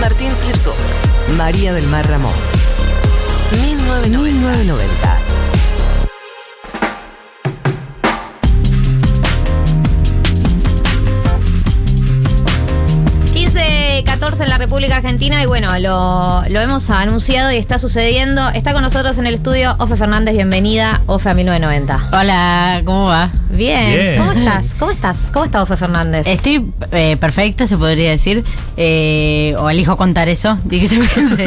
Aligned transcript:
Martín 0.00 0.30
Slipsuk, 0.34 0.72
María 1.36 1.74
del 1.74 1.86
Mar 1.88 2.08
Ramón. 2.08 2.32
1990. 3.60 5.32
14 14.22 14.44
en 14.44 14.50
la 14.50 14.58
República 14.58 14.96
Argentina 14.96 15.42
y 15.42 15.46
bueno, 15.46 15.76
lo, 15.78 16.44
lo 16.48 16.60
hemos 16.60 16.90
anunciado 16.90 17.50
y 17.50 17.56
está 17.56 17.80
sucediendo. 17.80 18.50
Está 18.50 18.72
con 18.72 18.82
nosotros 18.82 19.18
en 19.18 19.26
el 19.26 19.34
estudio 19.34 19.74
Ofe 19.78 19.96
Fernández, 19.96 20.34
bienvenida, 20.34 21.02
Ofe 21.06 21.30
a 21.30 21.34
1990. 21.34 22.10
Hola, 22.12 22.82
¿cómo 22.84 23.06
va? 23.06 23.30
Bien. 23.50 23.90
Bien. 23.90 24.18
¿cómo 24.18 24.32
estás? 24.32 24.74
¿Cómo 24.78 24.90
estás? 24.92 25.30
¿Cómo 25.32 25.44
está 25.44 25.62
Ofe 25.62 25.76
Fernández? 25.76 26.26
Estoy 26.28 26.72
eh, 26.92 27.16
perfecta, 27.16 27.66
se 27.66 27.76
podría 27.76 28.10
decir. 28.10 28.44
Eh, 28.76 29.54
o 29.58 29.68
elijo 29.68 29.96
contar 29.96 30.28
eso. 30.30 30.56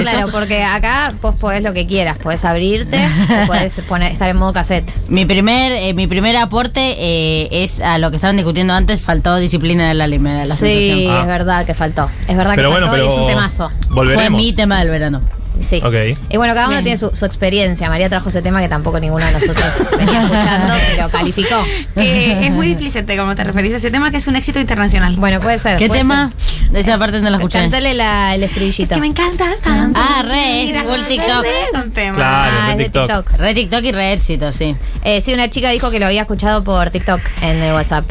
Claro, 0.03 0.29
porque 0.31 0.63
acá 0.63 1.11
vos 1.21 1.35
podés 1.35 1.63
lo 1.63 1.73
que 1.73 1.87
quieras, 1.87 2.17
podés 2.17 2.45
abrirte 2.45 2.99
o 3.43 3.47
podés 3.47 3.79
poner, 3.87 4.11
estar 4.11 4.29
en 4.29 4.37
modo 4.37 4.53
cassette. 4.53 4.91
Mi 5.09 5.25
primer, 5.25 5.71
eh, 5.71 5.93
mi 5.93 6.05
primer 6.07 6.35
aporte 6.37 6.95
eh, 6.99 7.47
es 7.63 7.81
a 7.81 7.97
lo 7.97 8.09
que 8.11 8.17
estaban 8.17 8.35
discutiendo 8.37 8.73
antes, 8.73 9.01
faltó 9.01 9.35
disciplina 9.37 9.87
de 9.87 9.93
la 9.95 10.07
ley, 10.07 10.19
me 10.19 10.33
da 10.33 10.45
la 10.45 10.55
Sí, 10.55 10.67
sensación. 10.67 11.15
Ah. 11.15 11.21
es 11.21 11.27
verdad 11.27 11.65
que 11.65 11.73
faltó. 11.73 12.09
Es 12.27 12.37
verdad 12.37 12.53
Pero 12.55 12.69
que 12.69 12.73
bueno, 12.73 12.87
faltó 12.87 13.01
pero 13.03 13.11
y 13.11 13.13
es 13.15 13.19
un 13.21 13.27
temazo. 13.27 13.71
volveremos. 13.89 14.29
Fue 14.31 14.43
mi 14.43 14.53
tema 14.53 14.79
del 14.79 14.89
verano. 14.89 15.21
Sí. 15.59 15.81
Ok. 15.83 16.17
Y 16.29 16.37
bueno, 16.37 16.53
cada 16.53 16.69
uno 16.69 16.81
tiene 16.83 16.97
su, 16.97 17.09
su 17.13 17.25
experiencia. 17.25 17.89
María 17.89 18.09
trajo 18.09 18.29
ese 18.29 18.41
tema 18.41 18.61
que 18.61 18.67
tampoco 18.69 18.99
ninguno 18.99 19.25
de 19.25 19.31
nosotros 19.31 19.65
venía 19.97 20.21
escuchando, 20.23 20.73
pero 20.95 21.09
calificó. 21.09 21.63
Eh, 21.95 22.47
es 22.47 22.51
muy 22.51 22.67
explícite 22.71 23.17
como 23.17 23.35
te 23.35 23.43
referís 23.43 23.73
a 23.73 23.77
ese 23.77 23.91
tema, 23.91 24.11
que 24.11 24.17
es 24.17 24.27
un 24.27 24.35
éxito 24.35 24.59
internacional. 24.59 25.15
Bueno, 25.15 25.39
puede 25.39 25.57
ser. 25.59 25.77
¿Qué 25.77 25.87
puede 25.87 26.01
tema? 26.01 26.31
De 26.71 26.79
esa 26.79 26.97
parte 26.97 27.21
no 27.21 27.29
la 27.29 27.37
ser. 27.37 27.39
escuché. 27.39 27.59
Cántale 27.59 27.93
la, 27.93 28.35
el 28.35 28.43
estrellito. 28.43 28.83
Es 28.83 28.89
que 28.89 28.99
me 28.99 29.07
encantas 29.07 29.61
tanto. 29.61 29.99
Ah, 30.03 30.23
re, 30.27 30.69
es 30.69 30.77
full 30.79 31.01
TikTok. 31.07 31.45
es 31.45 31.83
un 31.83 31.91
tema. 31.91 32.15
Claro, 32.17 32.57
Ah, 32.61 32.75
de 32.75 32.83
TikTok. 32.83 33.07
TikTok. 33.07 33.39
Re 33.39 33.53
TikTok 33.53 33.83
y 33.83 33.91
re 33.91 34.13
éxito, 34.13 34.51
sí. 34.51 34.75
Eh, 35.03 35.21
sí, 35.21 35.33
una 35.33 35.49
chica 35.49 35.69
dijo 35.69 35.89
que 35.91 35.99
lo 35.99 36.05
había 36.07 36.21
escuchado 36.21 36.63
por 36.63 36.89
TikTok 36.89 37.21
en 37.41 37.61
el 37.63 37.73
WhatsApp. 37.73 38.05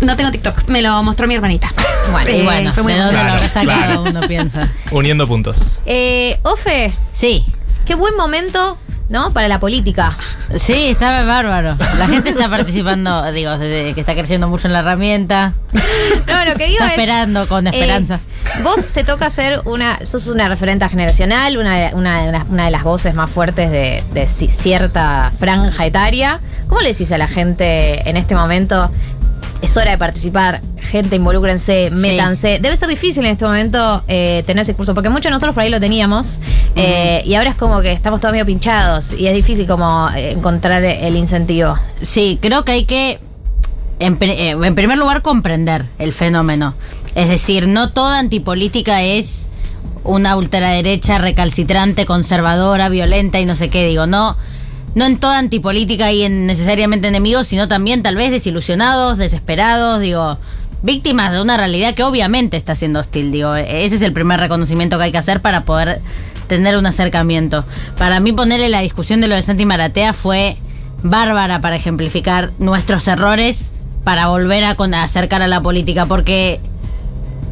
No 0.00 0.16
tengo 0.16 0.30
TikTok, 0.30 0.68
me 0.68 0.80
lo 0.82 1.02
mostró 1.02 1.26
mi 1.26 1.34
hermanita. 1.34 1.72
Bueno, 2.12 2.30
y 2.30 2.40
Eh, 2.40 2.42
bueno, 2.42 2.72
fue 2.72 2.82
muy 2.82 2.92
¿de 2.94 2.98
dónde 2.98 3.12
Claro, 3.14 3.28
lo 3.28 3.34
habrá 3.34 3.48
sacado 3.48 3.78
claro. 3.78 4.02
uno 4.02 4.20
piensa? 4.22 4.68
Uniendo 4.90 5.28
puntos. 5.28 5.80
Eh, 5.86 6.38
Ofe, 6.42 6.92
Sí. 7.12 7.44
qué 7.86 7.94
buen 7.94 8.16
momento, 8.16 8.76
¿no? 9.10 9.30
Para 9.32 9.46
la 9.46 9.60
política. 9.60 10.16
Sí, 10.56 10.88
está 10.88 11.22
bárbaro. 11.24 11.76
La 11.98 12.08
gente 12.08 12.30
está 12.30 12.48
participando, 12.48 13.30
digo, 13.32 13.56
se- 13.58 13.92
que 13.94 14.00
está 14.00 14.14
creciendo 14.14 14.48
mucho 14.48 14.66
en 14.66 14.72
la 14.72 14.80
herramienta. 14.80 15.52
No, 16.26 16.44
lo 16.46 16.56
que 16.56 16.66
digo 16.66 16.78
Está 16.78 16.86
es. 16.86 16.92
esperando 16.92 17.46
con 17.46 17.66
eh, 17.68 17.70
esperanza. 17.70 18.18
vos 18.64 18.84
te 18.86 19.04
toca 19.04 19.30
ser 19.30 19.60
una. 19.66 20.04
Sos 20.04 20.26
una 20.26 20.48
referente 20.48 20.88
generacional, 20.88 21.58
una, 21.58 21.76
de- 21.76 21.94
una, 21.94 22.22
de 22.26 22.32
las- 22.32 22.48
una 22.48 22.64
de 22.64 22.70
las 22.72 22.82
voces 22.82 23.14
más 23.14 23.30
fuertes 23.30 23.70
de, 23.70 24.02
de 24.12 24.24
ci- 24.24 24.50
cierta 24.50 25.30
franja 25.38 25.86
etaria. 25.86 26.40
¿Cómo 26.66 26.80
le 26.80 26.88
decís 26.88 27.12
a 27.12 27.18
la 27.18 27.28
gente 27.28 28.08
en 28.08 28.16
este 28.16 28.34
momento? 28.34 28.90
Es 29.62 29.76
hora 29.76 29.90
de 29.90 29.98
participar, 29.98 30.62
gente, 30.78 31.16
involúcrense, 31.16 31.90
métanse. 31.90 32.58
Debe 32.60 32.74
ser 32.76 32.88
difícil 32.88 33.24
en 33.26 33.32
este 33.32 33.44
momento 33.44 34.02
eh, 34.08 34.42
tener 34.46 34.62
ese 34.62 34.74
curso, 34.74 34.94
porque 34.94 35.10
muchos 35.10 35.24
de 35.24 35.30
nosotros 35.30 35.54
por 35.54 35.62
ahí 35.62 35.70
lo 35.70 35.80
teníamos, 35.80 36.40
eh, 36.76 37.22
y 37.26 37.34
ahora 37.34 37.50
es 37.50 37.56
como 37.56 37.80
que 37.82 37.92
estamos 37.92 38.20
todos 38.20 38.32
medio 38.32 38.46
pinchados, 38.46 39.12
y 39.12 39.26
es 39.26 39.34
difícil 39.34 39.66
como 39.66 40.08
eh, 40.10 40.32
encontrar 40.32 40.82
el 40.82 41.14
incentivo. 41.14 41.78
Sí, 42.00 42.38
creo 42.40 42.64
que 42.64 42.72
hay 42.72 42.84
que, 42.86 43.20
en, 43.98 44.16
eh, 44.22 44.50
en 44.50 44.74
primer 44.74 44.96
lugar, 44.96 45.20
comprender 45.20 45.86
el 45.98 46.14
fenómeno. 46.14 46.74
Es 47.14 47.28
decir, 47.28 47.68
no 47.68 47.90
toda 47.90 48.18
antipolítica 48.18 49.02
es 49.02 49.46
una 50.04 50.36
ultraderecha 50.36 51.18
recalcitrante, 51.18 52.06
conservadora, 52.06 52.88
violenta 52.88 53.40
y 53.40 53.44
no 53.44 53.56
sé 53.56 53.68
qué. 53.68 53.86
Digo, 53.86 54.06
no, 54.06 54.36
no 54.94 55.06
en 55.06 55.18
toda 55.18 55.38
antipolítica 55.38 56.06
hay 56.06 56.22
en- 56.22 56.46
necesariamente 56.46 57.08
enemigos, 57.08 57.46
sino 57.46 57.68
también 57.68 58.02
tal 58.02 58.16
vez 58.16 58.30
desilusionados, 58.30 59.18
desesperados, 59.18 60.00
digo, 60.00 60.38
víctimas 60.82 61.32
de 61.32 61.42
una 61.42 61.56
realidad 61.56 61.94
que 61.94 62.02
obviamente 62.04 62.56
está 62.56 62.74
siendo 62.74 63.00
hostil. 63.00 63.30
Digo, 63.30 63.54
ese 63.54 63.96
es 63.96 64.02
el 64.02 64.12
primer 64.12 64.40
reconocimiento 64.40 64.98
que 64.98 65.04
hay 65.04 65.12
que 65.12 65.18
hacer 65.18 65.40
para 65.40 65.64
poder 65.64 66.00
tener 66.48 66.76
un 66.76 66.86
acercamiento. 66.86 67.64
Para 67.98 68.18
mí 68.20 68.32
ponerle 68.32 68.68
la 68.68 68.80
discusión 68.80 69.20
de 69.20 69.28
lo 69.28 69.34
de 69.36 69.42
Santi 69.42 69.64
Maratea 69.64 70.12
fue 70.12 70.56
bárbara 71.02 71.60
para 71.60 71.76
ejemplificar 71.76 72.52
nuestros 72.58 73.06
errores 73.08 73.72
para 74.04 74.28
volver 74.28 74.64
a 74.64 74.76
acercar 75.02 75.42
a 75.42 75.46
la 75.46 75.60
política, 75.60 76.06
porque 76.06 76.60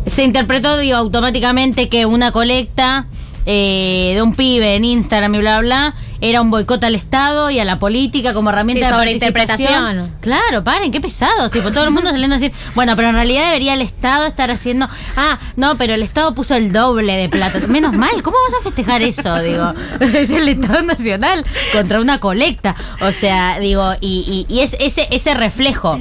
se 0.07 0.25
interpretó, 0.25 0.79
digo, 0.79 0.97
automáticamente 0.97 1.89
que 1.89 2.07
una 2.07 2.33
colecta 2.33 3.07
eh, 3.51 4.13
de 4.15 4.21
un 4.21 4.35
pibe 4.35 4.77
en 4.77 4.85
Instagram 4.85 5.35
y 5.35 5.39
bla, 5.39 5.61
bla, 5.61 5.91
bla, 5.91 5.95
era 6.21 6.43
un 6.43 6.51
boicot 6.51 6.85
al 6.85 6.95
Estado 6.95 7.49
y 7.49 7.59
a 7.59 7.65
la 7.65 7.79
política 7.79 8.35
como 8.35 8.51
herramienta 8.51 8.89
Sí, 8.89 9.19
de 9.21 9.33
participación. 9.33 10.13
Claro, 10.21 10.63
paren, 10.63 10.93
qué 10.93 11.01
pesados. 11.01 11.51
Tipo, 11.51 11.73
todo 11.73 11.85
el 11.85 11.91
mundo 11.91 12.11
saliendo 12.11 12.37
a 12.37 12.39
decir, 12.39 12.55
bueno, 12.75 12.95
pero 12.95 13.09
en 13.09 13.15
realidad 13.15 13.47
debería 13.47 13.73
el 13.73 13.81
Estado 13.81 14.27
estar 14.27 14.51
haciendo, 14.51 14.87
ah, 15.17 15.39
no, 15.57 15.79
pero 15.79 15.95
el 15.95 16.03
Estado 16.03 16.35
puso 16.35 16.57
el 16.57 16.75
doble 16.75 17.17
de 17.17 17.31
plata. 17.31 17.59
Menos 17.69 17.95
mal, 17.95 18.23
¿cómo 18.23 18.37
vas 18.51 18.61
a 18.61 18.63
festejar 18.65 19.01
eso? 19.01 19.41
Digo, 19.41 19.73
es 20.01 20.29
el 20.29 20.47
Estado 20.51 20.83
Nacional 20.83 21.43
contra 21.73 22.03
una 22.03 22.21
colecta. 22.21 22.77
O 23.01 23.13
sea, 23.13 23.59
digo, 23.61 23.95
y, 24.03 24.47
y, 24.51 24.55
y 24.55 24.61
es 24.61 24.77
ese, 24.79 25.09
ese 25.11 25.33
reflejo 25.33 25.99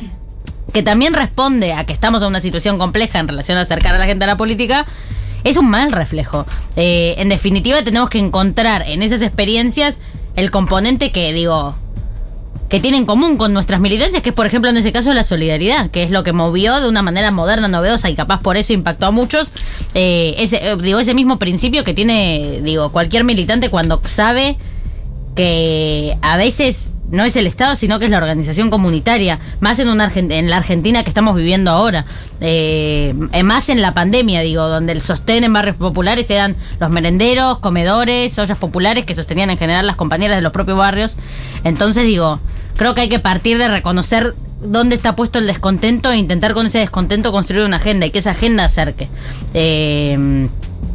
que 0.74 0.84
también 0.84 1.14
responde 1.14 1.72
a 1.72 1.86
que 1.86 1.94
estamos 1.94 2.22
en 2.24 2.28
una 2.28 2.42
situación 2.42 2.78
compleja 2.78 3.20
en 3.20 3.30
relación 3.30 3.58
a 3.58 3.62
acercar 3.62 3.96
a 3.96 4.00
la 4.00 4.06
gente 4.06 4.26
a 4.26 4.28
la 4.28 4.36
política, 4.36 4.86
es 5.50 5.58
un 5.58 5.70
mal 5.70 5.92
reflejo. 5.92 6.46
Eh, 6.76 7.16
en 7.18 7.30
definitiva, 7.30 7.82
tenemos 7.84 8.10
que 8.10 8.20
encontrar 8.20 8.84
en 8.88 9.02
esas 9.02 9.22
experiencias 9.22 10.00
el 10.36 10.52
componente 10.52 11.12
que, 11.12 11.34
digo, 11.34 11.76
que 12.70 12.80
tiene 12.80 12.98
en 12.98 13.06
común 13.06 13.38
con 13.38 13.54
nuestras 13.54 13.80
militancias, 13.80 14.22
que 14.22 14.30
es, 14.30 14.36
por 14.36 14.46
ejemplo, 14.46 14.70
en 14.70 14.78
ese 14.78 14.92
caso, 14.92 15.14
la 15.14 15.24
solidaridad, 15.24 15.90
que 15.90 16.04
es 16.04 16.12
lo 16.12 16.24
que 16.24 16.34
movió 16.34 16.82
de 16.82 16.90
una 16.90 17.02
manera 17.02 17.32
moderna, 17.32 17.68
novedosa 17.68 18.10
y 18.10 18.16
capaz 18.16 18.42
por 18.42 18.58
eso 18.58 18.74
impactó 18.74 19.06
a 19.06 19.12
muchos. 19.12 19.54
eh, 19.94 20.36
ese, 20.38 20.58
eh, 20.58 20.76
digo, 20.76 21.00
ese 21.00 21.14
mismo 21.14 21.40
principio 21.40 21.84
que 21.84 21.94
tiene, 21.94 22.60
digo, 22.62 22.92
cualquier 22.92 23.24
militante 23.24 23.70
cuando 23.70 24.02
sabe 24.06 24.58
que 25.36 26.18
a 26.22 26.36
veces 26.36 26.92
no 27.12 27.24
es 27.24 27.36
el 27.36 27.48
Estado, 27.48 27.76
sino 27.76 28.00
que 28.00 28.06
es 28.06 28.12
la 28.12 28.18
organización 28.18 28.70
comunitaria, 28.70 29.40
más 29.60 29.80
en, 29.80 29.90
en 30.32 30.50
la 30.50 30.58
Argentina 30.58 31.04
que 31.04 31.10
estamos 31.10 31.36
viviendo 31.36 31.72
ahora, 31.72 32.06
eh, 32.42 33.14
eh, 33.32 33.44
más 33.44 33.70
en 33.70 33.82
la 33.82 33.94
pandemia, 33.94 34.42
digo, 34.42 34.68
donde 34.68 34.94
el 34.94 35.02
sostén 35.02 35.44
en 35.44 35.54
barrios 35.54 35.78
populares 35.78 36.30
eran 36.30 36.56
los 36.80 36.90
merenderos, 36.90 37.60
comedores, 37.60 38.38
ollas 38.38 38.58
populares 38.58 39.06
que 39.06 39.16
sostenían 39.16 39.50
en 39.50 39.58
general 39.58 39.88
las 39.88 39.96
compañeras 39.96 40.38
de 40.38 40.42
los 40.42 40.52
propios 40.52 40.78
barrios. 40.78 41.18
Entonces, 41.64 42.06
digo, 42.06 42.40
creo 42.76 42.94
que 42.94 43.02
hay 43.02 43.10
que 43.10 43.20
partir 43.20 43.58
de 43.58 43.68
reconocer 43.68 44.36
dónde 44.62 44.96
está 44.96 45.16
puesto 45.16 45.40
el 45.40 45.48
descontento 45.48 46.12
e 46.12 46.18
intentar 46.18 46.54
con 46.54 46.66
ese 46.66 46.80
descontento 46.80 47.32
construir 47.32 47.64
una 47.64 47.78
agenda 47.78 48.06
y 48.06 48.12
que 48.12 48.20
esa 48.20 48.32
agenda 48.32 48.66
acerque. 48.66 49.08
Eh, 49.54 50.48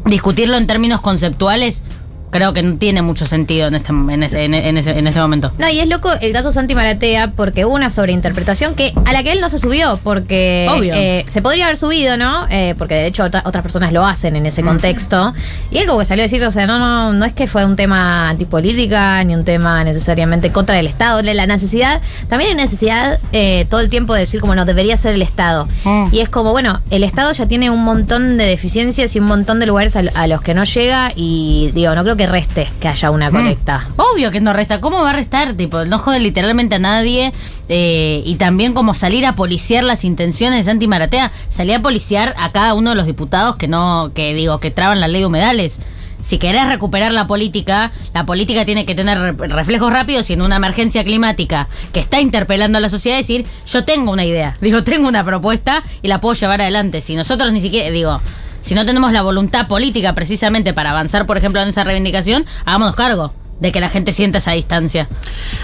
discutirlo 0.05 0.57
en 0.57 0.67
términos 0.67 1.01
conceptuales 1.01 1.83
creo 2.33 2.53
que 2.53 2.63
no 2.65 2.77
tiene 2.79 3.01
mucho 3.03 3.27
sentido 3.27 3.69
en, 3.69 3.77
este, 3.77 3.93
en, 3.93 4.23
ese, 4.25 4.45
en, 4.45 4.55
en 4.55 4.77
ese, 4.79 4.99
en 4.99 5.07
ese 5.07 5.21
momento. 5.21 5.53
No, 5.59 5.69
y 5.69 5.79
es 5.79 5.87
loco 5.87 6.11
el 6.21 6.33
caso 6.33 6.51
Santi 6.51 6.75
Maratea 6.75 7.31
porque 7.37 7.65
hubo 7.65 7.75
una 7.75 7.91
sobreinterpretación 7.91 8.75
que 8.75 8.93
a 9.05 9.13
la 9.13 9.23
que 9.23 9.31
él 9.33 9.41
no 9.41 9.49
se 9.49 9.59
subió 9.61 10.01
porque 10.03 10.67
Obvio. 10.71 10.95
eh, 10.97 11.25
se 11.29 11.41
podría 11.43 11.67
haber 11.67 11.77
subido, 11.77 12.17
¿no? 12.17 12.47
Eh, 12.51 12.75
porque 12.77 12.95
de 12.95 13.07
hecho 13.07 13.23
otra- 13.25 13.43
otras 13.45 13.63
personas 13.63 13.93
lo 13.93 14.05
hacen 14.05 14.35
en 14.35 14.43
Mm. 14.43 14.47
ese 14.47 14.63
contexto. 14.63 15.35
Y 15.71 15.79
él 15.79 15.87
como 15.87 16.01
que 16.01 16.05
salió 16.07 16.23
a 16.23 16.27
decir, 16.27 16.43
o 16.43 16.51
sea, 16.51 16.67
no, 16.67 16.79
no, 16.79 17.13
no 17.13 17.25
es 17.25 17.33
que 17.33 17.47
fue 17.47 17.65
un 17.65 17.77
tema 17.77 18.31
antipolítica 18.31 19.23
ni 19.25 19.35
un 19.35 19.45
tema 19.45 19.85
necesariamente 19.85 20.51
contra 20.53 20.79
el 20.79 20.87
Estado. 20.87 21.21
La 21.23 21.47
necesidad, 21.47 22.01
también 22.29 22.51
hay 22.51 22.57
necesidad 22.57 23.19
eh, 23.33 23.67
todo 23.69 23.81
el 23.81 23.89
tiempo 23.91 24.15
de 24.15 24.21
decir 24.21 24.41
como 24.41 24.55
no, 24.55 24.65
debería 24.65 24.97
ser 24.97 25.15
el 25.15 25.23
Estado. 25.23 25.69
Mm. 25.85 26.07
Y 26.13 26.21
es 26.21 26.29
como, 26.29 26.53
bueno, 26.53 26.81
el 26.91 27.05
Estado 27.05 27.33
ya 27.33 27.47
tiene 27.47 27.71
un 27.71 27.83
montón 27.85 28.39
de 28.39 28.45
deficiencias 28.45 29.15
y 29.17 29.21
un 29.21 29.27
montón 29.27 29.59
de 29.61 29.67
lugares 29.67 29.97
a, 29.97 30.03
a 30.15 30.27
los 30.27 30.43
que 30.43 30.55
no 30.55 30.65
llega 30.65 31.11
y 31.17 31.71
digo, 31.75 31.95
no 31.95 32.03
creo 32.05 32.17
que 32.17 32.22
reste 32.27 32.69
que 32.81 32.89
haya 32.89 33.11
una 33.11 33.31
Mm. 33.31 33.33
colecta. 33.35 33.89
Obvio 33.97 34.31
que 34.31 34.41
no 34.41 34.53
resta. 34.53 34.81
¿Cómo 34.81 35.03
va 35.03 35.11
a 35.11 35.13
restar? 35.15 35.55
Tipo, 35.55 35.85
no 35.85 35.99
jode 35.99 36.21
literalmente 36.21 36.77
a 36.77 36.79
nadie. 36.79 37.33
eh, 37.69 38.23
y 38.27 38.35
también 38.35 38.75
como 38.75 38.93
salir 38.93 39.25
a 39.25 39.35
policiar 39.35 39.83
las 39.85 40.05
intenciones 40.05 40.59
de 40.67 40.71
Santi 40.71 40.87
Maratea. 40.89 41.33
Salir 41.49 41.77
a 41.77 41.81
policiar 41.83 42.35
a 42.39 42.53
cada 42.53 42.75
uno 42.75 42.91
de 42.91 42.97
los 42.97 43.07
diputados 43.07 43.57
que 43.57 43.67
no, 43.69 44.11
que 44.15 44.35
digo, 44.35 44.59
que 44.59 44.71
traban 44.71 45.01
la 45.01 45.09
ley 45.09 45.21
de 45.21 45.27
humedales. 45.27 45.79
Si 46.21 46.39
querés 46.39 46.69
recuperar 46.69 47.13
la 47.13 47.27
política, 47.27 47.91
la 48.15 48.25
política 48.27 48.65
tiene 48.65 48.85
que 48.85 48.95
tener 48.95 49.19
re- 49.19 49.49
reflejos 49.49 49.93
rápidos 49.93 50.29
y 50.31 50.35
en 50.35 50.43
una 50.43 50.57
emergencia 50.57 51.03
climática 51.03 51.67
que 51.93 51.99
está 52.01 52.21
interpelando 52.21 52.79
a 52.79 52.81
la 52.81 52.89
sociedad 52.89 53.17
decir, 53.17 53.45
yo 53.67 53.85
tengo 53.85 54.13
una 54.13 54.25
idea, 54.25 54.57
digo, 54.61 54.85
tengo 54.85 55.09
una 55.09 55.25
propuesta 55.25 55.83
y 56.03 56.09
la 56.09 56.21
puedo 56.21 56.35
llevar 56.35 56.61
adelante. 56.61 57.01
Si 57.01 57.17
nosotros 57.17 57.53
ni 57.53 57.61
siquiera, 57.61 57.91
digo, 57.91 58.21
si 58.63 58.75
no 58.75 58.87
tenemos 58.87 59.13
la 59.13 59.23
voluntad 59.23 59.67
política 59.67 60.15
precisamente 60.15 60.73
para 60.73 60.91
avanzar, 60.91 61.27
por 61.27 61.37
ejemplo, 61.37 61.61
en 61.61 61.69
esa 61.69 61.85
reivindicación, 61.85 62.47
hagámonos 62.65 62.97
cargo. 62.97 63.35
de 63.61 63.71
que 63.71 63.81
la 63.81 63.89
gente 63.89 64.11
sienta 64.11 64.39
esa 64.39 64.51
distancia. 64.53 65.09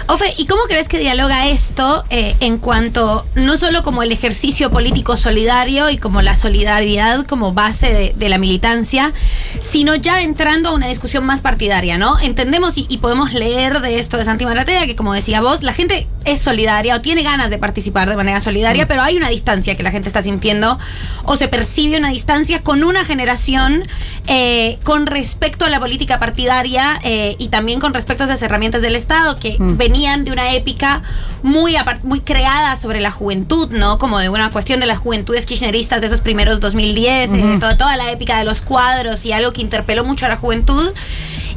Ofe, 0.07 0.33
¿y 0.37 0.45
cómo 0.45 0.61
crees 0.69 0.87
que 0.87 0.99
dialoga 0.99 1.49
esto 1.49 2.05
eh, 2.09 2.33
en 2.39 2.57
cuanto 2.57 3.25
no 3.35 3.57
solo 3.57 3.83
como 3.83 4.03
el 4.03 4.13
ejercicio 4.13 4.71
político 4.71 5.17
solidario 5.17 5.89
y 5.89 5.97
como 5.97 6.21
la 6.21 6.37
solidaridad 6.37 7.25
como 7.25 7.51
base 7.51 8.13
de, 8.15 8.29
la 8.29 8.37
militancia, 8.37 9.11
sino 9.59 9.95
ya 9.95 10.21
entrando 10.21 10.69
a 10.69 10.75
una 10.75 10.87
discusión 10.87 11.25
más 11.25 11.41
partidaria, 11.41 11.97
¿no? 11.97 12.17
Entendemos 12.21 12.77
y, 12.77 12.85
y 12.87 12.99
podemos 12.99 13.33
leer 13.33 13.81
de 13.81 13.99
esto 13.99 14.15
de 14.15 14.23
Santi 14.23 14.45
Maratea 14.45 14.85
que 14.85 14.95
como 14.95 15.13
decía 15.13 15.41
vos, 15.41 15.61
la 15.61 15.73
gente 15.73 16.07
es 16.25 16.41
solidaria 16.41 16.95
o 16.95 17.01
tiene 17.01 17.23
ganas 17.23 17.49
de 17.49 17.57
participar 17.57 18.09
de 18.09 18.15
manera 18.15 18.41
solidaria, 18.41 18.87
pero 18.87 19.01
hay 19.01 19.17
una 19.17 19.29
distancia 19.29 19.75
que 19.75 19.83
la 19.83 19.91
gente 19.91 20.09
está 20.09 20.21
sintiendo 20.21 20.77
o 21.23 21.35
se 21.35 21.47
percibe 21.47 21.97
una 21.97 22.09
distancia 22.09 22.61
con 22.61 22.83
una 22.83 23.05
generación 23.05 23.83
eh, 24.27 24.77
con 24.83 25.07
respecto 25.07 25.65
a 25.65 25.69
la 25.69 25.79
política 25.79 26.19
partidaria 26.19 26.99
eh, 27.03 27.35
y 27.39 27.47
también 27.47 27.79
con 27.79 27.93
respecto 27.93 28.23
a 28.23 28.25
esas 28.25 28.41
herramientas 28.41 28.81
del 28.81 28.95
Estado 28.95 29.39
que 29.39 29.55
venían 29.59 30.25
de 30.25 30.31
una 30.31 30.53
épica 30.53 31.03
muy, 31.41 31.75
muy 32.03 32.19
creada 32.19 32.75
sobre 32.75 32.99
la 32.99 33.11
juventud, 33.11 33.69
¿no? 33.71 33.97
Como 33.97 34.19
de 34.19 34.29
una 34.29 34.51
cuestión 34.51 34.79
de 34.79 34.85
las 34.85 34.97
juventudes 34.97 35.45
kirchneristas 35.45 36.01
de 36.01 36.07
esos 36.07 36.21
primeros 36.21 36.59
2010, 36.59 37.31
eh, 37.31 37.57
toda, 37.59 37.77
toda 37.77 37.97
la 37.97 38.11
épica 38.11 38.37
de 38.37 38.45
los 38.45 38.61
cuadros 38.61 39.25
y 39.25 39.31
algo 39.31 39.53
que 39.53 39.61
interpeló 39.61 40.03
mucho 40.03 40.25
a 40.25 40.29
la 40.29 40.35
juventud 40.35 40.93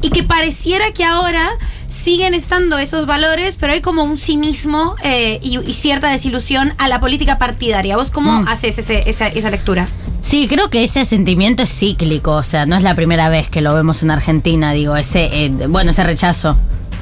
y 0.00 0.10
que 0.10 0.22
pareciera 0.22 0.92
que 0.92 1.04
ahora 1.04 1.50
siguen 1.92 2.32
estando 2.34 2.78
esos 2.78 3.04
valores, 3.06 3.56
pero 3.60 3.72
hay 3.74 3.80
como 3.82 4.02
un 4.02 4.16
cinismo 4.18 4.96
eh, 5.04 5.38
y, 5.42 5.58
y 5.60 5.74
cierta 5.74 6.08
desilusión 6.10 6.72
a 6.78 6.88
la 6.88 7.00
política 7.00 7.38
partidaria. 7.38 7.96
¿Vos 7.96 8.10
cómo 8.10 8.44
haces 8.48 8.78
ese- 8.78 9.08
esa, 9.08 9.28
esa 9.28 9.50
lectura? 9.50 9.88
Sí, 10.20 10.46
creo 10.48 10.70
que 10.70 10.84
ese 10.84 11.04
sentimiento 11.04 11.62
es 11.64 11.70
cíclico, 11.70 12.32
o 12.32 12.42
sea, 12.42 12.64
no 12.64 12.76
es 12.76 12.82
la 12.82 12.94
primera 12.94 13.28
vez 13.28 13.48
que 13.48 13.60
lo 13.60 13.74
vemos 13.74 14.02
en 14.02 14.10
Argentina, 14.10 14.72
digo, 14.72 14.96
ese, 14.96 15.24
eh, 15.44 15.50
bueno, 15.68 15.90
ese 15.90 16.04
rechazo 16.04 16.56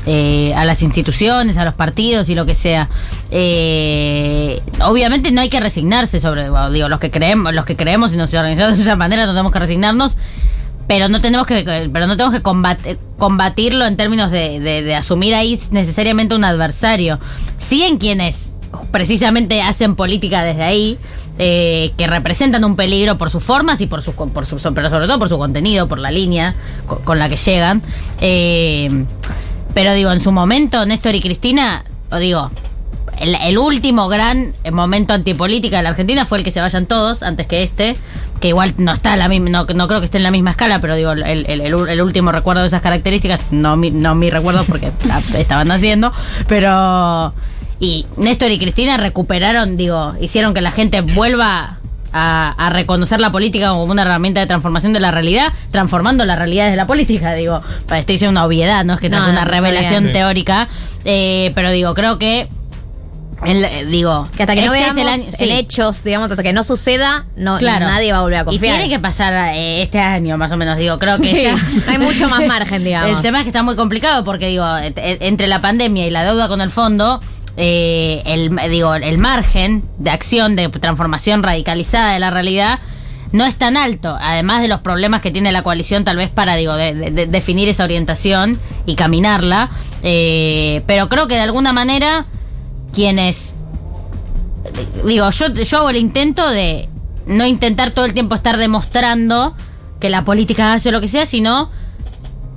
eh, 0.06 0.54
a 0.56 0.64
las 0.64 0.80
instituciones, 0.82 1.58
a 1.58 1.64
los 1.66 1.74
partidos 1.74 2.28
y 2.30 2.34
lo 2.34 2.46
que 2.46 2.54
sea. 2.54 2.88
Eh, 3.30 4.60
obviamente 4.82 5.30
no 5.32 5.40
hay 5.42 5.50
que 5.50 5.60
resignarse 5.60 6.18
sobre, 6.20 6.44
digo, 6.72 6.88
los 6.88 6.98
que 6.98 7.10
creemos, 7.10 7.52
los 7.54 7.64
que 7.66 7.76
creemos 7.76 8.12
y 8.12 8.16
nos 8.16 8.32
organizamos 8.34 8.76
de 8.76 8.82
esa 8.82 8.96
manera, 8.96 9.26
no 9.26 9.32
tenemos 9.32 9.52
que 9.52 9.58
resignarnos. 9.60 10.16
Pero 10.90 11.08
no 11.08 11.20
tenemos 11.20 11.46
que, 11.46 11.62
pero 11.92 12.08
no 12.08 12.16
tenemos 12.16 12.34
que 12.34 12.42
combat- 12.42 12.96
combatirlo 13.16 13.86
en 13.86 13.96
términos 13.96 14.32
de, 14.32 14.58
de- 14.58 14.96
asumir 14.96 15.36
ahí 15.36 15.56
necesariamente 15.70 16.34
un 16.34 16.42
adversario. 16.42 17.20
Sí 17.58 17.84
en 17.84 17.96
quienes 17.96 18.54
precisamente 18.90 19.62
hacen 19.62 19.94
política 19.94 20.42
desde 20.42 20.64
ahí, 20.64 20.98
eh, 21.38 21.92
que 21.96 22.08
representan 22.08 22.64
un 22.64 22.74
peligro 22.74 23.18
por 23.18 23.30
sus 23.30 23.44
formas 23.44 23.80
y 23.80 23.86
por 23.86 24.02
su, 24.02 24.14
por 24.14 24.46
su, 24.46 24.56
pero 24.74 24.90
sobre 24.90 25.06
todo 25.06 25.20
por 25.20 25.28
su 25.28 25.38
contenido, 25.38 25.86
por 25.86 26.00
la 26.00 26.10
línea 26.10 26.56
co- 26.88 26.98
con, 27.04 27.20
la 27.20 27.28
que 27.28 27.36
llegan. 27.36 27.82
Eh, 28.20 29.04
pero 29.74 29.92
digo, 29.94 30.10
en 30.10 30.18
su 30.18 30.32
momento, 30.32 30.84
Néstor 30.86 31.14
y 31.14 31.20
Cristina, 31.20 31.84
o 32.10 32.16
digo, 32.16 32.50
el, 33.20 33.34
el 33.36 33.58
último 33.58 34.08
gran 34.08 34.52
momento 34.72 35.14
antipolítica 35.14 35.76
de 35.76 35.82
la 35.84 35.90
Argentina 35.90 36.24
fue 36.24 36.38
el 36.38 36.44
que 36.44 36.50
se 36.50 36.60
vayan 36.60 36.86
todos 36.86 37.22
antes 37.22 37.46
que 37.46 37.62
este, 37.62 37.96
que 38.40 38.48
igual 38.48 38.72
no 38.78 38.92
está 38.92 39.16
la 39.16 39.28
misma, 39.28 39.50
no, 39.50 39.64
no 39.64 39.86
creo 39.88 40.00
que 40.00 40.06
esté 40.06 40.16
en 40.16 40.22
la 40.24 40.30
misma 40.30 40.50
escala, 40.52 40.80
pero 40.80 40.96
digo, 40.96 41.12
el, 41.12 41.22
el- 41.22 42.00
último 42.02 42.32
recuerdo 42.32 42.62
de 42.62 42.68
esas 42.68 42.82
características, 42.82 43.40
no 43.50 43.76
mi, 43.76 43.90
no 43.90 44.14
mi 44.14 44.30
recuerdo 44.30 44.64
porque 44.64 44.90
la- 45.04 45.22
estaban 45.38 45.68
naciendo, 45.68 46.12
pero 46.48 47.32
y 47.78 48.06
Néstor 48.16 48.50
y 48.50 48.58
Cristina 48.58 48.96
recuperaron, 48.96 49.76
digo, 49.76 50.14
hicieron 50.20 50.52
que 50.54 50.60
la 50.60 50.70
gente 50.70 51.00
vuelva 51.00 51.78
a, 52.12 52.54
a 52.58 52.70
reconocer 52.70 53.20
la 53.20 53.30
política 53.30 53.70
como 53.70 53.84
una 53.84 54.02
herramienta 54.02 54.40
de 54.40 54.46
transformación 54.46 54.92
de 54.92 55.00
la 55.00 55.10
realidad, 55.12 55.52
transformando 55.70 56.24
la 56.24 56.36
realidad 56.36 56.64
desde 56.64 56.76
la 56.76 56.86
política, 56.86 57.34
digo, 57.34 57.62
estoy 57.94 58.14
diciendo 58.16 58.32
una 58.32 58.44
obviedad, 58.44 58.84
no 58.84 58.94
es 58.94 59.00
que 59.00 59.08
No, 59.08 59.18
es 59.18 59.28
una 59.28 59.44
revelación 59.44 60.04
teórica, 60.12 60.68
eh, 61.04 61.52
pero 61.54 61.70
digo, 61.70 61.94
creo 61.94 62.18
que 62.18 62.48
el- 63.44 63.64
eh, 63.64 63.84
digo 63.86 64.28
Que 64.36 64.42
hasta 64.42 64.54
que 64.54 64.66
no 64.66 64.74
es 64.74 64.96
el 64.96 65.22
sí. 65.34 65.50
hechos, 65.50 66.04
digamos, 66.04 66.30
hasta 66.30 66.42
que 66.42 66.52
no 66.52 66.62
suceda, 66.64 67.24
no, 67.36 67.58
Claro. 67.58 67.86
nadie 67.86 68.12
va 68.12 68.18
a 68.18 68.22
volver 68.22 68.38
a 68.38 68.42
Y 68.42 68.44
confiar. 68.44 68.76
tiene 68.76 68.88
que 68.90 68.98
pasar 68.98 69.32
eh, 69.54 69.82
este 69.82 69.98
año, 69.98 70.36
más 70.38 70.52
o 70.52 70.56
menos, 70.56 70.76
digo, 70.76 70.98
creo 70.98 71.18
que 71.18 71.34
Sí, 71.34 71.42
ya- 71.44 71.52
no 71.54 71.58
hay 71.92 71.98
mucho 71.98 72.28
más 72.28 72.46
margen, 72.46 72.84
digamos. 72.84 73.16
El 73.16 73.22
tema 73.22 73.38
es 73.38 73.44
que 73.44 73.48
está 73.50 73.62
muy 73.62 73.76
complicado 73.76 74.24
porque, 74.24 74.48
digo, 74.48 74.66
entre 74.96 75.46
la 75.46 75.60
pandemia 75.60 76.06
y 76.06 76.10
la 76.10 76.24
deuda 76.24 76.48
con 76.48 76.60
el 76.60 76.70
fondo, 76.70 77.20
eh, 77.56 78.22
el, 78.26 78.54
digo, 78.70 78.94
el 78.94 79.18
margen 79.18 79.82
de 79.98 80.10
acción, 80.10 80.54
de 80.56 80.68
transformación 80.68 81.42
radicalizada 81.42 82.12
de 82.12 82.18
la 82.20 82.30
realidad, 82.30 82.78
no 83.32 83.46
es 83.46 83.56
tan 83.56 83.76
alto, 83.76 84.18
además 84.20 84.60
de 84.60 84.66
los 84.68 84.80
problemas 84.80 85.20
que 85.22 85.30
tiene 85.30 85.52
la 85.52 85.62
coalición 85.62 86.02
tal 86.04 86.16
vez 86.16 86.30
para 86.30 86.56
digo 86.56 86.74
de- 86.74 86.94
de- 86.94 87.10
de 87.12 87.26
definir 87.26 87.68
esa 87.68 87.84
orientación 87.84 88.58
y 88.86 88.96
caminarla, 88.96 89.70
Eh, 90.02 90.82
pero 90.86 91.08
creo 91.08 91.28
que 91.28 91.34
de 91.36 91.42
alguna 91.42 91.72
manera 91.72 92.26
quienes 92.92 93.56
digo, 95.04 95.30
yo, 95.30 95.48
yo 95.48 95.78
hago 95.78 95.90
el 95.90 95.96
intento 95.96 96.48
de 96.48 96.88
no 97.26 97.46
intentar 97.46 97.90
todo 97.90 98.04
el 98.04 98.14
tiempo 98.14 98.34
estar 98.34 98.56
demostrando 98.56 99.54
que 99.98 100.10
la 100.10 100.24
política 100.24 100.72
hace 100.72 100.90
lo 100.90 101.00
que 101.00 101.08
sea, 101.08 101.26
sino 101.26 101.70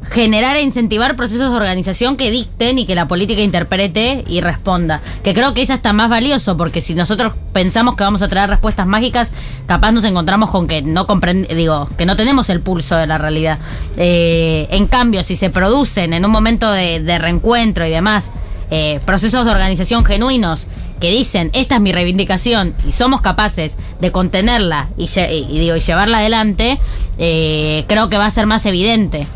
generar 0.09 0.57
e 0.57 0.61
incentivar 0.61 1.15
procesos 1.15 1.49
de 1.49 1.55
organización 1.55 2.17
que 2.17 2.29
dicten 2.29 2.77
y 2.77 2.85
que 2.85 2.93
la 2.93 3.07
política 3.07 3.41
interprete 3.41 4.23
y 4.27 4.41
responda. 4.41 5.01
Que 5.23 5.33
creo 5.33 5.53
que 5.53 5.61
eso 5.61 5.73
está 5.73 5.91
más 5.93 6.09
valioso, 6.09 6.55
porque 6.55 6.81
si 6.81 6.93
nosotros 6.93 7.33
pensamos 7.51 7.95
que 7.95 8.03
vamos 8.03 8.21
a 8.21 8.27
traer 8.27 8.49
respuestas 8.49 8.85
mágicas, 8.85 9.33
capaz 9.65 9.91
nos 9.91 10.03
encontramos 10.03 10.49
con 10.49 10.67
que 10.67 10.81
no 10.81 11.07
comprend 11.07 11.47
digo, 11.47 11.89
que 11.97 12.05
no 12.05 12.15
tenemos 12.15 12.49
el 12.49 12.59
pulso 12.59 12.95
de 12.95 13.07
la 13.07 13.17
realidad. 13.17 13.59
Eh, 13.97 14.67
en 14.71 14.87
cambio, 14.87 15.23
si 15.23 15.35
se 15.35 15.49
producen 15.49 16.13
en 16.13 16.25
un 16.25 16.31
momento 16.31 16.71
de 16.71 17.17
reencuentro 17.19 17.85
y 17.85 17.89
demás, 17.89 18.31
eh, 18.75 18.99
procesos 19.05 19.45
de 19.45 19.51
organización 19.51 20.03
genuinos 20.03 20.65
que 20.99 21.11
dicen 21.11 21.51
esta 21.53 21.75
es 21.75 21.81
mi 21.81 21.91
reivindicación 21.91 22.73
y 22.87 22.91
somos 22.91 23.21
capaces 23.21 23.77
de 24.01 24.11
contenerla 24.11 24.89
y, 24.97 25.05
digo 25.05 25.75
y 25.75 25.79
llevarla 25.79 26.17
adelante, 26.17 26.79
eh, 27.19 27.85
creo 27.87 28.09
que 28.09 28.17
va 28.17 28.25
a 28.25 28.31
ser 28.31 28.47
más 28.47 28.65
evidente 28.65 29.27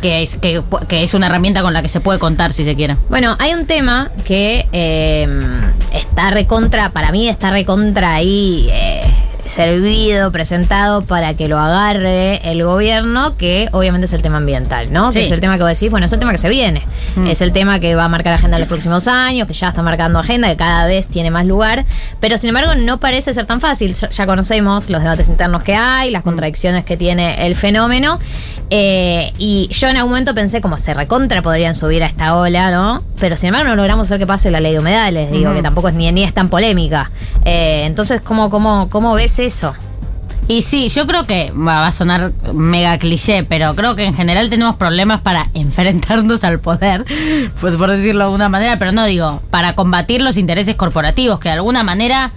que 0.00 0.22
es, 0.22 0.36
que, 0.36 0.62
es 0.90 1.14
una 1.14 1.26
herramienta 1.26 1.62
con 1.62 1.72
la 1.72 1.82
que 1.82 1.88
se 1.88 1.98
puede 1.98 2.20
contar 2.20 2.52
si 2.52 2.62
se 2.62 2.76
quiere. 2.76 2.96
Bueno, 3.08 3.34
hay 3.40 3.54
un 3.54 3.66
tema 3.66 4.08
que 4.24 4.68
eh, 4.72 5.26
está 5.92 6.30
recontra, 6.30 6.90
para 6.90 7.10
mí 7.10 7.28
está 7.28 7.50
recontra 7.50 8.14
ahí 8.14 8.68
eh, 8.70 8.95
servido, 9.48 10.32
presentado 10.32 11.02
para 11.02 11.34
que 11.34 11.48
lo 11.48 11.58
agarre 11.58 12.40
el 12.50 12.64
gobierno, 12.64 13.36
que 13.36 13.68
obviamente 13.72 14.06
es 14.06 14.12
el 14.12 14.22
tema 14.22 14.38
ambiental, 14.38 14.92
¿no? 14.92 15.12
Sí. 15.12 15.18
Que 15.20 15.24
es 15.26 15.30
el 15.30 15.40
tema 15.40 15.56
que 15.56 15.62
vos 15.62 15.72
decís, 15.72 15.90
bueno, 15.90 16.06
es 16.06 16.12
el 16.12 16.18
tema 16.18 16.32
que 16.32 16.38
se 16.38 16.48
viene. 16.48 16.82
Mm. 17.16 17.26
Es 17.28 17.40
el 17.40 17.52
tema 17.52 17.80
que 17.80 17.94
va 17.94 18.04
a 18.04 18.08
marcar 18.08 18.34
agenda 18.34 18.56
en 18.56 18.60
los 18.62 18.68
próximos 18.68 19.08
años, 19.08 19.46
que 19.48 19.54
ya 19.54 19.68
está 19.68 19.82
marcando 19.82 20.18
agenda, 20.18 20.48
que 20.48 20.56
cada 20.56 20.86
vez 20.86 21.06
tiene 21.08 21.30
más 21.30 21.46
lugar, 21.46 21.84
pero 22.20 22.38
sin 22.38 22.48
embargo 22.48 22.74
no 22.74 22.98
parece 22.98 23.32
ser 23.34 23.46
tan 23.46 23.60
fácil. 23.60 23.94
Ya- 23.94 24.26
conocemos 24.26 24.90
los 24.90 25.02
debates 25.02 25.28
internos 25.28 25.62
que 25.62 25.74
hay, 25.76 26.10
las 26.10 26.22
contradicciones 26.22 26.84
que 26.84 26.96
tiene 26.96 27.46
el 27.46 27.54
fenómeno. 27.54 28.18
Eh, 28.70 29.32
y 29.38 29.68
yo 29.70 29.86
en 29.88 29.96
algún 29.96 30.10
momento 30.10 30.34
pensé 30.34 30.60
como 30.60 30.76
se 30.76 30.92
recontra 30.92 31.40
podrían 31.40 31.76
subir 31.76 32.02
a 32.02 32.06
esta 32.06 32.34
ola, 32.36 32.72
¿no? 32.72 33.04
Pero 33.20 33.36
sin 33.36 33.48
embargo 33.48 33.68
no 33.68 33.76
logramos 33.76 34.08
hacer 34.08 34.18
que 34.18 34.26
pase 34.26 34.50
la 34.50 34.58
ley 34.58 34.72
de 34.72 34.80
humedales, 34.80 35.30
digo, 35.30 35.54
que 35.54 35.62
tampoco 35.62 35.86
es 35.88 35.94
ni, 35.94 36.10
ni 36.10 36.24
es 36.24 36.34
tan 36.34 36.48
polémica. 36.48 37.12
Eh, 37.44 37.82
entonces, 37.84 38.20
¿cómo, 38.20 38.50
cómo, 38.50 38.88
¿cómo 38.90 39.14
ves 39.14 39.35
eso? 39.38 39.74
Y 40.48 40.62
sí, 40.62 40.88
yo 40.90 41.08
creo 41.08 41.26
que 41.26 41.50
va 41.50 41.80
va 41.80 41.88
a 41.88 41.92
sonar 41.92 42.32
mega 42.54 42.96
cliché, 42.98 43.44
pero 43.44 43.74
creo 43.74 43.96
que 43.96 44.04
en 44.04 44.14
general 44.14 44.48
tenemos 44.48 44.76
problemas 44.76 45.20
para 45.20 45.48
enfrentarnos 45.54 46.44
al 46.44 46.60
poder, 46.60 47.04
pues 47.60 47.76
por 47.76 47.90
decirlo 47.90 48.20
de 48.20 48.24
alguna 48.26 48.48
manera, 48.48 48.78
pero 48.78 48.92
no 48.92 49.04
digo, 49.06 49.42
para 49.50 49.74
combatir 49.74 50.22
los 50.22 50.36
intereses 50.36 50.76
corporativos, 50.76 51.40
que 51.40 51.48
de 51.48 51.54
alguna 51.54 51.82
manera 51.82 52.32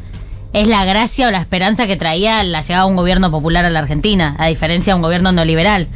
es 0.53 0.67
la 0.67 0.83
gracia 0.85 1.27
o 1.27 1.31
la 1.31 1.39
esperanza 1.39 1.85
que 1.85 1.97
traía 1.97 2.43
la 2.43 2.61
llegada 2.61 2.85
de 2.85 2.89
un 2.89 2.95
gobierno 2.95 3.29
popular 3.29 3.65
a 3.65 3.69
la 3.69 3.79
Argentina, 3.79 4.35
a 4.39 4.47
diferencia 4.47 4.93
de 4.93 4.95
un 4.95 5.03
gobierno 5.03 5.31
neoliberal, 5.31 5.87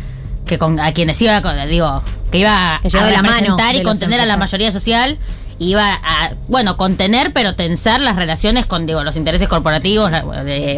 que 0.45 0.59
con, 0.59 0.79
a 0.79 0.93
quienes 0.93 1.19
iba, 1.19 1.41
digo, 1.65 2.03
que 2.31 2.37
iba 2.37 2.79
Que 2.83 2.95
a 2.95 3.05
de 3.05 3.11
la 3.11 3.23
mano 3.23 3.33
representar 3.33 3.75
y 3.75 3.81
contener 3.81 4.19
a 4.19 4.27
la 4.27 4.37
mayoría 4.37 4.71
social 4.71 5.17
iba 5.59 5.93
a, 5.93 6.31
bueno, 6.47 6.77
contener 6.77 7.31
pero 7.33 7.55
tensar 7.55 8.01
las 8.01 8.15
relaciones 8.15 8.65
con 8.65 8.85
digo, 8.85 9.03
los 9.03 9.15
intereses 9.15 9.47
corporativos 9.47 10.11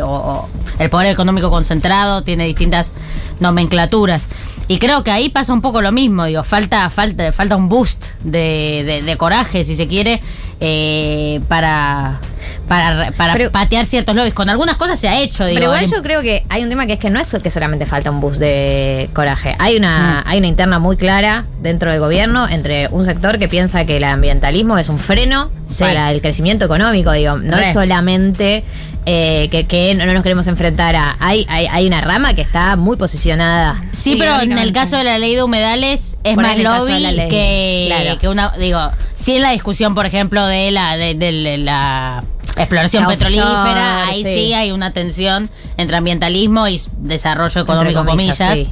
o 0.04 0.50
el 0.80 0.90
poder 0.90 1.12
económico 1.12 1.50
concentrado, 1.50 2.22
tiene 2.24 2.46
distintas 2.46 2.94
nomenclaturas. 3.40 4.30
Y 4.68 4.80
creo 4.80 5.04
que 5.04 5.12
ahí 5.12 5.30
pasa 5.30 5.54
un 5.54 5.62
poco 5.62 5.82
lo 5.82 5.92
mismo, 5.92 6.26
digo, 6.26 6.44
falta, 6.44 6.90
falta, 6.90 7.32
falta 7.32 7.56
un 7.56 7.70
boost 7.70 8.08
de, 8.24 8.84
de- 8.86 9.02
de 9.04 9.18
coraje, 9.18 9.64
si 9.64 9.76
se 9.76 9.88
quiere, 9.88 10.22
eh, 10.60 11.40
para, 11.48 12.20
para, 12.68 13.12
para 13.12 13.34
Pero- 13.34 13.52
patear 13.52 13.86
ciertos 13.86 14.16
lobbies. 14.16 14.34
Con 14.34 14.50
algunas 14.50 14.76
cosas 14.78 15.00
se 15.00 15.08
ha 15.08 15.20
hecho, 15.20 15.46
digo. 15.46 15.56
Pero 15.60 15.72
igual 15.74 15.90
yo 15.90 16.02
creo 16.02 16.22
que 16.22 16.44
hay 16.50 16.64
un 16.64 16.70
tema 16.70 16.86
que 16.88 16.94
es 16.94 17.00
que 17.00 17.10
no 17.10 17.20
es 17.20 17.36
que 17.42 17.50
solamente 17.52 17.86
falta 17.86 18.12
un 18.12 18.20
bus 18.20 18.40
de 18.40 19.10
coraje. 19.14 19.56
Hay 19.60 19.78
una, 19.78 20.24
Mm. 20.26 20.30
hay 20.30 20.38
una 20.40 20.48
interna 20.48 20.80
muy 20.80 20.98
clara 20.98 21.46
dentro 21.62 21.92
del 21.92 22.00
gobierno 22.00 22.48
entre 22.50 22.88
un 22.90 23.06
sector 23.06 23.40
que 23.40 23.48
piensa 23.48 23.86
que 23.86 23.98
el 23.98 24.04
ambientalismo 24.04 24.78
es 24.78 24.90
un 24.90 25.00
freno 25.00 25.50
Sí. 25.66 25.84
para 25.84 26.12
el 26.12 26.22
crecimiento 26.22 26.66
económico. 26.66 27.12
Digo, 27.12 27.38
no 27.38 27.58
Re. 27.58 27.68
es 27.68 27.74
solamente 27.74 28.64
eh, 29.08 29.50
que, 29.52 29.68
que 29.68 29.94
no 29.94 30.04
nos 30.08 30.24
queremos 30.24 30.48
enfrentar 30.48 30.96
a. 30.96 31.16
Hay, 31.20 31.46
hay, 31.48 31.68
hay 31.68 31.86
una 31.86 32.02
rama 32.02 32.34
que 32.34 32.42
está 32.42 32.76
muy 32.76 32.98
posicionada. 32.98 33.84
Sí, 33.92 34.16
pero 34.18 34.40
en 34.42 34.58
el 34.58 34.74
caso 34.74 34.98
de 34.98 35.04
la 35.04 35.20
ley 35.20 35.36
de 35.36 35.44
humedales 35.44 36.18
es 36.24 36.34
Por 36.34 36.44
más 36.44 36.58
lobby 36.58 37.04
que, 37.30 37.86
claro. 37.88 38.18
que 38.18 38.28
una, 38.30 38.52
digo, 38.58 38.80
sí 39.26 39.36
en 39.38 39.42
la 39.42 39.52
discusión, 39.52 39.96
por 39.96 40.06
ejemplo, 40.06 40.46
de 40.46 40.72
la 40.72 40.98
de, 40.98 41.16
de 41.16 41.58
la 41.58 42.24
exploración 42.58 43.04
La 43.04 43.10
petrolífera, 43.10 43.52
offshore, 43.64 43.80
ahí 43.82 44.24
sí. 44.24 44.34
sí. 44.36 44.54
hay 44.54 44.72
una 44.72 44.94
tensión 44.94 45.50
entre 45.78 45.98
ambientalismo 45.98 46.68
y 46.68 46.80
desarrollo 47.00 47.60
económico, 47.62 48.00
Entre 48.02 48.12
comillas, 48.12 48.38
comillas. 48.38 48.68
sí. 48.68 48.72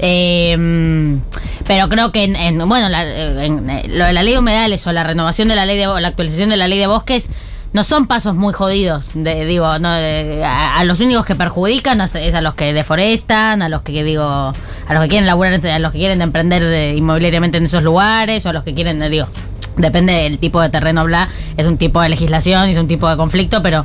Eh, 0.00 1.18
pero 1.66 1.88
creo 1.88 2.12
que 2.12 2.24
en, 2.24 2.36
en- 2.36 2.68
bueno, 2.68 2.88
la- 2.88 3.04
en, 3.44 3.66
lo 3.96 4.04
de 4.06 4.12
la 4.12 4.22
ley 4.22 4.32
de 4.34 4.38
humedales 4.40 4.86
o 4.86 4.92
la 4.92 5.04
renovación 5.04 5.48
de 5.48 5.54
la 5.56 5.64
ley 5.66 5.78
de 5.78 5.86
la 5.86 6.08
actualización 6.08 6.50
de 6.50 6.56
la 6.56 6.68
ley 6.68 6.78
de 6.78 6.86
bosques 6.86 7.30
no 7.72 7.84
son 7.84 8.06
pasos 8.06 8.34
muy 8.34 8.52
jodidos, 8.52 9.12
de, 9.14 9.46
digo, 9.46 9.78
no, 9.78 9.92
de- 9.94 10.42
a, 10.44 10.78
a 10.78 10.84
los 10.84 11.00
únicos 11.00 11.24
que 11.24 11.34
perjudican 11.34 12.02
es 12.02 12.14
es 12.16 12.34
a 12.34 12.42
los 12.42 12.52
que 12.54 12.74
deforestan, 12.74 13.62
a 13.62 13.68
los 13.70 13.80
que 13.80 14.02
digo, 14.04 14.24
a 14.24 14.54
los 14.92 15.02
que 15.04 15.08
quieren 15.08 15.26
laburar, 15.26 15.54
a 15.54 15.78
los 15.78 15.92
que 15.92 15.98
quieren 15.98 16.20
emprender 16.20 16.62
de- 16.62 16.94
inmobiliariamente 16.96 17.56
en 17.58 17.64
esos 17.64 17.82
lugares, 17.82 18.44
o 18.44 18.50
a 18.50 18.52
los 18.52 18.62
que 18.64 18.74
quieren, 18.74 19.00
digo, 19.10 19.26
depende 19.76 20.12
del 20.12 20.38
tipo 20.38 20.60
de 20.60 20.68
terreno, 20.70 21.04
bla, 21.04 21.28
es 21.56 21.66
un 21.66 21.78
tipo 21.78 22.00
de 22.02 22.08
legislación, 22.08 22.68
y 22.68 22.72
es 22.72 22.78
un 22.78 22.88
tipo 22.88 23.08
de 23.08 23.16
conflicto, 23.16 23.62
pero 23.62 23.84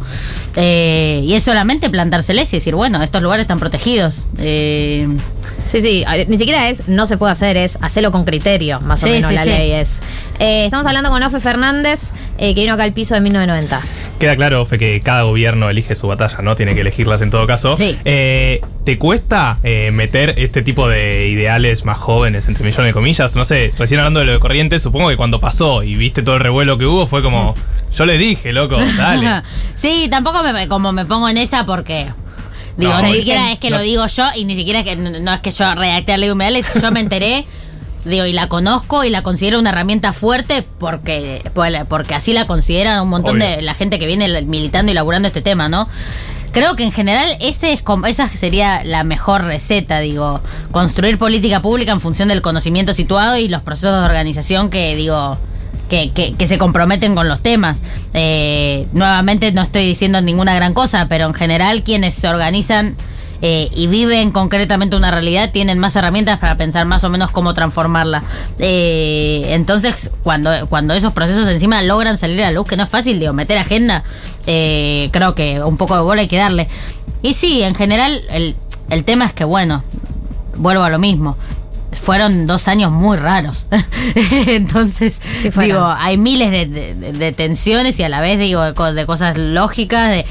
eh, 0.56 1.22
y 1.24 1.34
es 1.34 1.44
solamente 1.44 1.89
plantárseles 1.89 2.51
y 2.53 2.58
decir, 2.58 2.75
bueno, 2.75 3.01
estos 3.03 3.22
lugares 3.22 3.44
están 3.44 3.60
protegidos. 3.60 4.25
Eh, 4.39 5.08
Sí, 5.65 5.82
sí, 5.82 6.06
ni 6.29 6.38
siquiera 6.38 6.70
es 6.70 6.88
no 6.88 7.06
se 7.08 7.17
puede 7.17 7.34
hacer, 7.34 7.58
es 7.58 7.77
hacerlo 7.82 8.10
con 8.13 8.24
criterio, 8.24 8.79
más 8.79 9.03
o 9.03 9.08
Sí, 9.08 9.13
menos 9.13 9.27
sí, 9.29 9.36
la 9.36 9.44
sí. 9.44 9.50
ley 9.50 9.72
es. 9.74 10.01
Eh, 10.39 10.63
estamos 10.63 10.86
hablando 10.88 11.10
con 11.10 11.22
Ofe 11.22 11.41
Fernández, 11.41 12.12
eh, 12.38 12.56
que 12.56 12.62
vino 12.62 12.75
acá 12.75 12.84
al 12.84 12.94
piso 12.94 13.15
de 13.15 13.20
1990. 13.22 13.82
Queda 14.19 14.36
claro, 14.36 14.65
Fe, 14.65 14.77
que 14.79 15.00
cada 15.00 15.21
gobierno 15.24 15.69
elige 15.69 15.93
su 15.95 16.07
batalla, 16.07 16.39
¿no? 16.41 16.55
Tiene 16.55 16.74
que 16.74 16.81
elegirlas 16.81 17.21
en 17.21 17.29
todo 17.29 17.45
caso. 17.45 17.77
Sí. 17.77 17.97
Eh, 18.03 18.62
¿Te 18.83 18.97
cuesta 18.97 19.59
eh, 19.63 19.91
meter 19.91 20.33
este 20.38 20.63
tipo 20.63 20.88
de 20.88 21.27
ideales 21.27 21.86
más 21.86 21.97
jóvenes, 22.00 22.47
entre 22.47 22.63
millones 22.63 22.88
de 22.88 22.93
comillas? 22.93 23.36
No 23.36 23.45
sé, 23.45 23.71
recién 23.77 24.00
hablando 24.00 24.19
de 24.19 24.25
lo 24.25 24.31
de 24.33 24.39
corriente, 24.39 24.79
supongo 24.79 25.09
que 25.09 25.17
cuando 25.17 25.39
pasó 25.39 25.83
y 25.83 25.95
viste 25.95 26.24
todo 26.24 26.36
el 26.36 26.41
revuelo 26.41 26.77
que 26.77 26.86
hubo, 26.86 27.05
fue 27.05 27.21
como, 27.21 27.53
yo 27.95 28.05
le 28.05 28.17
dije, 28.17 28.53
loco, 28.53 28.77
dale. 28.97 29.43
sí, 29.75 30.07
tampoco 30.09 30.41
me, 30.41 30.67
como 30.67 30.91
me 30.91 31.05
pongo 31.05 31.29
en 31.29 31.38
esa 31.38 31.65
porque. 31.65 32.07
Digo, 32.75 32.93
No, 32.93 33.01
ni 33.01 33.15
siquiera 33.15 33.51
es 33.51 33.59
que 33.59 33.69
no. 33.71 33.77
lo 33.77 33.83
digo 33.83 34.05
yo 34.07 34.25
y 34.36 34.45
ni 34.45 34.55
siquiera 34.55 34.79
es 34.81 34.86
que 34.86 34.95
no, 34.95 35.33
es 35.33 35.41
que 35.41 35.50
yo 35.51 35.74
redacté 35.75 36.15
de 36.17 36.31
humedales, 36.31 36.65
yo 36.79 36.91
me 36.91 37.00
enteré, 37.00 37.45
digo, 38.07 38.25
y 38.25 38.33
la 38.33 38.47
conozco 38.49 39.03
y 39.03 39.09
la 39.09 39.21
considero 39.21 39.59
una 39.59 39.69
herramienta 39.69 40.13
fuerte 40.13 40.65
porque, 40.79 41.43
porque 41.89 42.15
así 42.15 42.33
la 42.33 42.47
considera 42.47 43.01
un 43.01 43.09
montón 43.09 43.37
Obvio. 43.37 43.47
de 43.57 43.61
la 43.61 43.73
gente 43.73 43.99
que 43.99 44.07
viene 44.07 44.41
militando 44.43 44.91
y 44.91 44.95
laburando 44.95 45.27
este 45.27 45.41
tema, 45.41 45.69
¿no? 45.69 45.87
Creo 46.53 46.75
que 46.75 46.83
en 46.83 46.91
general 46.91 47.35
ese 47.39 47.73
es 47.73 47.83
esa 48.07 48.27
sería 48.29 48.83
la 48.83 49.03
mejor 49.03 49.43
receta, 49.43 49.99
digo, 49.99 50.41
construir 50.71 51.17
política 51.19 51.61
pública 51.61 51.91
en 51.91 52.01
función 52.01 52.29
del 52.29 52.41
conocimiento 52.41 52.93
situado 52.93 53.37
y 53.37 53.47
los 53.47 53.61
procesos 53.61 53.99
de 53.99 54.05
organización 54.05 54.69
que, 54.69 54.95
digo, 54.95 55.37
que, 55.89 56.11
que- 56.13 56.33
que 56.33 56.47
se 56.47 56.57
comprometen 56.57 57.13
con 57.15 57.27
los 57.29 57.41
temas. 57.41 57.81
Eh, 58.13 58.87
nuevamente 58.93 59.51
no 59.51 59.61
estoy 59.61 59.85
diciendo 59.85 60.19
ninguna 60.21 60.55
gran 60.55 60.73
cosa, 60.73 61.07
pero 61.07 61.27
en 61.27 61.33
general 61.33 61.83
quienes 61.83 62.13
se 62.15 62.27
organizan 62.27 62.95
eh, 63.41 63.70
y 63.75 63.88
viven 63.88 64.32
concretamente 64.32 64.96
una 64.96 65.12
realidad 65.12 65.51
tienen 65.51 65.79
más 65.79 65.96
herramientas 65.96 66.39
para 66.39 66.58
pensar 66.58 66.86
más 66.86 67.03
o 67.03 67.10
menos 67.10 67.32
cómo 67.32 67.53
transformarla. 67.53 68.24
Eh, 68.60 69.48
entonces, 69.50 70.12
cuando, 70.24 70.51
cuando 70.70 70.94
esos 70.94 71.13
procesos 71.13 71.48
encima 71.48 71.82
logran 71.82 72.17
salir 72.17 72.41
a 72.41 72.46
la 72.46 72.51
luz, 72.51 72.67
que 72.67 72.77
no 72.77 72.84
es 72.84 72.89
fácil, 72.89 73.20
digo, 73.20 73.34
meter 73.34 73.58
agenda, 73.58 74.03
eh, 74.46 75.10
creo 75.12 75.36
que 75.36 75.62
un 75.62 75.77
poco 75.77 75.96
de 75.96 76.01
bola 76.01 76.22
hay 76.22 76.27
que 76.27 76.38
darle. 76.38 76.67
Y 77.22 77.34
sí, 77.34 77.62
en 77.63 77.75
general, 77.75 78.24
el, 78.29 78.56
el 78.89 79.03
tema 79.03 79.25
es 79.25 79.34
que, 79.34 79.44
bueno, 79.44 79.84
vuelvo 80.56 80.84
a 80.84 80.89
lo 80.89 81.00
mismo. 81.00 81.38
Fueron 82.01 82.48
dos 82.48 82.68
años 82.68 82.92
muy 82.92 83.18
raros. 83.18 83.66
Entonces, 84.48 85.20
digo, 85.68 85.86
hay 85.98 86.18
miles 86.18 86.51
de, 86.51 86.66
de- 87.13 87.32
tensiones 87.32 88.00
y 88.00 88.04
a 88.04 88.10
la 88.10 88.22
vez, 88.22 88.39
digo, 88.39 88.62
de, 88.62 88.74
co- 88.74 88.94
de 88.94 89.06
cosas 89.06 89.38
lógicas. 89.38 90.10
de- 90.10 90.25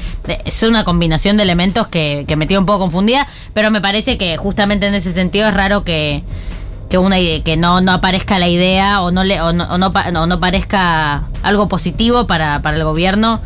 es 0.45 0.63
una 0.63 0.83
combinación 0.83 1.37
de 1.37 1.43
elementos 1.43 1.87
que, 1.87 2.25
que 2.27 2.35
me 2.35 2.47
tiene 2.47 2.59
un 2.59 2.65
poco 2.65 2.79
confundida, 2.79 3.27
pero 3.53 3.71
me 3.71 3.81
parece 3.81 4.17
que 4.17 4.37
justamente 4.37 4.87
en 4.87 4.93
ese 4.95 5.11
sentido 5.13 5.47
es 5.49 5.53
raro 5.53 5.83
que 5.83 6.23
que 6.89 6.97
una 6.97 7.17
que 7.17 7.57
no, 7.57 7.81
no 7.81 7.91
aparezca 7.91 8.39
la 8.39 8.47
idea 8.47 9.01
o 9.01 9.11
no 9.11 9.25
le 9.25 9.41
o 9.41 9.51
no, 9.51 9.65
o 9.65 9.77
no, 9.77 9.91
no- 10.13 10.25
no 10.25 10.39
parezca 10.39 11.23
algo 11.43 11.67
positivo 11.67 12.27
para, 12.27 12.61
para 12.61 12.77
el 12.77 12.85
gobierno 12.85 13.41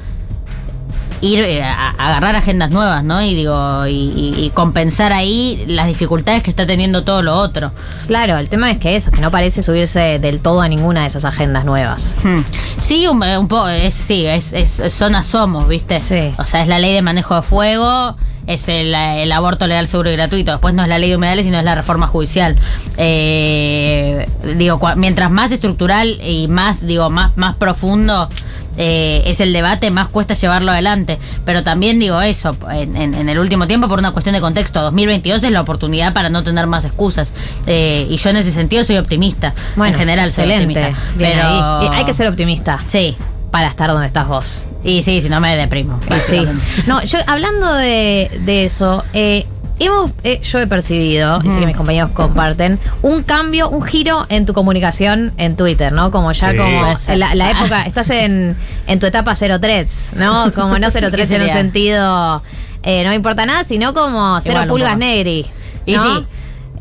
ir 1.21 1.43
eh, 1.43 1.63
a, 1.63 1.89
a 1.97 2.07
agarrar 2.07 2.35
agendas 2.35 2.71
nuevas, 2.71 3.03
¿no? 3.03 3.21
Y 3.21 3.35
digo, 3.35 3.85
y, 3.87 4.51
compensar 4.53 5.13
ahí 5.13 5.63
las 5.67 5.87
dificultades 5.87 6.43
que 6.43 6.49
está 6.49 6.65
teniendo 6.65 7.03
todo 7.03 7.21
lo 7.21 7.35
otro. 7.35 7.71
Claro, 8.07 8.37
el 8.37 8.49
tema 8.49 8.69
es 8.71 8.79
que 8.79 8.95
eso, 8.95 9.11
que 9.11 9.21
no 9.21 9.31
parece 9.31 9.61
subirse 9.61 10.19
del 10.19 10.41
todo 10.41 10.61
a 10.61 10.67
ninguna 10.67 11.01
de 11.01 11.07
esas 11.07 11.23
agendas 11.25 11.63
nuevas. 11.63 12.17
Hmm. 12.23 12.41
Sí, 12.79 13.07
un, 13.07 13.21
un 13.23 13.47
poco, 13.47 13.69
es, 13.69 13.93
sí, 13.93 14.25
es, 14.25 14.51
es, 14.53 14.81
zona 14.93 15.23
somos, 15.23 15.67
¿viste? 15.67 15.99
Sí. 15.99 16.31
O 16.37 16.43
sea, 16.43 16.61
es 16.63 16.67
la 16.67 16.79
ley 16.79 16.93
de 16.93 17.01
manejo 17.01 17.35
de 17.35 17.41
fuego, 17.43 18.17
es 18.47 18.67
el, 18.67 18.93
el 18.93 19.31
aborto 19.31 19.67
legal, 19.67 19.85
seguro 19.87 20.09
y 20.09 20.13
gratuito. 20.13 20.51
Después 20.51 20.73
no 20.73 20.81
es 20.83 20.89
la 20.89 20.97
ley 20.97 21.11
de 21.11 21.15
humedales, 21.15 21.45
sino 21.45 21.59
es 21.59 21.63
la 21.63 21.75
reforma 21.75 22.07
judicial. 22.07 22.57
Eh, 22.97 24.27
digo, 24.57 24.79
cua- 24.79 24.95
mientras 24.95 25.31
más 25.31 25.51
estructural 25.51 26.17
y 26.23 26.47
más, 26.47 26.85
digo, 26.85 27.09
más, 27.09 27.37
más 27.37 27.55
profundo 27.55 28.29
eh, 28.77 29.23
es 29.25 29.39
el 29.41 29.53
debate, 29.53 29.91
más 29.91 30.07
cuesta 30.07 30.33
llevarlo 30.33 30.71
adelante. 30.71 31.17
Pero 31.45 31.63
también 31.63 31.99
digo 31.99 32.21
eso, 32.21 32.55
en, 32.71 32.95
en- 32.97 33.13
en 33.13 33.29
el 33.29 33.39
último 33.39 33.67
tiempo, 33.67 33.87
por 33.87 33.99
una 33.99 34.11
cuestión 34.11 34.33
de 34.33 34.41
contexto, 34.41 34.81
2022 34.81 35.43
es 35.43 35.51
la 35.51 35.61
oportunidad 35.61 36.13
para 36.13 36.29
no 36.29 36.43
tener 36.43 36.67
más 36.67 36.85
excusas. 36.85 37.33
Eh, 37.65 38.07
y 38.09 38.17
yo 38.17 38.29
en 38.29 38.37
ese 38.37 38.51
sentido 38.51 38.83
soy 38.83 38.97
optimista. 38.97 39.53
en 39.77 39.93
general 39.93 40.31
soy 40.31 40.45
excelente. 40.45 40.79
optimista. 40.79 41.03
Bien 41.17 41.31
pero 41.33 41.47
ahí. 41.47 41.87
Hay 41.93 42.05
que 42.05 42.13
ser 42.13 42.27
optimista 42.27 42.79
Sí. 42.87 43.15
para 43.51 43.67
estar 43.67 43.89
donde 43.89 44.07
estás 44.07 44.27
vos. 44.27 44.65
Y 44.83 45.03
sí, 45.03 45.21
si 45.21 45.29
no 45.29 45.39
me 45.41 45.55
deprimo. 45.55 45.99
Y 46.09 46.19
sí. 46.19 46.41
No, 46.87 47.03
yo 47.03 47.19
hablando 47.27 47.73
de, 47.75 48.31
de 48.45 48.65
eso, 48.65 49.03
eh, 49.13 49.45
hemos, 49.85 50.11
eh, 50.23 50.39
yo 50.43 50.59
he 50.59 50.67
percibido, 50.67 51.39
y 51.43 51.51
sé 51.51 51.59
que 51.59 51.65
mis 51.65 51.75
compañeros 51.75 52.11
comparten, 52.11 52.79
un 53.01 53.23
cambio, 53.23 53.69
un 53.69 53.81
giro 53.81 54.25
en 54.29 54.45
tu 54.45 54.53
comunicación 54.53 55.33
en 55.37 55.55
Twitter, 55.55 55.91
¿no? 55.91 56.11
Como 56.11 56.31
ya 56.31 56.51
Sí. 56.51 56.57
como 56.57 56.85
la, 57.17 57.35
la 57.35 57.51
época, 57.51 57.83
estás 57.83 58.09
en, 58.09 58.57
en 58.87 58.99
tu 58.99 59.05
etapa 59.05 59.35
cero 59.35 59.59
threads, 59.59 60.11
¿no? 60.15 60.51
Como 60.53 60.77
no 60.79 60.89
cero 60.91 61.09
threads 61.11 61.31
en 61.31 61.41
un 61.43 61.49
sentido, 61.49 62.43
eh, 62.83 63.03
no 63.03 63.09
me 63.09 63.15
importa 63.15 63.45
nada, 63.45 63.63
sino 63.63 63.93
como 63.93 64.39
cero 64.41 64.55
Igual 64.63 64.67
pulgas 64.67 64.97
negri. 64.97 65.45
Y 65.85 65.97
sí. 65.97 66.25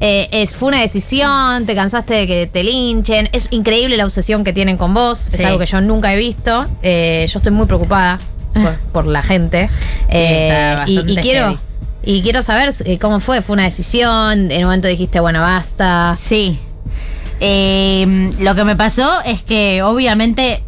Eh, 0.03 0.29
es, 0.33 0.57
fue 0.57 0.69
una 0.69 0.81
decisión, 0.81 1.67
te 1.67 1.75
cansaste 1.75 2.15
de 2.15 2.27
que 2.27 2.47
te 2.47 2.65
linchen. 2.65 3.29
Es 3.33 3.49
increíble 3.51 3.99
la 3.99 4.05
obsesión 4.07 4.45
que 4.45 4.53
tienen 4.55 4.79
con 4.79 4.95
vos. 4.95 5.29
Es 5.35 5.45
algo 5.45 5.59
que 5.59 5.67
yo 5.67 5.81
nunca 5.83 6.15
he 6.15 6.17
visto. 6.17 6.67
Eh, 6.83 7.27
yo 7.31 7.39
estoy 7.39 7.53
muy 7.53 7.67
preocupada 7.67 8.19
por, 8.55 8.75
por 8.93 9.07
la 9.07 9.21
gente. 9.23 9.69
Eh, 10.09 10.49
está 10.49 10.85
y, 10.91 10.97
bastante 10.97 11.13
y 11.21 11.23
quiero. 11.23 11.47
heavy. 11.49 11.59
Y 12.03 12.23
quiero 12.23 12.43
saber 12.43 12.73
eh, 12.85 12.99
cómo 12.99 13.21
fue. 13.21 13.43
¿Fue 13.43 13.55
una 13.55 13.65
decisión? 13.65 14.51
En 14.51 14.59
un 14.59 14.65
momento 14.65 14.89
dijiste, 14.89 15.21
bueno, 15.21 15.41
basta. 15.41 16.15
Sí. 16.17 16.59
Eh, 17.41 18.31
lo 18.39 18.55
que 18.55 18.65
me 18.65 18.77
pasó 18.77 19.11
es 19.25 19.43
que 19.43 19.83
obviamente, 19.83 20.63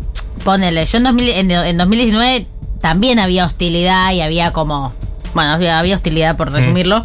ponele, 0.45 0.85
yo 0.87 0.99
en, 0.99 1.05
2000 1.05 1.29
en, 1.29 1.51
en 1.51 1.77
2019 1.77 2.47
también 2.81 3.19
había 3.19 3.47
hostilidad 3.47 4.13
y 4.13 4.21
había 4.21 4.53
como, 4.53 4.93
bueno, 5.35 5.53
había, 5.53 5.79
había 5.79 5.95
hostilidad 5.95 6.37
por 6.37 6.51
resumirlo, 6.51 7.05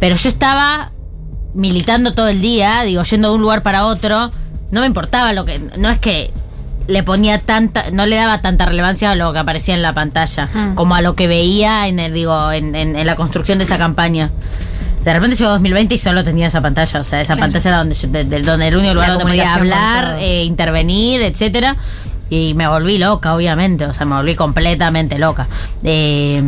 pero 0.00 0.16
yo 0.16 0.28
estaba 0.28 0.92
militando 1.54 2.12
todo 2.12 2.28
el 2.28 2.40
día, 2.40 2.82
digo, 2.82 3.02
yendo 3.04 3.30
de 3.30 3.34
un 3.36 3.40
lugar 3.40 3.62
para 3.62 3.86
otro, 3.86 4.30
no 4.70 4.80
me 4.80 4.86
importaba 4.86 5.32
lo 5.32 5.44
que, 5.44 5.60
no 5.78 5.88
es 5.88 5.98
que 5.98 6.30
le 6.88 7.02
ponía 7.04 7.38
tanta, 7.38 7.84
no 7.92 8.06
le 8.06 8.16
daba 8.16 8.40
tanta 8.40 8.64
relevancia 8.66 9.12
a 9.12 9.14
lo 9.14 9.32
que 9.32 9.38
aparecía 9.38 9.74
en 9.74 9.82
la 9.82 9.92
pantalla, 9.94 10.48
Ah. 10.54 10.72
como 10.74 10.94
a 10.96 11.00
lo 11.02 11.14
que 11.14 11.28
veía 11.28 11.86
en 11.86 12.00
el, 12.00 12.12
digo, 12.12 12.50
en, 12.50 12.74
en- 12.74 12.96
en 12.96 13.06
la 13.06 13.14
construcción 13.14 13.58
de 13.58 13.64
esa 13.64 13.78
campaña. 13.78 14.30
De 15.04 15.12
repente 15.12 15.36
llegó 15.36 15.50
2020 15.52 15.94
y 15.94 15.98
solo 15.98 16.24
tenía 16.24 16.48
esa 16.48 16.60
pantalla, 16.60 17.00
o 17.00 17.04
sea, 17.04 17.20
esa 17.20 17.36
pantalla 17.36 17.70
era 17.70 17.78
donde, 17.78 17.94
yo- 17.94 18.08
de- 18.08 18.24
de- 18.24 18.40
donde 18.42 18.68
el 18.68 18.76
único 18.76 18.94
lugar 18.94 19.08
La 19.10 19.14
donde 19.14 19.28
podía 19.28 19.54
hablar, 19.54 20.16
eh, 20.18 20.42
intervenir, 20.44 21.22
etcétera. 21.22 21.76
Y 22.30 22.52
me 22.52 22.68
volví 22.68 22.98
loca, 22.98 23.34
obviamente, 23.34 23.86
o 23.86 23.94
sea, 23.94 24.04
me 24.04 24.14
volví 24.16 24.34
completamente 24.34 25.18
loca. 25.18 25.46
Eh, 25.82 26.42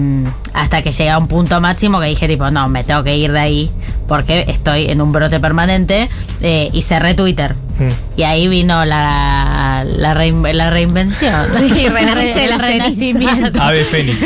hasta 0.53 0.83
que 0.83 0.93
llegué 0.93 1.09
a 1.09 1.17
un 1.17 1.27
punto 1.27 1.59
máximo 1.63 2.01
que 2.01 2.07
dije, 2.07 2.29
tipo, 2.29 2.51
no, 2.51 2.69
me 2.69 2.85
tengo 2.85 3.03
que 3.03 3.17
ir 3.17 3.33
de 3.33 3.41
ahí 3.41 3.71
porque 4.07 4.45
estoy 4.49 4.91
en 4.91 5.01
un 5.01 5.11
brote 5.13 5.41
permanente 5.41 6.11
eh, 6.43 6.69
y 6.73 6.83
cerré 6.83 7.15
Twitter. 7.15 7.55
Mm. 7.79 8.19
Y 8.21 8.23
ahí 8.25 8.47
vino 8.49 8.85
la, 8.85 9.50
la, 9.61 9.85
la, 9.85 10.15
rein- 10.15 10.53
la 10.53 10.71
reinvención. 10.71 11.47
Sí, 11.55 11.89
renaciste 11.89 12.45
el 12.53 12.59
renacimiento. 12.59 13.63
Ave 13.63 13.85
Fénix. 13.85 14.19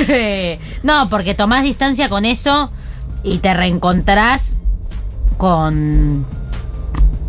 no, 0.83 1.09
porque 1.09 1.35
tomás 1.35 1.63
distancia 1.65 2.09
con 2.09 2.25
eso 2.25 2.71
y 3.23 3.39
te 3.39 3.53
reencontrás 3.55 4.57
con. 5.37 6.25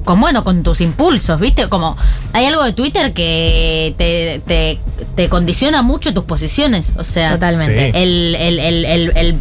Con 0.03 0.19
bueno, 0.21 0.43
con 0.43 0.61
tus 0.61 0.81
impulsos, 0.81 1.39
¿viste? 1.39 1.67
Como 1.67 1.97
hay 2.31 2.45
algo 2.45 2.63
de 2.63 2.73
Twitter 2.73 3.11
que 3.11 3.95
te, 3.97 4.39
te, 4.45 4.79
te 5.15 5.29
condiciona 5.29 5.81
mucho 5.81 6.13
tus 6.13 6.25
posiciones. 6.25 6.93
O 6.95 7.03
sea, 7.03 7.31
Totalmente. 7.31 7.91
Sí. 7.91 7.97
el, 7.97 8.35
el, 8.35 8.59
el, 8.59 8.85
el, 8.85 9.17
el, 9.17 9.37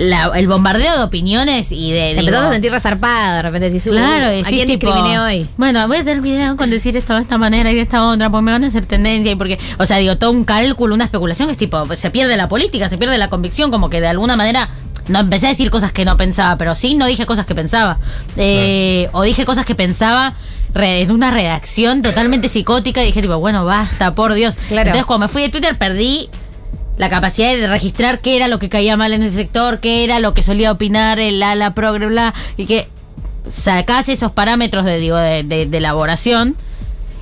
la- 0.00 0.32
el 0.34 0.46
bombardeo 0.48 0.96
de 0.96 1.02
opiniones 1.04 1.70
y 1.72 1.92
de. 1.92 2.00
Te 2.00 2.06
digo, 2.08 2.20
empezás 2.20 2.44
a 2.46 2.52
sentir 2.52 2.72
resarpada 2.72 3.36
de 3.36 3.42
repente. 3.42 3.66
Decís, 3.68 3.84
Claro, 3.84 4.26
uh, 4.26 4.30
decís 4.30 4.46
¿a 4.46 4.50
quién 4.50 4.66
tipo, 4.66 4.86
discriminé 4.86 5.20
hoy? 5.20 5.48
Bueno, 5.56 5.86
voy 5.86 5.98
a 5.98 6.04
tener 6.04 6.20
video 6.20 6.56
con 6.56 6.70
decir 6.70 6.96
esto 6.96 7.14
de 7.14 7.22
esta 7.22 7.38
manera 7.38 7.70
y 7.70 7.74
de 7.74 7.82
esta 7.82 8.06
otra, 8.08 8.30
porque 8.30 8.42
me 8.44 8.52
van 8.52 8.64
a 8.64 8.68
hacer 8.68 8.86
tendencia 8.86 9.32
y 9.32 9.36
porque, 9.36 9.58
o 9.78 9.84
sea, 9.86 9.98
digo, 9.98 10.16
todo 10.16 10.30
un 10.30 10.44
cálculo, 10.44 10.94
una 10.94 11.04
especulación 11.04 11.48
que 11.48 11.52
es 11.52 11.58
tipo, 11.58 11.84
se 11.94 12.10
pierde 12.10 12.36
la 12.36 12.48
política, 12.48 12.88
se 12.88 12.98
pierde 12.98 13.18
la 13.18 13.28
convicción, 13.30 13.70
como 13.70 13.90
que 13.90 14.00
de 14.00 14.08
alguna 14.08 14.36
manera 14.36 14.68
no 15.08 15.20
empecé 15.20 15.46
a 15.46 15.50
decir 15.50 15.70
cosas 15.70 15.92
que 15.92 16.04
no 16.04 16.16
pensaba, 16.16 16.56
pero 16.56 16.74
sí 16.74 16.94
no 16.94 17.06
dije 17.06 17.26
cosas 17.26 17.44
que 17.46 17.54
pensaba. 17.54 17.98
Eh, 18.36 19.08
O 19.12 19.22
dije 19.22 19.44
cosas 19.44 19.64
que 19.64 19.74
pensaba 19.74 20.34
en 20.72 21.10
una 21.10 21.30
redacción 21.32 22.00
totalmente 22.00 22.48
psicótica 22.48 23.02
y 23.02 23.06
dije 23.06 23.20
tipo, 23.22 23.36
bueno, 23.38 23.64
basta, 23.64 24.14
por 24.14 24.34
Dios. 24.34 24.54
Claro. 24.68 24.88
Entonces 24.90 25.04
cuando 25.06 25.26
me 25.26 25.28
fui 25.32 25.42
de 25.42 25.48
Twitter 25.48 25.76
perdí 25.76 26.28
la 27.00 27.08
capacidad 27.08 27.48
de 27.56 27.66
registrar 27.66 28.20
qué 28.20 28.36
era 28.36 28.46
lo 28.46 28.58
que 28.58 28.68
caía 28.68 28.94
mal 28.94 29.14
en 29.14 29.22
ese 29.22 29.34
sector, 29.36 29.80
qué 29.80 30.04
era 30.04 30.20
lo 30.20 30.34
que 30.34 30.42
solía 30.42 30.70
opinar 30.70 31.18
el 31.18 31.42
ala 31.42 31.72
progre, 31.74 32.06
bla, 32.06 32.34
y 32.58 32.66
que 32.66 32.88
sacás 33.48 34.10
esos 34.10 34.32
parámetros 34.32 34.84
de, 34.84 34.98
digo, 34.98 35.16
de, 35.16 35.42
de- 35.42 35.64
de 35.64 35.78
elaboración 35.78 36.56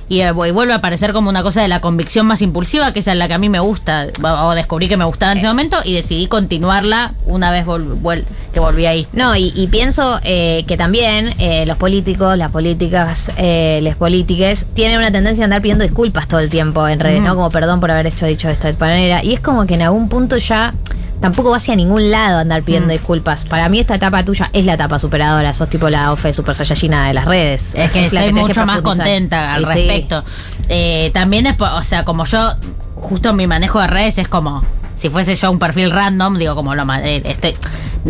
y, 0.09 0.21
eh, 0.21 0.29
y 0.29 0.51
vuelve 0.51 0.73
a 0.73 0.77
aparecer 0.77 1.13
como 1.13 1.29
una 1.29 1.43
cosa 1.43 1.61
de 1.61 1.67
la 1.67 1.79
convicción 1.79 2.25
más 2.25 2.41
impulsiva, 2.41 2.91
que 2.91 2.99
es 2.99 3.05
la 3.07 3.27
que 3.27 3.33
a 3.35 3.37
mí 3.37 3.47
me 3.47 3.59
gusta, 3.59 4.07
o 4.21 4.51
descubrí 4.55 4.87
que 4.89 4.97
me 4.97 5.05
gustaba 5.05 5.31
en 5.31 5.37
ese 5.37 5.47
momento, 5.47 5.77
y 5.85 5.93
decidí 5.93 6.27
continuarla 6.27 7.13
una 7.25 7.51
vez 7.51 7.65
vol- 7.65 8.01
vol- 8.01 8.23
que 8.51 8.59
volví 8.59 8.85
ahí. 8.85 9.07
No, 9.13 9.35
y, 9.35 9.53
y 9.55 9.67
pienso 9.67 10.19
eh, 10.23 10.65
que 10.67 10.75
también 10.75 11.33
eh, 11.37 11.65
los 11.65 11.77
políticos, 11.77 12.37
las 12.37 12.51
políticas, 12.51 13.31
eh, 13.37 13.79
les 13.83 13.95
políticas, 13.95 14.65
tienen 14.73 14.97
una 14.97 15.11
tendencia 15.11 15.43
a 15.43 15.45
andar 15.45 15.61
pidiendo 15.61 15.83
disculpas 15.83 16.27
todo 16.27 16.39
el 16.39 16.49
tiempo 16.49 16.87
en 16.87 16.99
redes, 16.99 17.21
¿no? 17.21 17.35
Como 17.35 17.49
perdón 17.51 17.79
por 17.79 17.91
haber 17.91 18.07
hecho 18.07 18.25
dicho 18.25 18.49
esto 18.49 18.63
de 18.67 18.71
esta 18.71 18.85
manera. 18.85 19.23
Y 19.23 19.33
es 19.33 19.39
como 19.39 19.65
que 19.67 19.75
en 19.75 19.83
algún 19.83 20.09
punto 20.09 20.37
ya 20.37 20.73
tampoco 21.19 21.49
va 21.49 21.57
hacia 21.57 21.75
ningún 21.75 22.11
lado 22.11 22.39
andar 22.39 22.63
pidiendo 22.63 22.91
disculpas. 22.91 23.45
Para 23.45 23.69
mí 23.69 23.79
esta 23.79 23.95
etapa 23.95 24.23
tuya 24.23 24.49
es 24.53 24.65
la 24.65 24.73
etapa 24.73 24.99
superadora. 24.99 25.53
Sos 25.53 25.69
tipo 25.69 25.89
la 25.89 26.11
OFE 26.11 26.33
super 26.33 26.55
saiyajina 26.55 27.07
de 27.07 27.13
las 27.13 27.25
redes. 27.25 27.75
Es 27.75 27.91
que 27.91 28.03
la 28.03 28.09
soy 28.09 28.33
que 28.33 28.33
mucho 28.33 28.65
más 28.65 28.81
contenta 28.81 29.53
al 29.53 29.63
Y 29.63 29.65
sí. 29.65 29.73
respecto. 29.73 30.23
Eh, 30.69 31.11
también 31.13 31.45
es, 31.47 31.55
o 31.59 31.81
sea, 31.81 32.05
como 32.05 32.25
yo, 32.25 32.53
justo 32.95 33.33
mi 33.33 33.47
manejo 33.47 33.79
de 33.79 33.87
redes 33.87 34.17
es 34.17 34.27
como, 34.27 34.63
si 34.95 35.09
fuese 35.09 35.35
yo 35.35 35.51
un 35.51 35.59
perfil 35.59 35.91
random, 35.91 36.37
digo, 36.37 36.55
como 36.55 36.75
lo 36.75 36.83
eh, 36.95 37.21
estoy, 37.25 37.53